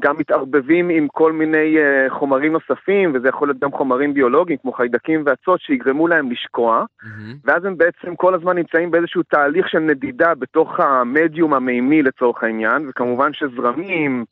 [0.00, 4.72] גם מתערבבים עם כל מיני uh, חומרים נוספים, וזה יכול להיות גם חומרים ביולוגיים כמו
[4.72, 7.06] חיידקים ואצות שיגרמו להם לשקוע, mm-hmm.
[7.44, 12.88] ואז הם בעצם כל הזמן נמצאים באיזשהו תהליך של נדידה בתוך המדיום המימי לצורך העניין,
[12.88, 14.24] וכמובן שזרמים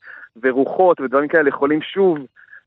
[0.42, 2.18] ורוחות ודברים כאלה יכולים שוב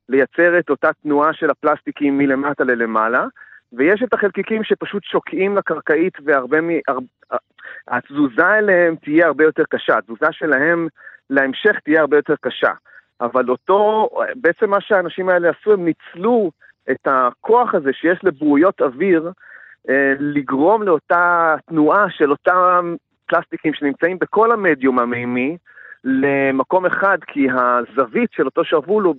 [0.08, 3.26] לייצר את אותה תנועה של הפלסטיקים מלמטה ללמעלה.
[3.72, 6.70] ויש את החלקיקים שפשוט שוקעים לקרקעית והרבה מ...
[7.88, 10.88] התזוזה אליהם תהיה הרבה יותר קשה, התזוזה שלהם
[11.30, 12.72] להמשך תהיה הרבה יותר קשה.
[13.20, 16.50] אבל אותו, בעצם מה שהאנשים האלה עשו, הם ניצלו
[16.90, 19.30] את הכוח הזה שיש לברויות אוויר,
[19.88, 22.94] אה, לגרום לאותה תנועה של אותם
[23.26, 25.56] פלסטיקים שנמצאים בכל המדיום המימי
[26.04, 29.14] למקום אחד, כי הזווית של אותו שרוול הוא.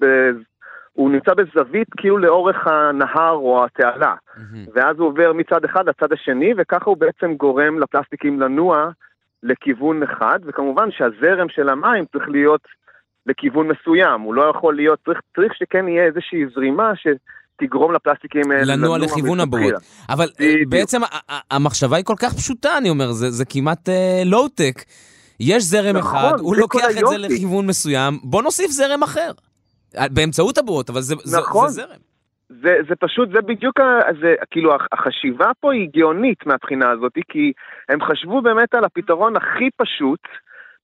[0.94, 4.14] הוא נמצא בזווית כאילו לאורך הנהר או התעלה.
[4.14, 4.70] Mm-hmm.
[4.74, 8.90] ואז הוא עובר מצד אחד לצד השני, וככה הוא בעצם גורם לפלסטיקים לנוע
[9.44, 12.62] לכיוון אחד, וכמובן שהזרם של המים צריך להיות
[13.26, 17.08] לכיוון מסוים, הוא לא יכול להיות, צריך, צריך שכן יהיה איזושהי זרימה ש...
[17.64, 19.74] תגרום לפלסטיקים לנוע, לנוע לכיוון הבועות.
[20.10, 20.70] אבל דיוק.
[20.70, 21.02] בעצם
[21.52, 23.90] המחשבה היא כל כך פשוטה, אני אומר, זה, זה כמעט
[24.26, 24.80] לואו-טק.
[24.80, 24.84] Uh,
[25.40, 29.32] יש זרם נכון, אחד, הוא לוקח את זה לכיוון מסוים, בוא נוסיף זרם אחר.
[30.12, 31.68] באמצעות הבועות, אבל זה, נכון.
[31.68, 32.00] זה, זה זרם.
[32.62, 33.80] זה, זה פשוט, זה בדיוק,
[34.22, 37.54] זה, כאילו, החשיבה פה היא גאונית מהבחינה הזאת, כי
[37.90, 40.20] הם חשבו באמת על הפתרון הכי פשוט,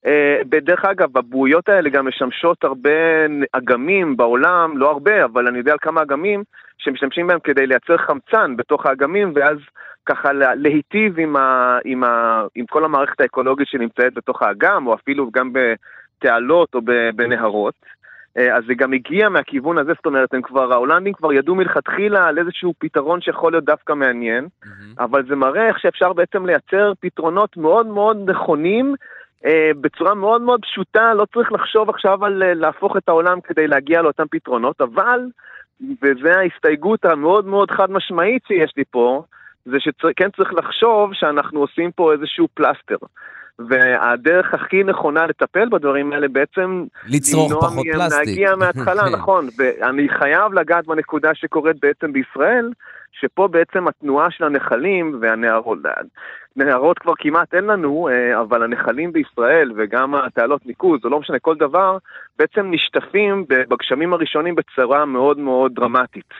[0.05, 2.89] אה, בדרך אגב, הבועיות האלה גם משמשות הרבה
[3.51, 6.43] אגמים בעולם, לא הרבה, אבל אני יודע על כמה אגמים
[6.77, 9.57] שמשתמשים בהם כדי לייצר חמצן בתוך האגמים, ואז
[10.05, 15.29] ככה להיטיב עם, ה, עם, ה, עם כל המערכת האקולוגית שנמצאת בתוך האגם, או אפילו
[15.31, 16.81] גם בתעלות או
[17.15, 17.73] בנהרות.
[18.37, 22.27] אה, אז זה גם הגיע מהכיוון הזה, זאת אומרת, הם כבר, ההולנדים כבר ידעו מלכתחילה
[22.27, 24.69] על איזשהו פתרון שיכול להיות דווקא מעניין, mm-hmm.
[25.03, 28.95] אבל זה מראה איך שאפשר בעצם לייצר פתרונות מאוד מאוד נכונים,
[29.45, 33.67] אה, בצורה מאוד מאוד פשוטה, לא צריך לחשוב עכשיו על אה, להפוך את העולם כדי
[33.67, 35.19] להגיע לאותם פתרונות, אבל,
[36.01, 39.23] וזו ההסתייגות המאוד מאוד חד משמעית שיש לי פה,
[39.65, 42.97] זה שכן צריך לחשוב שאנחנו עושים פה איזשהו פלסטר.
[43.59, 46.85] והדרך הכי נכונה לטפל בדברים האלה בעצם...
[47.07, 48.27] לצרוך פחות פלסטיק.
[48.27, 49.47] להגיע מההתחלה, נכון.
[49.57, 52.71] ואני חייב לגעת בנקודה שקורית בעצם בישראל,
[53.11, 55.77] שפה בעצם התנועה של הנחלים והנהרות,
[56.55, 61.39] נהרות כבר כמעט אין לנו, אה, אבל הנחלים בישראל וגם התעלות ניקוז, או לא משנה,
[61.39, 61.97] כל דבר,
[62.39, 66.33] בעצם נשטפים בגשמים הראשונים בצורה מאוד מאוד דרמטית.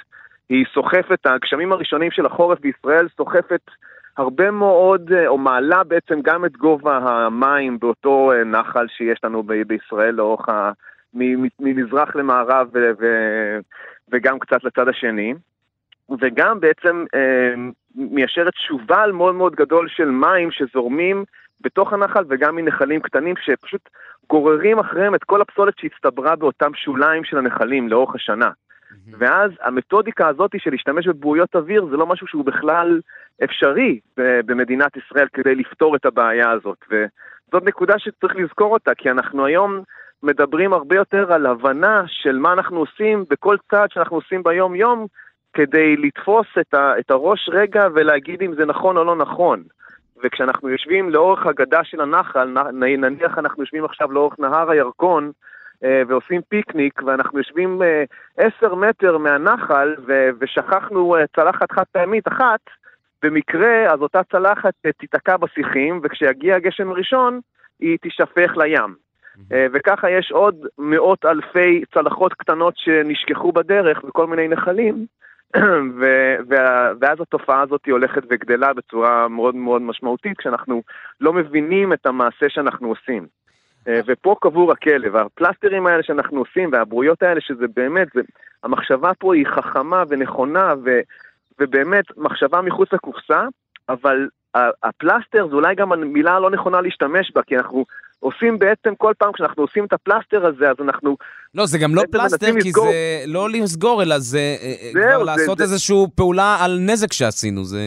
[0.49, 3.61] היא סוחפת, הגשמים הראשונים של החורף בישראל סוחפת
[4.17, 9.43] הרבה מאוד, אה, או מעלה בעצם גם את גובה המים באותו אה, נחל שיש לנו
[9.67, 10.71] בישראל לאורך ה...
[11.59, 13.59] ממזרח למערב ו- ו-
[14.11, 15.33] וגם קצת לצד השני.
[16.21, 17.53] וגם בעצם אה,
[17.95, 21.23] מיישרת שובל מאוד מאוד גדול של מים שזורמים
[21.61, 23.89] בתוך הנחל וגם מנחלים קטנים שפשוט
[24.29, 28.49] גוררים אחריהם את כל הפסולת שהצטברה באותם שוליים של הנחלים לאורך השנה.
[29.19, 33.01] ואז המתודיקה הזאת של להשתמש בבועיות אוויר זה לא משהו שהוא בכלל
[33.43, 36.77] אפשרי במדינת ישראל כדי לפתור את הבעיה הזאת.
[36.89, 39.81] וזאת נקודה שצריך לזכור אותה, כי אנחנו היום
[40.23, 45.07] מדברים הרבה יותר על הבנה של מה אנחנו עושים בכל צעד שאנחנו עושים ביום-יום,
[45.53, 49.63] כדי לתפוס את, ה, את הראש רגע ולהגיד אם זה נכון או לא נכון.
[50.23, 55.31] וכשאנחנו יושבים לאורך הגדה של הנחל, נניח אנחנו יושבים עכשיו לאורך נהר הירקון,
[55.81, 58.03] ועושים פיקניק, ואנחנו יושבים אה,
[58.37, 59.95] עשר מטר מהנחל,
[60.39, 62.59] ושכחנו אה, צלחת חד פעמית אחת,
[63.23, 67.39] במקרה אז אותה צלחת תיתקע בשיחים, וכשיגיע הגשם הראשון,
[67.79, 69.07] היא תישפך לים.
[69.73, 75.05] וככה יש עוד מאות אלפי צלחות קטנות שנשכחו בדרך בכל מיני נחלים,
[76.99, 80.83] ואז התופעה הזאת הולכת וגדלה בצורה מאוד מאוד משמעותית, כשאנחנו
[81.21, 83.27] לא מבינים את המעשה שאנחנו עושים.
[83.87, 88.21] אה, ופה קבור הכלב, הפלסטרים האלה שאנחנו עושים והברויות האלה, שזה באמת, זה,
[88.63, 90.99] המחשבה פה היא חכמה ונכונה ו,
[91.59, 93.47] ובאמת מחשבה מחוץ לקופסה,
[93.89, 97.85] אבל הפלסטר זה אולי גם המילה הלא נכונה להשתמש בה, כי אנחנו
[98.19, 101.17] עושים בעצם כל פעם כשאנחנו עושים את הפלסטר הזה, אז אנחנו...
[101.55, 102.85] לא, זה גם לא פלסטר, כי לסגור...
[102.85, 105.63] זה לא לסגור, אלא זה אה, אה, זה כבר זה, לעשות זה...
[105.63, 107.63] איזושהי פעולה על נזק שעשינו.
[107.63, 107.81] זה...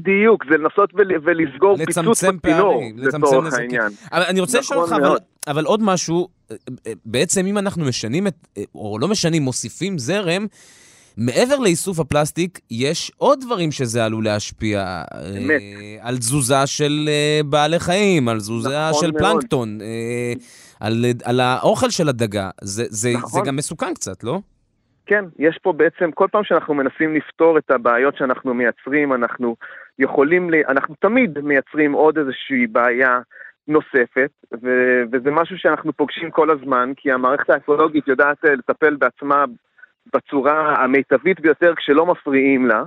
[0.00, 3.88] בדיוק, זה לנסות ול, ולסגור פיצוץ בצינור, לצורך העניין.
[4.12, 6.56] אבל אני רוצה לשאול נכון אותך, אבל, אבל עוד משהו, אה,
[7.04, 8.34] בעצם אם אנחנו משנים את,
[8.74, 10.46] או לא משנים, מוסיפים זרם,
[11.16, 15.02] מעבר לאיסוף הפלסטיק, יש עוד דברים שזה עלול להשפיע.
[15.38, 15.60] אמת.
[15.60, 19.22] אה, על תזוזה של אה, בעלי חיים, על תזוזה נכון של מאוד.
[19.22, 20.32] פלנקטון, אה,
[20.80, 22.50] על, על האוכל של הדגה.
[22.60, 23.30] זה, זה, נכון.
[23.30, 24.40] זה גם מסוכן קצת, לא?
[25.06, 29.56] כן, יש פה בעצם, כל פעם שאנחנו מנסים לפתור את הבעיות שאנחנו מייצרים, אנחנו
[29.98, 30.50] יכולים.
[30.68, 33.20] אנחנו תמיד מייצרים עוד איזושהי בעיה
[33.68, 34.30] נוספת,
[34.62, 34.68] ו...
[35.12, 39.44] וזה משהו שאנחנו פוגשים כל הזמן, כי המערכת האקולוגית יודעת אה, לטפל בעצמה
[40.14, 42.82] בצורה המיטבית ביותר כשלא מפריעים לה,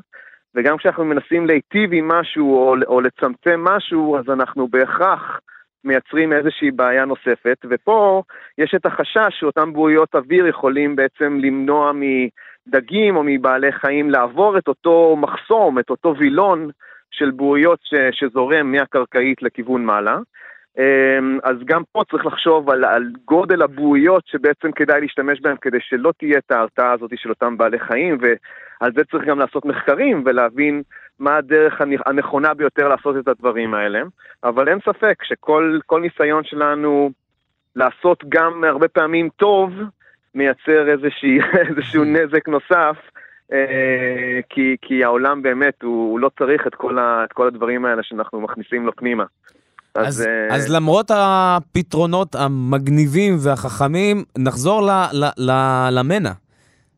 [0.56, 5.40] וגם כשאנחנו מנסים להיטיב עם משהו או, או לצמצם משהו, אז אנחנו בהכרח
[5.84, 8.24] מייצרים איזושהי בעיה נוספת, ופה
[8.58, 14.68] יש את החשש שאותם בועיות אוויר יכולים בעצם למנוע מדגים או מבעלי חיים לעבור את
[14.68, 16.70] אותו מחסום, את אותו וילון
[17.12, 20.18] של בועיות ש, שזורם מהקרקעית לכיוון מעלה.
[20.78, 25.78] אמ, אז גם פה צריך לחשוב על, על גודל הבועיות שבעצם כדאי להשתמש בהן כדי
[25.82, 30.24] שלא תהיה את ההרתעה הזאת של אותם בעלי חיים, ועל זה צריך גם לעשות מחקרים
[30.26, 30.84] ולהבין
[31.20, 34.02] מה הדרך הנכונה ביותר לעשות את הדברים האלה.
[34.44, 37.10] אבל אין ספק שכל ניסיון שלנו
[37.76, 39.72] לעשות גם הרבה פעמים טוב,
[40.36, 41.40] מייצר איזושהי,
[41.70, 42.98] איזשהו נזק נוסף.
[43.54, 47.86] אה, כי, כי העולם באמת, הוא, הוא לא צריך את כל, ה, את כל הדברים
[47.86, 49.24] האלה שאנחנו מכניסים לו פנימה.
[49.96, 50.54] אז, אז, uh...
[50.54, 55.52] אז למרות הפתרונות המגניבים והחכמים, נחזור ל, ל, ל,
[55.92, 56.32] למנע.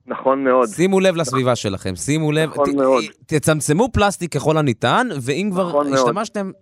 [0.08, 0.68] נכון מאוד.
[0.68, 3.04] שימו לב לסביבה שלכם, שימו לב, נכון ת, מאוד.
[3.26, 6.56] תצמצמו פלסטיק ככל הניתן, ואם כבר נכון השתמשתם, מאוד.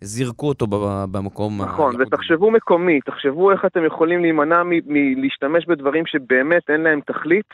[0.00, 0.66] זירקו אותו
[1.10, 1.62] במקום...
[1.62, 7.50] נכון, ותחשבו מקומי, תחשבו איך אתם יכולים להימנע מלהשתמש בדברים שבאמת אין להם תכלית,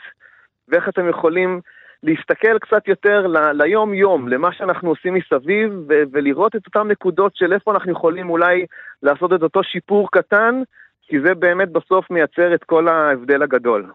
[0.67, 1.59] ואיך אתם יכולים
[2.05, 7.71] להסתכל קצת יותר ליום-יום, למה שאנחנו עושים מסביב, ו- ולראות את אותן נקודות של איפה
[7.71, 8.65] אנחנו יכולים אולי
[9.03, 10.61] לעשות את אותו שיפור קטן,
[11.07, 13.91] כי זה באמת בסוף מייצר את כל ההבדל הגדול.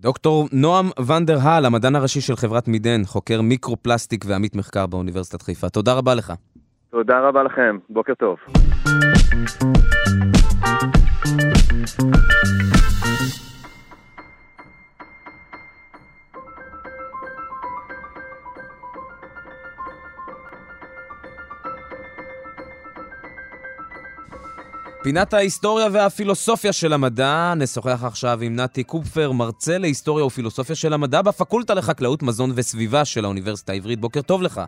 [0.00, 5.68] דוקטור נועם ונדר הל, המדען הראשי של חברת מידן, חוקר מיקרו-פלסטיק ועמית מחקר באוניברסיטת חיפה.
[5.68, 6.32] תודה רבה לך.
[6.90, 8.38] תודה רבה לכם, בוקר טוב.
[25.04, 31.22] פינת ההיסטוריה והפילוסופיה של המדע, נשוחח עכשיו עם נתי קופפר, מרצה להיסטוריה ופילוסופיה של המדע
[31.22, 34.00] בפקולטה לחקלאות, מזון וסביבה של האוניברסיטה העברית.
[34.00, 34.60] בוקר טוב לך.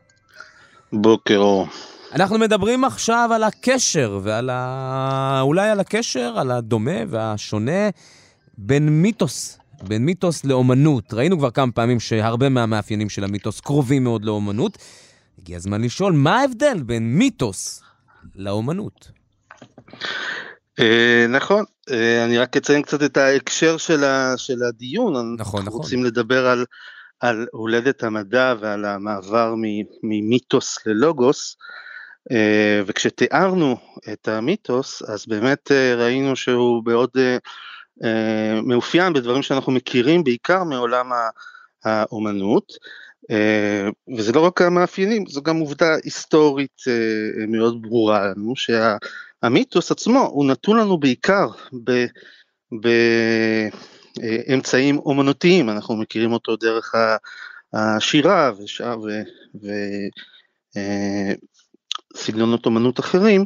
[0.92, 1.66] בוקר אור.
[2.12, 5.40] אנחנו מדברים עכשיו על הקשר, ועל ה...
[5.40, 7.88] אולי על הקשר, על הדומה והשונה
[8.58, 11.14] בין מיתוס, בין מיתוס לאומנות.
[11.14, 14.78] ראינו כבר כמה פעמים שהרבה מהמאפיינים של המיתוס קרובים מאוד לאומנות.
[15.38, 17.82] הגיע הזמן לשאול, מה ההבדל בין מיתוס
[18.34, 19.15] לאומנות?
[20.80, 24.04] אה, נכון, אה, אני רק אציין קצת את ההקשר של,
[24.68, 25.12] הדיון.
[25.12, 25.60] נכון, נכון.
[25.60, 26.46] אנחנו רוצים לדבר
[27.20, 29.54] על, הולדת המדע ועל המעבר
[30.02, 31.56] ממיתוס ללוגוס.
[32.32, 33.76] אה, וכשתיארנו
[34.12, 37.10] את המיתוס, אז באמת ראינו שהוא מאוד
[38.62, 41.10] מאופיין בדברים שאנחנו מכירים בעיקר מעולם
[41.84, 42.72] האומנות.
[44.16, 46.82] וזה לא רק המאפיינים, זו גם עובדה היסטורית
[47.48, 48.96] מאוד ברורה לנו, שה...
[49.42, 51.48] המיתוס עצמו הוא נתון לנו בעיקר
[54.20, 56.94] באמצעים אומנותיים, אנחנו מכירים אותו דרך
[57.72, 58.98] השירה ושאר
[62.14, 63.44] וסגנונות אה, אומנות אחרים,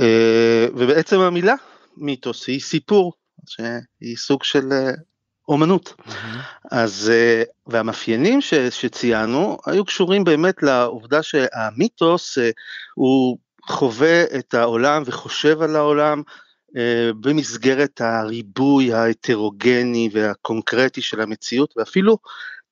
[0.00, 1.54] אה, ובעצם המילה
[1.96, 3.12] מיתוס היא סיפור,
[3.46, 4.90] שהיא סוג של אה,
[5.48, 5.94] אומנות.
[5.98, 6.12] Mm-hmm.
[6.70, 7.12] אז,
[7.66, 12.38] והמאפיינים ש, שציינו היו קשורים באמת לעובדה שהמיתוס
[12.94, 16.22] הוא חווה את העולם וחושב על העולם
[16.76, 22.18] אה, במסגרת הריבוי ההטרוגני והקונקרטי של המציאות ואפילו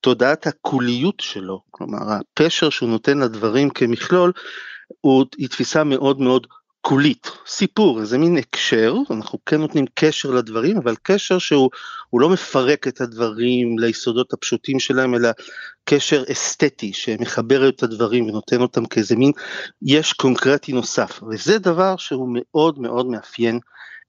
[0.01, 4.33] תודעת הקוליות שלו, כלומר הפשר שהוא נותן לדברים כמכלול
[5.01, 6.47] הוא, היא תפיסה מאוד מאוד
[6.81, 11.71] קולית, סיפור, איזה מין הקשר, אנחנו כן נותנים קשר לדברים, אבל קשר שהוא
[12.13, 15.31] לא מפרק את הדברים ליסודות הפשוטים שלהם, אלא
[15.85, 19.33] קשר אסתטי שמחבר את הדברים ונותן אותם כאיזה מין
[19.83, 23.59] יש קונקרטי נוסף, וזה דבר שהוא מאוד מאוד מאפיין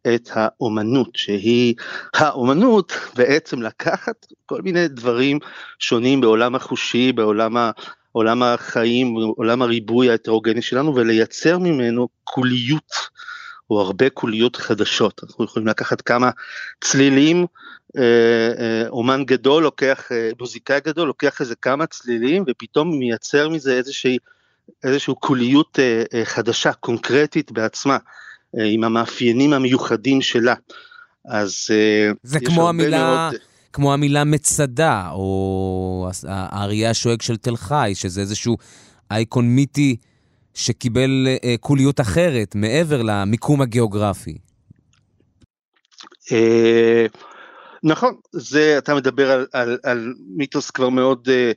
[0.08, 1.76] את האומנות, שהיא
[2.14, 5.40] האומנות בעצם לקחת כל מיני דברים
[5.80, 7.72] שונים בעולם החושי, בעולם ה...
[8.12, 12.94] עולם החיים, עולם הריבוי ההטרוגני שלנו ולייצר ממנו קוליות
[13.70, 15.22] או הרבה קוליות חדשות.
[15.24, 16.30] אנחנו יכולים לקחת כמה
[16.82, 17.46] צלילים,
[17.98, 18.04] אה,
[18.60, 24.18] אה, אומן גדול לוקח, אה, מוזיקאי גדול לוקח איזה כמה צלילים ופתאום מייצר מזה איזושהי,
[24.84, 25.80] איזושהי קוליות
[26.24, 27.98] חדשה, קונקרטית בעצמה,
[28.54, 30.54] עם המאפיינים המיוחדים שלה.
[31.26, 31.68] אז
[32.24, 33.30] זה כמו המילה...
[33.32, 33.51] מאוד...
[33.74, 38.58] כמו המילה מצדה, או האריה השואג של תל חי, שזה איזשהו
[39.12, 39.96] אייקון מיתי
[40.54, 44.38] שקיבל אה, קוליות אחרת, מעבר למיקום הגיאוגרפי.
[46.32, 47.06] אה,
[47.84, 51.52] נכון, זה, אתה מדבר על, על, על מיתוס כבר מאוד, אה,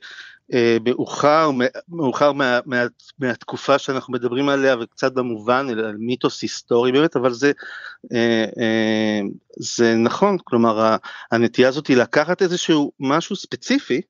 [0.85, 1.49] מאוחר,
[1.89, 2.83] מאוחר מה, מה,
[3.19, 7.51] מהתקופה שאנחנו מדברים עליה וקצת במובן, אלא מיתוס היסטורי באמת, אבל זה,
[8.13, 9.21] אה, אה,
[9.57, 10.95] זה נכון, כלומר
[11.31, 14.01] הנטייה הזאת היא לקחת איזשהו משהו ספציפי,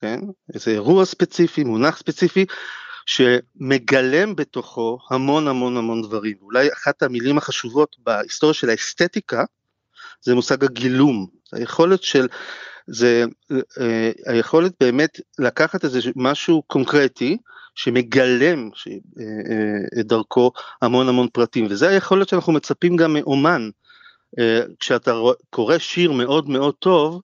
[0.00, 0.20] כן,
[0.54, 2.46] איזה אירוע ספציפי, מונח ספציפי,
[3.06, 6.36] שמגלם בתוכו המון המון המון דברים.
[6.42, 9.44] אולי אחת המילים החשובות בהיסטוריה של האסתטיקה
[10.22, 12.28] זה מושג הגילום, היכולת של
[12.86, 13.24] זה
[13.80, 17.36] אה, היכולת באמת לקחת איזה משהו קונקרטי
[17.74, 18.92] שמגלם ש, אה,
[19.96, 20.52] אה, דרכו
[20.82, 21.66] המון המון פרטים.
[21.70, 23.70] וזה היכולת שאנחנו מצפים גם מאומן.
[24.80, 25.12] כשאתה
[25.50, 27.20] קורא שיר מאוד מאוד טוב,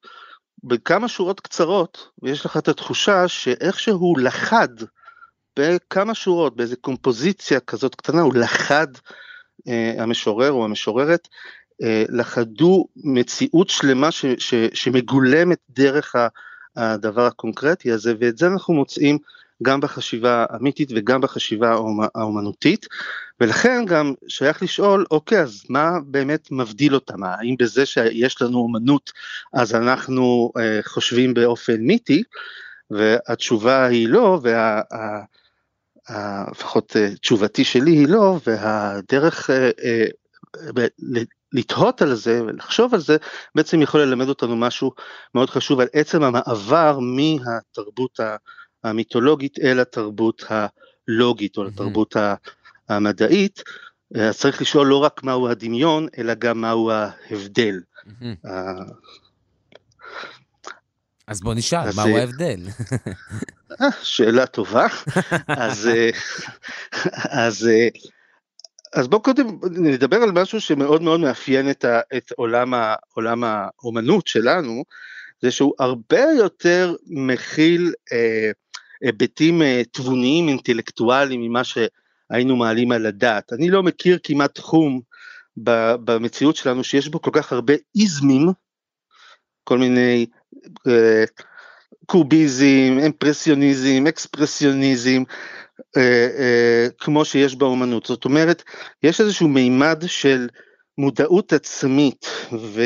[0.65, 4.69] בכמה שורות קצרות, ויש לך את התחושה שאיכשהו לחד.
[5.59, 8.87] בכמה שורות, באיזה קומפוזיציה כזאת קטנה, הוא לחד
[9.99, 11.29] המשורר או המשוררת
[11.83, 16.15] אה, לחדו מציאות שלמה ש, ש, שמגולמת דרך
[16.77, 19.19] הדבר הקונקרטי הזה, ואת זה אנחנו מוצאים
[19.63, 21.79] גם בחשיבה האמיתית וגם בחשיבה
[22.15, 22.87] האומנותית,
[23.41, 27.23] ולכן גם שייך לשאול, אוקיי, אז מה באמת מבדיל אותם?
[27.23, 29.13] האם בזה שיש לנו אומנות
[29.53, 32.23] אז אנחנו אה, חושבים באופן מיתי?
[32.91, 34.81] והתשובה היא לא, וה...
[36.51, 40.05] לפחות אה, תשובתי שלי היא לא, והדרך אה,
[41.53, 43.17] לתהות על זה ולחשוב על זה,
[43.55, 44.93] בעצם יכול ללמד אותנו משהו
[45.35, 48.21] מאוד חשוב על עצם המעבר מהתרבות
[48.85, 52.17] המיתולוגית אל התרבות הלוגית או לתרבות
[52.89, 53.63] המדעית.
[54.15, 57.81] אז צריך לשאול לא רק מהו הדמיון, אלא גם מהו ההבדל.
[61.27, 62.61] אז בוא נשאל, מהו אה, ההבדל?
[63.81, 64.87] אה, שאלה טובה.
[65.49, 66.11] אז, אה,
[67.47, 67.69] אז
[68.93, 73.45] אז בואו קודם נדבר על משהו שמאוד מאוד מאפיין את, ה, את עולם, ה, עולם
[73.45, 74.85] האומנות שלנו,
[75.43, 78.51] זה שהוא הרבה יותר מכיל אה,
[79.01, 83.53] היבטים אה, תבוניים אינטלקטואליים ממה שהיינו מעלים על הדעת.
[83.53, 85.01] אני לא מכיר כמעט תחום
[85.63, 88.53] ב, במציאות שלנו שיש בו כל כך הרבה איזמים,
[89.65, 90.27] כל מיני
[90.89, 91.25] אה,
[92.07, 95.23] קוביזם, אימפרסיוניזם, אקספרסיוניזם,
[95.97, 98.07] אה, אה, כמו שיש באומנות.
[98.07, 98.63] זאת אומרת,
[99.03, 100.49] יש איזשהו מימד של
[100.99, 102.83] מודעות עצמית ו,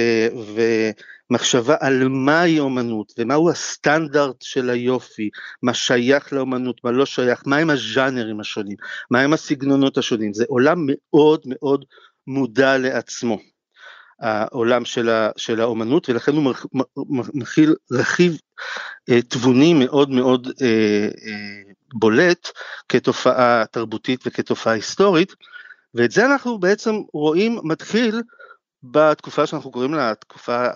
[1.30, 5.30] ומחשבה על מהי אומנות ומהו הסטנדרט של היופי,
[5.62, 8.76] מה שייך לאומנות, מה לא שייך, מהם הז'אנרים השונים,
[9.10, 10.34] מהם הסגנונות השונים.
[10.34, 11.84] זה עולם מאוד מאוד
[12.26, 13.38] מודע לעצמו.
[14.20, 16.54] העולם של, ה, של האומנות ולכן הוא
[17.34, 18.38] מכיל רכיב
[19.10, 22.48] אה, תבוני מאוד מאוד אה, אה, בולט
[22.88, 25.32] כתופעה תרבותית וכתופעה היסטורית,
[25.94, 28.22] ואת זה אנחנו בעצם רואים מתחיל
[28.82, 30.66] בתקופה שאנחנו קוראים לה התקופה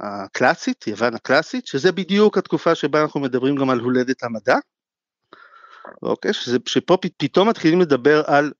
[0.00, 4.56] הקלאסית, יוון הקלאסית, שזה בדיוק התקופה שבה אנחנו מדברים גם על הולדת המדע,
[6.02, 6.32] אוקיי?
[6.32, 8.52] שזה, שפה פתאום מתחילים לדבר על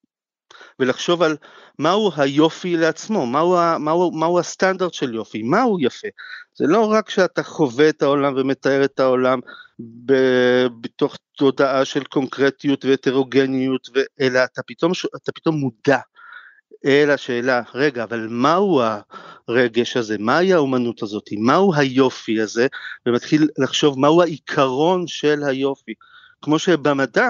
[0.79, 1.37] ולחשוב על
[1.79, 6.09] מהו היופי לעצמו, מהו, מהו, מהו הסטנדרט של יופי, מהו יפה.
[6.55, 9.41] זה לא רק שאתה חווה את העולם ומתאר את העולם
[10.81, 13.89] בתוך תודעה של קונקרטיות והטרוגניות,
[14.21, 14.93] אלא אתה פתאום,
[15.23, 15.99] אתה פתאום מודע
[16.87, 18.81] אל השאלה, רגע, אבל מהו
[19.49, 22.67] הרגש הזה, מהי האומנות הזאת, מהו היופי הזה,
[23.07, 25.95] ומתחיל לחשוב מהו העיקרון של היופי.
[26.43, 27.27] כמו שבמדע,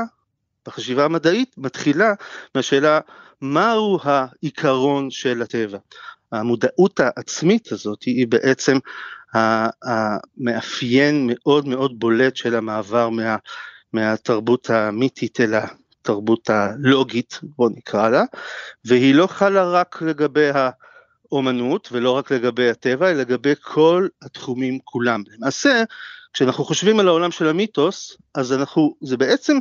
[0.67, 2.13] בחשיבה המדעית, מתחילה
[2.55, 3.01] מהשאלה
[3.41, 5.79] מהו העיקרון של הטבע.
[6.33, 8.79] המודעות העצמית הזאת היא בעצם
[9.35, 13.37] המאפיין מאוד מאוד בולט של המעבר מה,
[13.93, 18.25] מהתרבות המיתית אל התרבות הלוגית, בוא נקרא לה,
[18.85, 20.49] והיא לא חלה רק לגבי
[21.31, 25.23] האומנות ולא רק לגבי הטבע, אלא לגבי כל התחומים כולם.
[25.39, 25.83] למעשה,
[26.33, 29.59] כשאנחנו חושבים על העולם של המיתוס, אז אנחנו, זה בעצם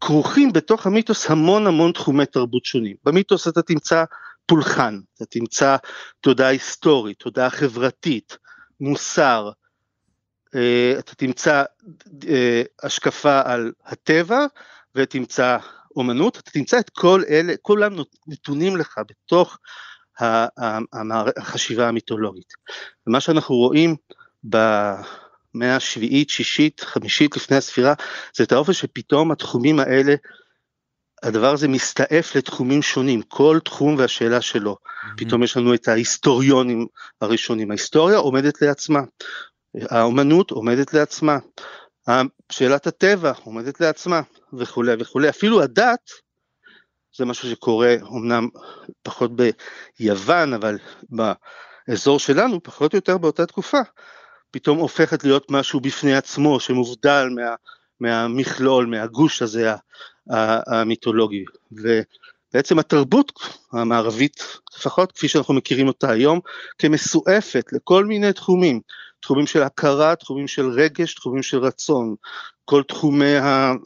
[0.00, 2.96] כרוכים בתוך המיתוס המון המון תחומי תרבות שונים.
[3.04, 4.04] במיתוס אתה תמצא
[4.46, 5.76] פולחן, אתה תמצא
[6.20, 8.38] תודעה היסטורית, תודעה חברתית,
[8.80, 9.50] מוסר,
[10.54, 11.64] אה, אתה תמצא
[12.28, 14.46] אה, השקפה על הטבע
[14.94, 15.58] ותמצא
[15.96, 17.92] אומנות, אתה תמצא את כל אלה, כולם
[18.26, 19.58] נתונים לך בתוך
[21.38, 22.52] החשיבה המיתולוגית.
[23.06, 23.96] ומה שאנחנו רואים
[25.56, 27.94] במאה השביעית, שישית, חמישית לפני הספירה,
[28.36, 30.14] זה את האופן שפתאום התחומים האלה
[31.22, 34.76] הדבר הזה מסתעף לתחומים שונים, כל תחום והשאלה שלו.
[34.76, 35.08] Mm-hmm.
[35.16, 36.86] פתאום יש לנו את ההיסטוריונים
[37.20, 39.00] הראשונים, ההיסטוריה עומדת לעצמה,
[39.90, 41.38] האומנות עומדת לעצמה,
[42.52, 44.20] שאלת הטבע עומדת לעצמה
[44.52, 46.10] וכולי וכולי, אפילו הדת,
[47.16, 48.48] זה משהו שקורה אמנם
[49.02, 49.30] פחות
[50.00, 50.78] ביוון, אבל
[51.88, 53.80] באזור שלנו, פחות או יותר באותה תקופה,
[54.56, 57.54] פתאום הופכת להיות משהו בפני עצמו שמובדל מה...
[58.00, 59.72] מהמכלול, מהגוש הזה
[60.66, 61.44] המיתולוגי.
[61.72, 63.32] ובעצם התרבות
[63.72, 66.40] המערבית, לפחות כפי שאנחנו מכירים אותה היום,
[66.78, 68.80] כמסועפת לכל מיני תחומים,
[69.20, 72.14] תחומים של הכרה, תחומים של רגש, תחומים של רצון,
[72.68, 73.34] כל תחומי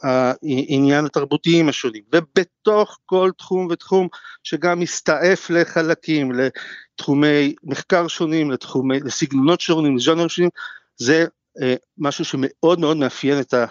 [0.03, 4.07] העניין התרבותיים השונים, ובתוך כל תחום ותחום
[4.43, 10.49] שגם מסתעף לחלקים, לתחומי מחקר שונים, לתחומי, לסגנונות שונים, לז'אנר שונים,
[10.97, 11.25] זה
[11.61, 13.65] אה, משהו שמאוד מאוד מאפיין את, ה,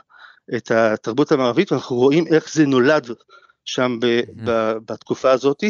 [0.57, 3.07] את התרבות המערבית, ואנחנו רואים איך זה נולד
[3.65, 5.65] שם ב, ב, בתקופה הזאת,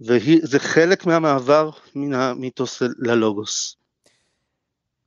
[0.00, 3.81] וזה חלק מהמעבר מן המיתוס ללוגוס.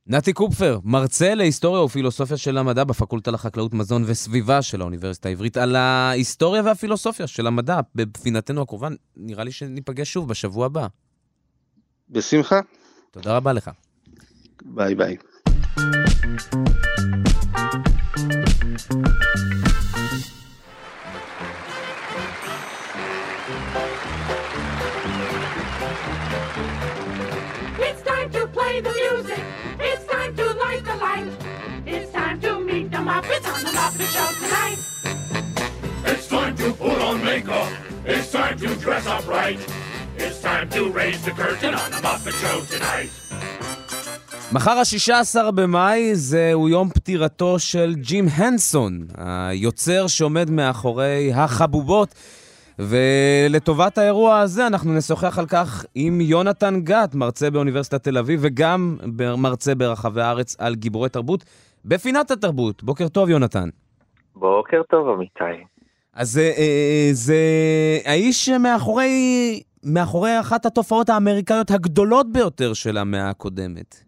[0.08, 5.76] נתי קופפר, מרצה להיסטוריה ופילוסופיה של המדע בפקולטה לחקלאות, מזון וסביבה של האוניברסיטה העברית, על
[5.76, 8.88] ההיסטוריה והפילוסופיה של המדע בפינתנו הקרובה.
[9.16, 10.86] נראה לי שניפגש שוב בשבוע הבא.
[12.10, 12.60] בשמחה.
[13.10, 13.70] תודה רבה לך.
[14.64, 15.16] ביי ביי.
[33.16, 34.78] Muppets on the Muppet Show tonight.
[36.10, 37.70] It's time to put on makeup.
[38.14, 39.60] It's time to dress up right.
[40.24, 43.10] It's time to raise the curtain on the Muppet Show tonight.
[44.52, 52.14] מחר ה-16 במאי זהו יום פטירתו של ג'ים הנסון, היוצר שעומד מאחורי החבובות.
[52.78, 58.96] ולטובת האירוע הזה אנחנו נשוחח על כך עם יונתן גת, מרצה באוניברסיטת תל אביב וגם
[59.36, 61.44] מרצה ברחבי הארץ על גיבורי תרבות
[61.88, 62.82] בפינת התרבות.
[62.82, 63.68] בוקר טוב, יונתן.
[64.34, 65.64] בוקר טוב, אמיתי.
[66.14, 67.36] אז זה, אה, זה
[68.04, 69.08] האיש מאחורי,
[69.84, 74.06] מאחורי אחת התופעות האמריקאיות הגדולות ביותר של המאה הקודמת.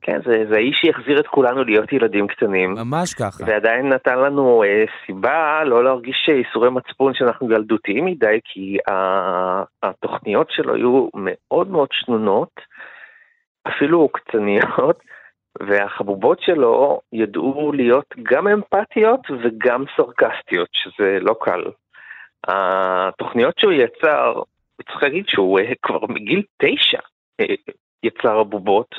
[0.00, 2.74] כן, זה, זה האיש שהחזיר את כולנו להיות ילדים קטנים.
[2.74, 3.44] ממש ככה.
[3.46, 8.76] ועדיין נתן לנו אה, סיבה לא להרגיש ייסורי מצפון שאנחנו ילדותיים מדי, כי
[9.82, 12.60] התוכניות שלו היו מאוד מאוד שנונות,
[13.68, 15.02] אפילו עוקצניות,
[15.60, 21.64] והחבובות שלו ידעו להיות גם אמפתיות וגם סרקסטיות, שזה לא קל.
[22.48, 24.42] התוכניות שהוא יצר,
[24.88, 27.00] צריך להגיד שהוא אה, כבר מגיל תשע
[27.40, 27.54] אה,
[28.02, 28.94] יצר הבובות,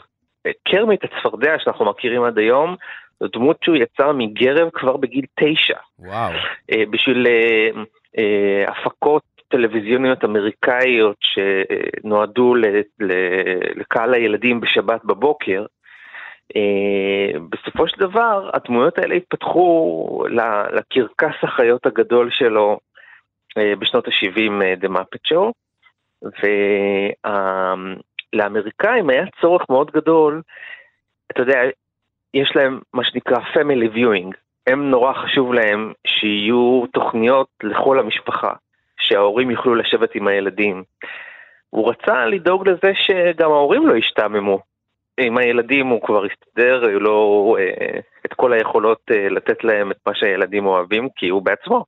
[0.67, 2.75] קרמית הצפרדע שאנחנו מכירים עד היום,
[3.19, 5.77] זו דמות שהוא יצר מגרב כבר בגיל תשע.
[5.99, 6.31] וואו.
[6.71, 7.69] אה, בשביל אה,
[8.17, 12.55] אה, הפקות טלוויזיוניות אמריקאיות שנועדו
[13.75, 15.65] לקהל הילדים בשבת בבוקר.
[17.49, 20.23] בסופו של דבר, הדמויות האלה התפתחו
[20.71, 22.79] לקרקס החיות הגדול שלו
[23.57, 25.51] בשנות ה-70, The Muppet Show,
[28.33, 30.41] לאמריקאים היה צורך מאוד גדול,
[31.31, 31.59] אתה יודע,
[32.33, 34.35] יש להם מה שנקרא family viewing,
[34.67, 38.53] הם נורא חשוב להם שיהיו תוכניות לכל המשפחה,
[38.99, 40.83] שההורים יוכלו לשבת עם הילדים.
[41.69, 44.68] הוא רצה לדאוג לזה שגם ההורים לא ישתעממו.
[45.19, 49.97] עם הילדים הוא כבר הסתדר, היו לו אה, את כל היכולות אה, לתת להם את
[50.07, 51.85] מה שהילדים אוהבים, כי הוא בעצמו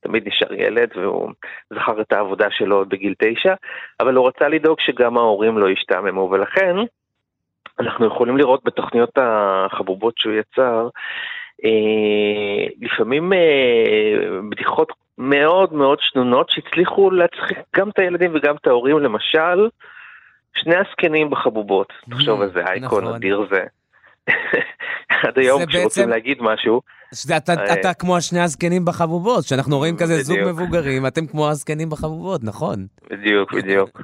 [0.00, 1.30] תמיד נשאר ילד והוא
[1.74, 3.54] זכר את העבודה שלו בגיל תשע,
[4.00, 6.76] אבל הוא רצה לדאוג שגם ההורים לא ישתעממו, ולכן
[7.80, 10.88] אנחנו יכולים לראות בתוכניות החבובות שהוא יצר,
[11.64, 18.98] אה, לפעמים אה, בדיחות מאוד מאוד שנונות שהצליחו להצחיק גם את הילדים וגם את ההורים,
[18.98, 19.68] למשל,
[20.56, 23.14] שני הזקנים בחבובות, תחשוב על זה, אייקון נכון.
[23.14, 23.64] אדיר זה.
[25.22, 26.80] עד היום כשרוצים להגיד משהו,
[27.36, 30.38] אתה, אה, אתה כמו השני הזקנים בחבובות, שאנחנו רואים כזה זוג.
[30.46, 32.86] מבוגרים, אתם כמו הזקנים בחבובות, נכון.
[33.10, 34.02] בדיוק, בדיוק.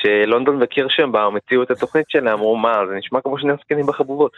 [0.00, 4.32] כשלונדון וקירשנבאום הציעו את התוכנית שלהם, אמרו, מה, זה נשמע כמו שני הזקנים בחבובות.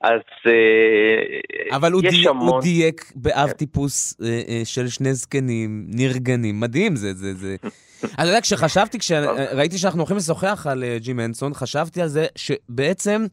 [0.00, 2.48] אז אה, אבל הוא, יש די, המון...
[2.48, 7.56] הוא דייק באב טיפוס אה, אה, של שני זקנים נרגנים, מדהים זה, זה, זה.
[8.14, 13.26] אתה יודע, כשחשבתי, כשראיתי שאנחנו הולכים לשוחח על ג'ים הנסון, חשבתי על זה שבעצם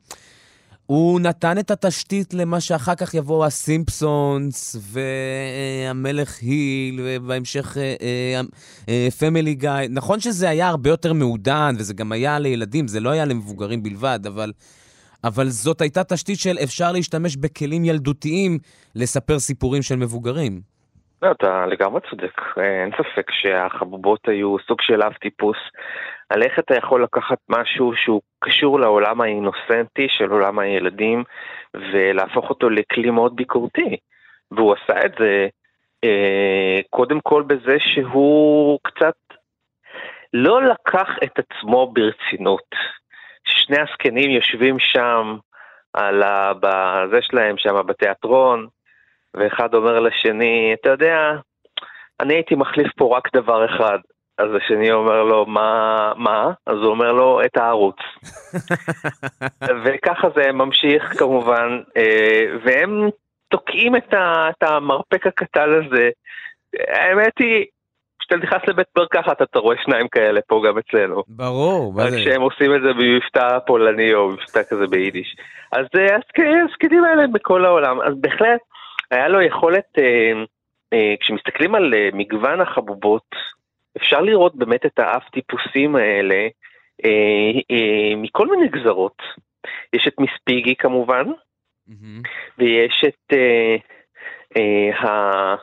[0.86, 7.78] הוא נתן את התשתית למה שאחר כך יבואו הסימפסונס והמלך היל, ובהמשך
[9.20, 9.72] פמילי גיא.
[9.90, 14.20] נכון שזה היה הרבה יותר מעודן, וזה גם היה לילדים, זה לא היה למבוגרים בלבד,
[14.28, 14.52] אבל...
[15.24, 18.58] אבל זאת הייתה תשתית של אפשר להשתמש בכלים ילדותיים
[18.96, 20.62] לספר סיפורים של מבוגרים.
[21.22, 25.58] לא, אתה לגמרי צודק, אין ספק שהחבובות היו סוג של אב טיפוס.
[26.30, 31.24] על איך אתה יכול לקחת משהו שהוא קשור לעולם האינוסנטי של עולם הילדים
[31.74, 33.98] ולהפוך אותו לכלי מאוד ביקורתי.
[34.52, 35.48] והוא עשה את זה
[36.04, 39.16] אה, קודם כל בזה שהוא קצת
[40.34, 42.76] לא לקח את עצמו ברצינות.
[43.46, 45.38] שני הזקנים יושבים שם
[45.94, 46.52] על ה...
[46.54, 48.68] בזה שלהם שם בתיאטרון,
[49.34, 51.32] ואחד אומר לשני, אתה יודע,
[52.20, 54.00] אני הייתי מחליף פה רק דבר אחד.
[54.38, 56.52] אז השני אומר לו, מה, מה?
[56.68, 57.96] אז הוא אומר לו, את הערוץ.
[59.84, 63.10] וככה זה ממשיך כמובן, אה, והם
[63.50, 66.10] תוקעים את, ה, את המרפק הקטן הזה.
[66.88, 67.66] האמת היא,
[68.20, 71.24] כשאתה נכנס לבית מרקחת אתה רואה שניים כאלה פה גם אצלנו.
[71.28, 72.20] ברור, מה זה?
[72.20, 75.36] שהם עושים את זה במבטא פולני או מבטא כזה ביידיש.
[75.72, 78.02] אז אה, הזק- הזקנים האלה בכל העולם.
[78.02, 78.60] אז בהחלט
[79.12, 80.32] היה לו יכולת, אה,
[80.94, 83.36] אה, כשמסתכלים על אה, מגוון החבובות,
[83.98, 86.48] אפשר לראות באמת את האף טיפוסים האלה
[87.06, 89.22] אה, אה, מכל מיני גזרות.
[89.94, 91.26] יש את מיספיגי כמובן,
[92.58, 93.76] ויש את אה,
[94.58, 95.56] אה,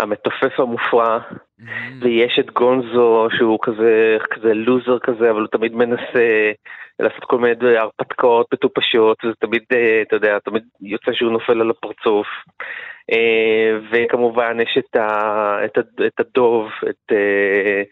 [0.00, 1.18] המתופף המופרע,
[2.00, 6.52] ויש את גונזו שהוא כזה, כזה לוזר כזה, אבל הוא תמיד מנסה
[6.98, 11.70] לעשות כל מיני הרפתקאות מטופשות, וזה תמיד, אה, אתה יודע, תמיד יוצא שהוא נופל על
[11.70, 12.26] הפרצוף.
[13.12, 17.82] אה, וכמובן יש את, ה, את, ה, את הדוב, את, אה,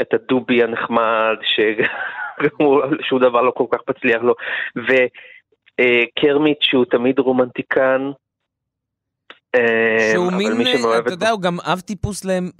[0.00, 4.34] את הדובי הנחמד, ששום דבר לא כל כך מצליח לו,
[5.80, 8.10] וקרמיט שהוא תמיד רומנטיקן.
[9.54, 12.50] אה, שהוא מין, אתה את יודע, הוא גם אב טיפוס להם.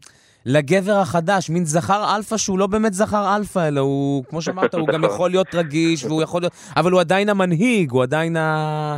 [0.46, 4.86] לגבר החדש, מין זכר אלפא שהוא לא באמת זכר אלפא, אלא הוא, כמו שאמרת, הוא
[4.92, 5.14] גם נכון.
[5.14, 6.52] יכול להיות רגיש, והוא יכול להיות...
[6.76, 8.96] אבל הוא עדיין המנהיג, הוא עדיין ה...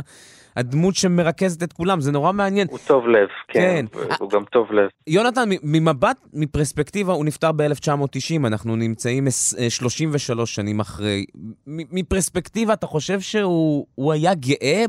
[0.55, 2.67] הדמות שמרכזת את כולם, זה נורא מעניין.
[2.71, 3.99] הוא טוב לב, כן, כן.
[4.19, 4.89] הוא גם טוב לב.
[5.07, 11.25] יונתן, ממבט, מפרספקטיבה, הוא נפטר ב-1990, אנחנו נמצאים עש- אה, 33 שנים אחרי.
[11.67, 14.83] מפרספקטיבה, אתה חושב שהוא הוא היה גאה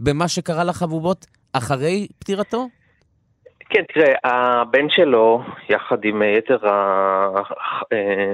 [0.00, 2.68] במה שקרה לחבובות אחרי פטירתו?
[3.70, 6.58] כן, תראה, הבן שלו, יחד עם יתר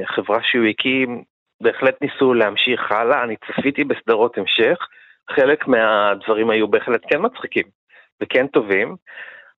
[0.09, 1.23] החברה שהוא הקים,
[1.61, 3.23] בהחלט ניסו להמשיך הלאה.
[3.23, 4.79] אני צפיתי בסדרות המשך,
[5.31, 7.65] חלק מהדברים היו בהחלט כן מצחיקים
[8.23, 8.97] וכן טובים,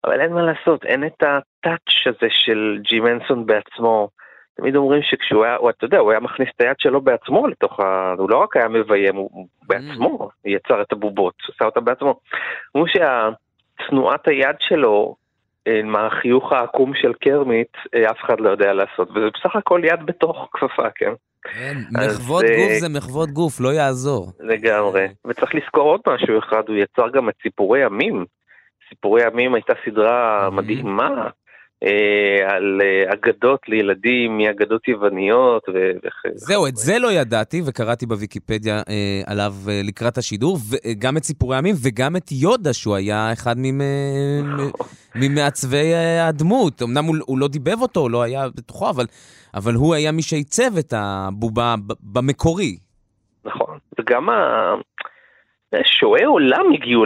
[0.04, 4.10] אבל אין מה לעשות, אין את הטאץ' הזה של ג'י מנסון בעצמו.
[4.58, 7.80] תמיד אומרים שכשהוא היה, הוא, אתה יודע, הוא היה מכניס את היד שלו בעצמו לתוך
[7.80, 8.14] ה...
[8.18, 12.20] הוא לא רק היה מביים, הוא, הוא בעצמו יצר את הבובות, עשה אותה בעצמו.
[12.76, 12.88] אמרו
[13.82, 15.16] שהתנועת היד שלו,
[15.68, 19.82] אה, עם החיוך העקום של קרמיט, אה, אף אחד לא יודע לעשות, וזה בסך הכל
[19.84, 21.12] יד בתוך כפפה, כן?
[21.44, 24.32] כן, מחוות אה, גוף זה מחוות גוף, לא יעזור.
[24.40, 25.08] לגמרי.
[25.28, 28.26] וצריך לזכור עוד משהו אחד, הוא יצר גם את סיפורי ימים.
[28.90, 31.30] סיפורי ימים הייתה סדרה מדהימה אה,
[32.48, 35.70] על אה, אגדות לילדים מאגדות יווניות.
[35.70, 41.18] ו- וכ- זהו, את זה לא ידעתי, וקראתי בוויקיפדיה אה, עליו אה, לקראת השידור, וגם
[41.18, 43.56] את סיפורי הימים, וגם את יודה, שהוא היה אחד
[45.22, 46.82] ממעצבי אה, הדמות.
[46.82, 49.06] אמנם הוא, הוא לא דיבב אותו, הוא לא היה בתוכו, אבל,
[49.54, 51.76] אבל הוא היה מי שעיצב את הבובה
[52.14, 52.78] במקורי.
[53.46, 53.78] נכון.
[54.00, 54.36] וגם ה...
[55.84, 57.06] שועי עולם הגיעו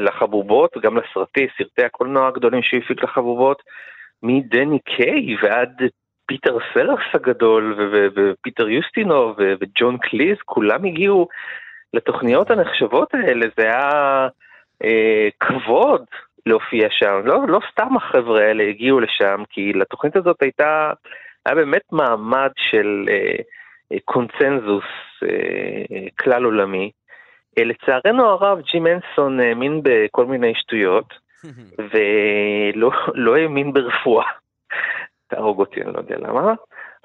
[0.00, 3.62] לחבובות, גם לסרטי, סרטי הקולנוע הגדולים שהוא הפיק לחבובות,
[4.22, 5.82] מדני קיי ועד
[6.26, 11.28] פיטר סלרס הגדול, ופיטר יוסטינוב, ו- וג'ון קליז, כולם הגיעו
[11.94, 14.28] לתוכניות הנחשבות האלה, זה היה
[14.84, 16.04] אה, כבוד
[16.46, 17.20] להופיע שם.
[17.24, 20.92] לא, לא סתם החבר'ה האלה הגיעו לשם, כי לתוכנית הזאת הייתה,
[21.46, 23.36] היה באמת מעמד של אה,
[23.92, 24.84] אה, קונצנזוס
[25.22, 26.90] אה, כלל עולמי.
[27.58, 31.14] אה, לצערנו הרב, ג'י מנסון האמין בכל מיני שטויות,
[31.78, 34.26] ולא לא האמין ברפואה.
[35.28, 36.54] תהרוג אותי, אני לא יודע למה,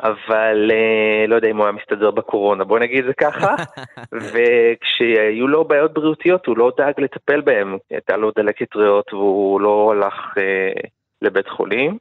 [0.03, 3.55] אבל אה, לא יודע אם הוא היה מסתדר בקורונה, בוא נגיד את זה ככה.
[4.33, 7.77] וכשהיו לו בעיות בריאותיות, הוא לא דאג לטפל בהם.
[7.89, 10.71] הייתה לו דלקת ריאות והוא לא הלך אה,
[11.21, 11.97] לבית חולים.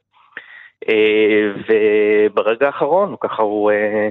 [0.89, 4.09] אה, וברגע האחרון, ככה הוא, אה,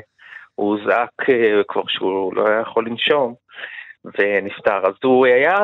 [0.54, 3.34] הוא זעק אה, כבר שהוא לא היה יכול לנשום,
[4.04, 4.86] ונפטר.
[4.86, 5.58] אז הוא היה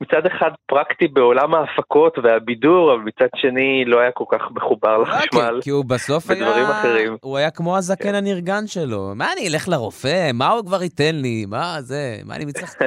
[0.00, 5.60] מצד אחד פרקטי בעולם ההפקות והבידור, אבל מצד שני לא היה כל כך מחובר לחשמל.
[5.62, 6.42] כי הוא בסוף היה...
[6.42, 7.16] ודברים אחרים.
[7.20, 9.12] הוא היה כמו הזקן הנרגן שלו.
[9.14, 10.30] מה, אני אלך לרופא?
[10.34, 11.46] מה הוא כבר ייתן לי?
[11.48, 12.16] מה זה?
[12.24, 12.74] מה אני מצטרך...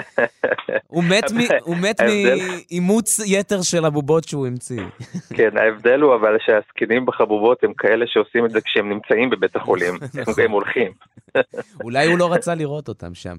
[0.88, 4.84] הוא מת מאימוץ יתר של הבובות שהוא המציא.
[5.38, 9.94] כן, ההבדל הוא אבל שהזקנים בחבובות הם כאלה שעושים את זה כשהם נמצאים בבית החולים.
[10.22, 10.34] נכון.
[10.44, 10.92] הם הולכים.
[11.84, 13.36] אולי הוא לא רצה לראות אותם שם.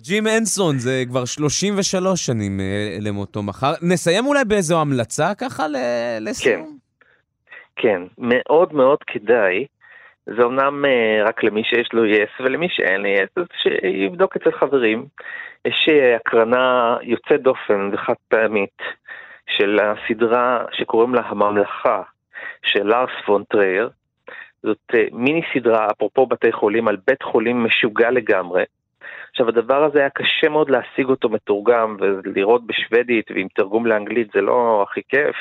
[0.00, 3.72] ג'ים אנסון, זה כבר 33 שנים אה, למותו מחר.
[3.82, 5.66] נסיים אולי באיזו המלצה ככה
[6.20, 6.78] לסיום?
[7.76, 9.66] כן, מאוד מאוד כדאי.
[10.26, 14.52] זה אמנם אה, רק למי שיש לו יס ולמי שאין לי יס, אז שיבדוק אצל
[14.52, 15.06] חברים.
[15.64, 18.82] יש אה, הקרנה יוצאת דופן וחד פעמית
[19.46, 22.02] של הסדרה שקוראים לה הממלכה
[22.62, 23.90] של לארס פון טרייר.
[24.62, 28.62] זאת מיני סדרה, אפרופו בתי חולים, על בית חולים משוגע לגמרי,
[29.30, 34.40] עכשיו, הדבר הזה היה קשה מאוד להשיג אותו מתורגם, ולראות בשוודית ועם תרגום לאנגלית זה
[34.40, 35.36] לא הכי כיף.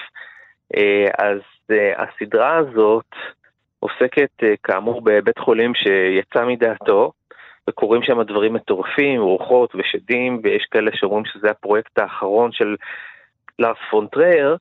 [0.78, 1.40] אה, אז
[1.72, 3.16] אה, הסדרה הזאת
[3.80, 7.12] עוסקת אה, כאמור בבית חולים שיצא מדעתו,
[7.70, 12.76] וקורים שם דברים מטורפים, רוחות ושדים, ויש כאלה שאומרים שזה הפרויקט האחרון של
[13.60, 14.58] לארס פון טרייר.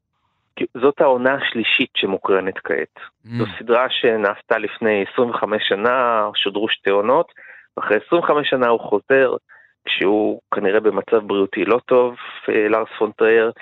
[0.80, 2.97] זאת העונה השלישית שמוקרנת כעת.
[2.97, 3.28] אממ.
[3.39, 7.32] זו סדרה שנעשתה לפני 25 שנה, שודרו שתי עונות,
[7.77, 9.36] ואחרי 25 שנה הוא חוזר,
[9.85, 12.15] כשהוא כנראה במצב בריאותי לא טוב,
[12.49, 13.53] לארס פון טרייר,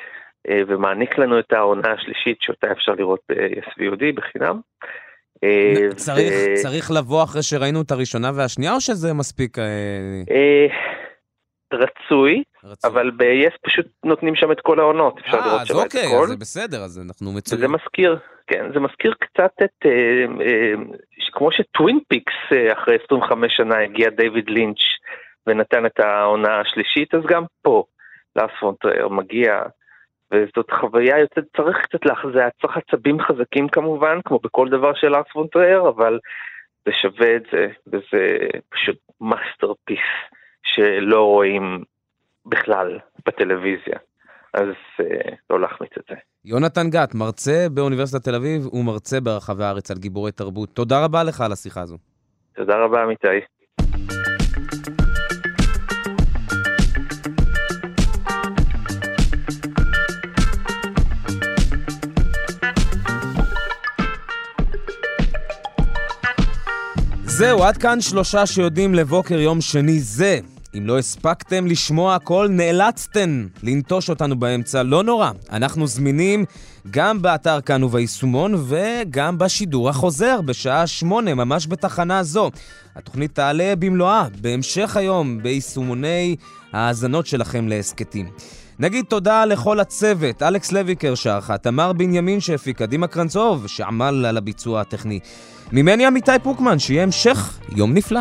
[0.48, 4.60] אה, ומעניק לנו את העונה השלישית שאותה אפשר לראות ב-yes VOD בחינם.
[5.44, 6.62] אה, צריך, ו...
[6.62, 9.58] צריך לבוא אחרי שראינו את הראשונה והשנייה, או שזה מספיק?
[9.58, 10.66] אה,
[11.72, 16.00] רצוי, רצוי, אבל ב-yes פשוט נותנים שם את כל העונות, אפשר אה, לראות שם אוקיי,
[16.00, 16.22] את הכל.
[16.22, 17.60] אז זה בסדר, אז אנחנו מצויים.
[17.60, 18.18] זה מזכיר,
[18.50, 20.72] כן, זה מזכיר קצת את, אה, אה,
[21.32, 24.78] כמו שטווין פיקס אה, אחרי 25 שנה הגיע דיוויד לינץ'
[25.46, 27.84] ונתן את העונה השלישית, אז גם פה
[28.36, 28.50] לארס
[29.10, 29.62] מגיע
[30.32, 35.51] וזאת חוויה יוצאת, צריך קצת להחזיק, צריך עצבים חזקים כמובן, כמו בכל דבר של פון
[35.51, 36.18] טרייר, אבל
[36.84, 40.06] זה שווה את זה, וזה פשוט masterpiece
[40.62, 41.84] שלא רואים
[42.46, 43.98] בכלל בטלוויזיה.
[44.54, 44.68] אז
[45.00, 46.14] אה, לא להחמיץ את זה.
[46.44, 50.68] יונתן גת, מרצה באוניברסיטת תל אביב ומרצה ברחבי הארץ על גיבורי תרבות.
[50.74, 51.96] תודה רבה לך על השיחה הזו.
[52.56, 53.26] תודה רבה, אמיתי.
[67.24, 70.38] זהו, עד כאן שלושה שיודעים לבוקר יום שני זה.
[70.78, 75.30] אם לא הספקתם לשמוע הכל, נאלצתן לנטוש אותנו באמצע, לא נורא.
[75.52, 76.44] אנחנו זמינים
[76.90, 82.50] גם באתר כאן וביישומון וגם בשידור החוזר בשעה שמונה, ממש בתחנה זו.
[82.96, 86.36] התוכנית תעלה במלואה בהמשך היום ביישומוני
[86.72, 88.26] ההאזנות שלכם להסכתים.
[88.78, 94.80] נגיד תודה לכל הצוות, אלכס לויקר שערכה, תמר בנימין שהפיקה, דימה קרנצוב שעמל על הביצוע
[94.80, 95.20] הטכני.
[95.72, 98.20] ממני עמיתי פוקמן, שיהיה המשך יום נפלא.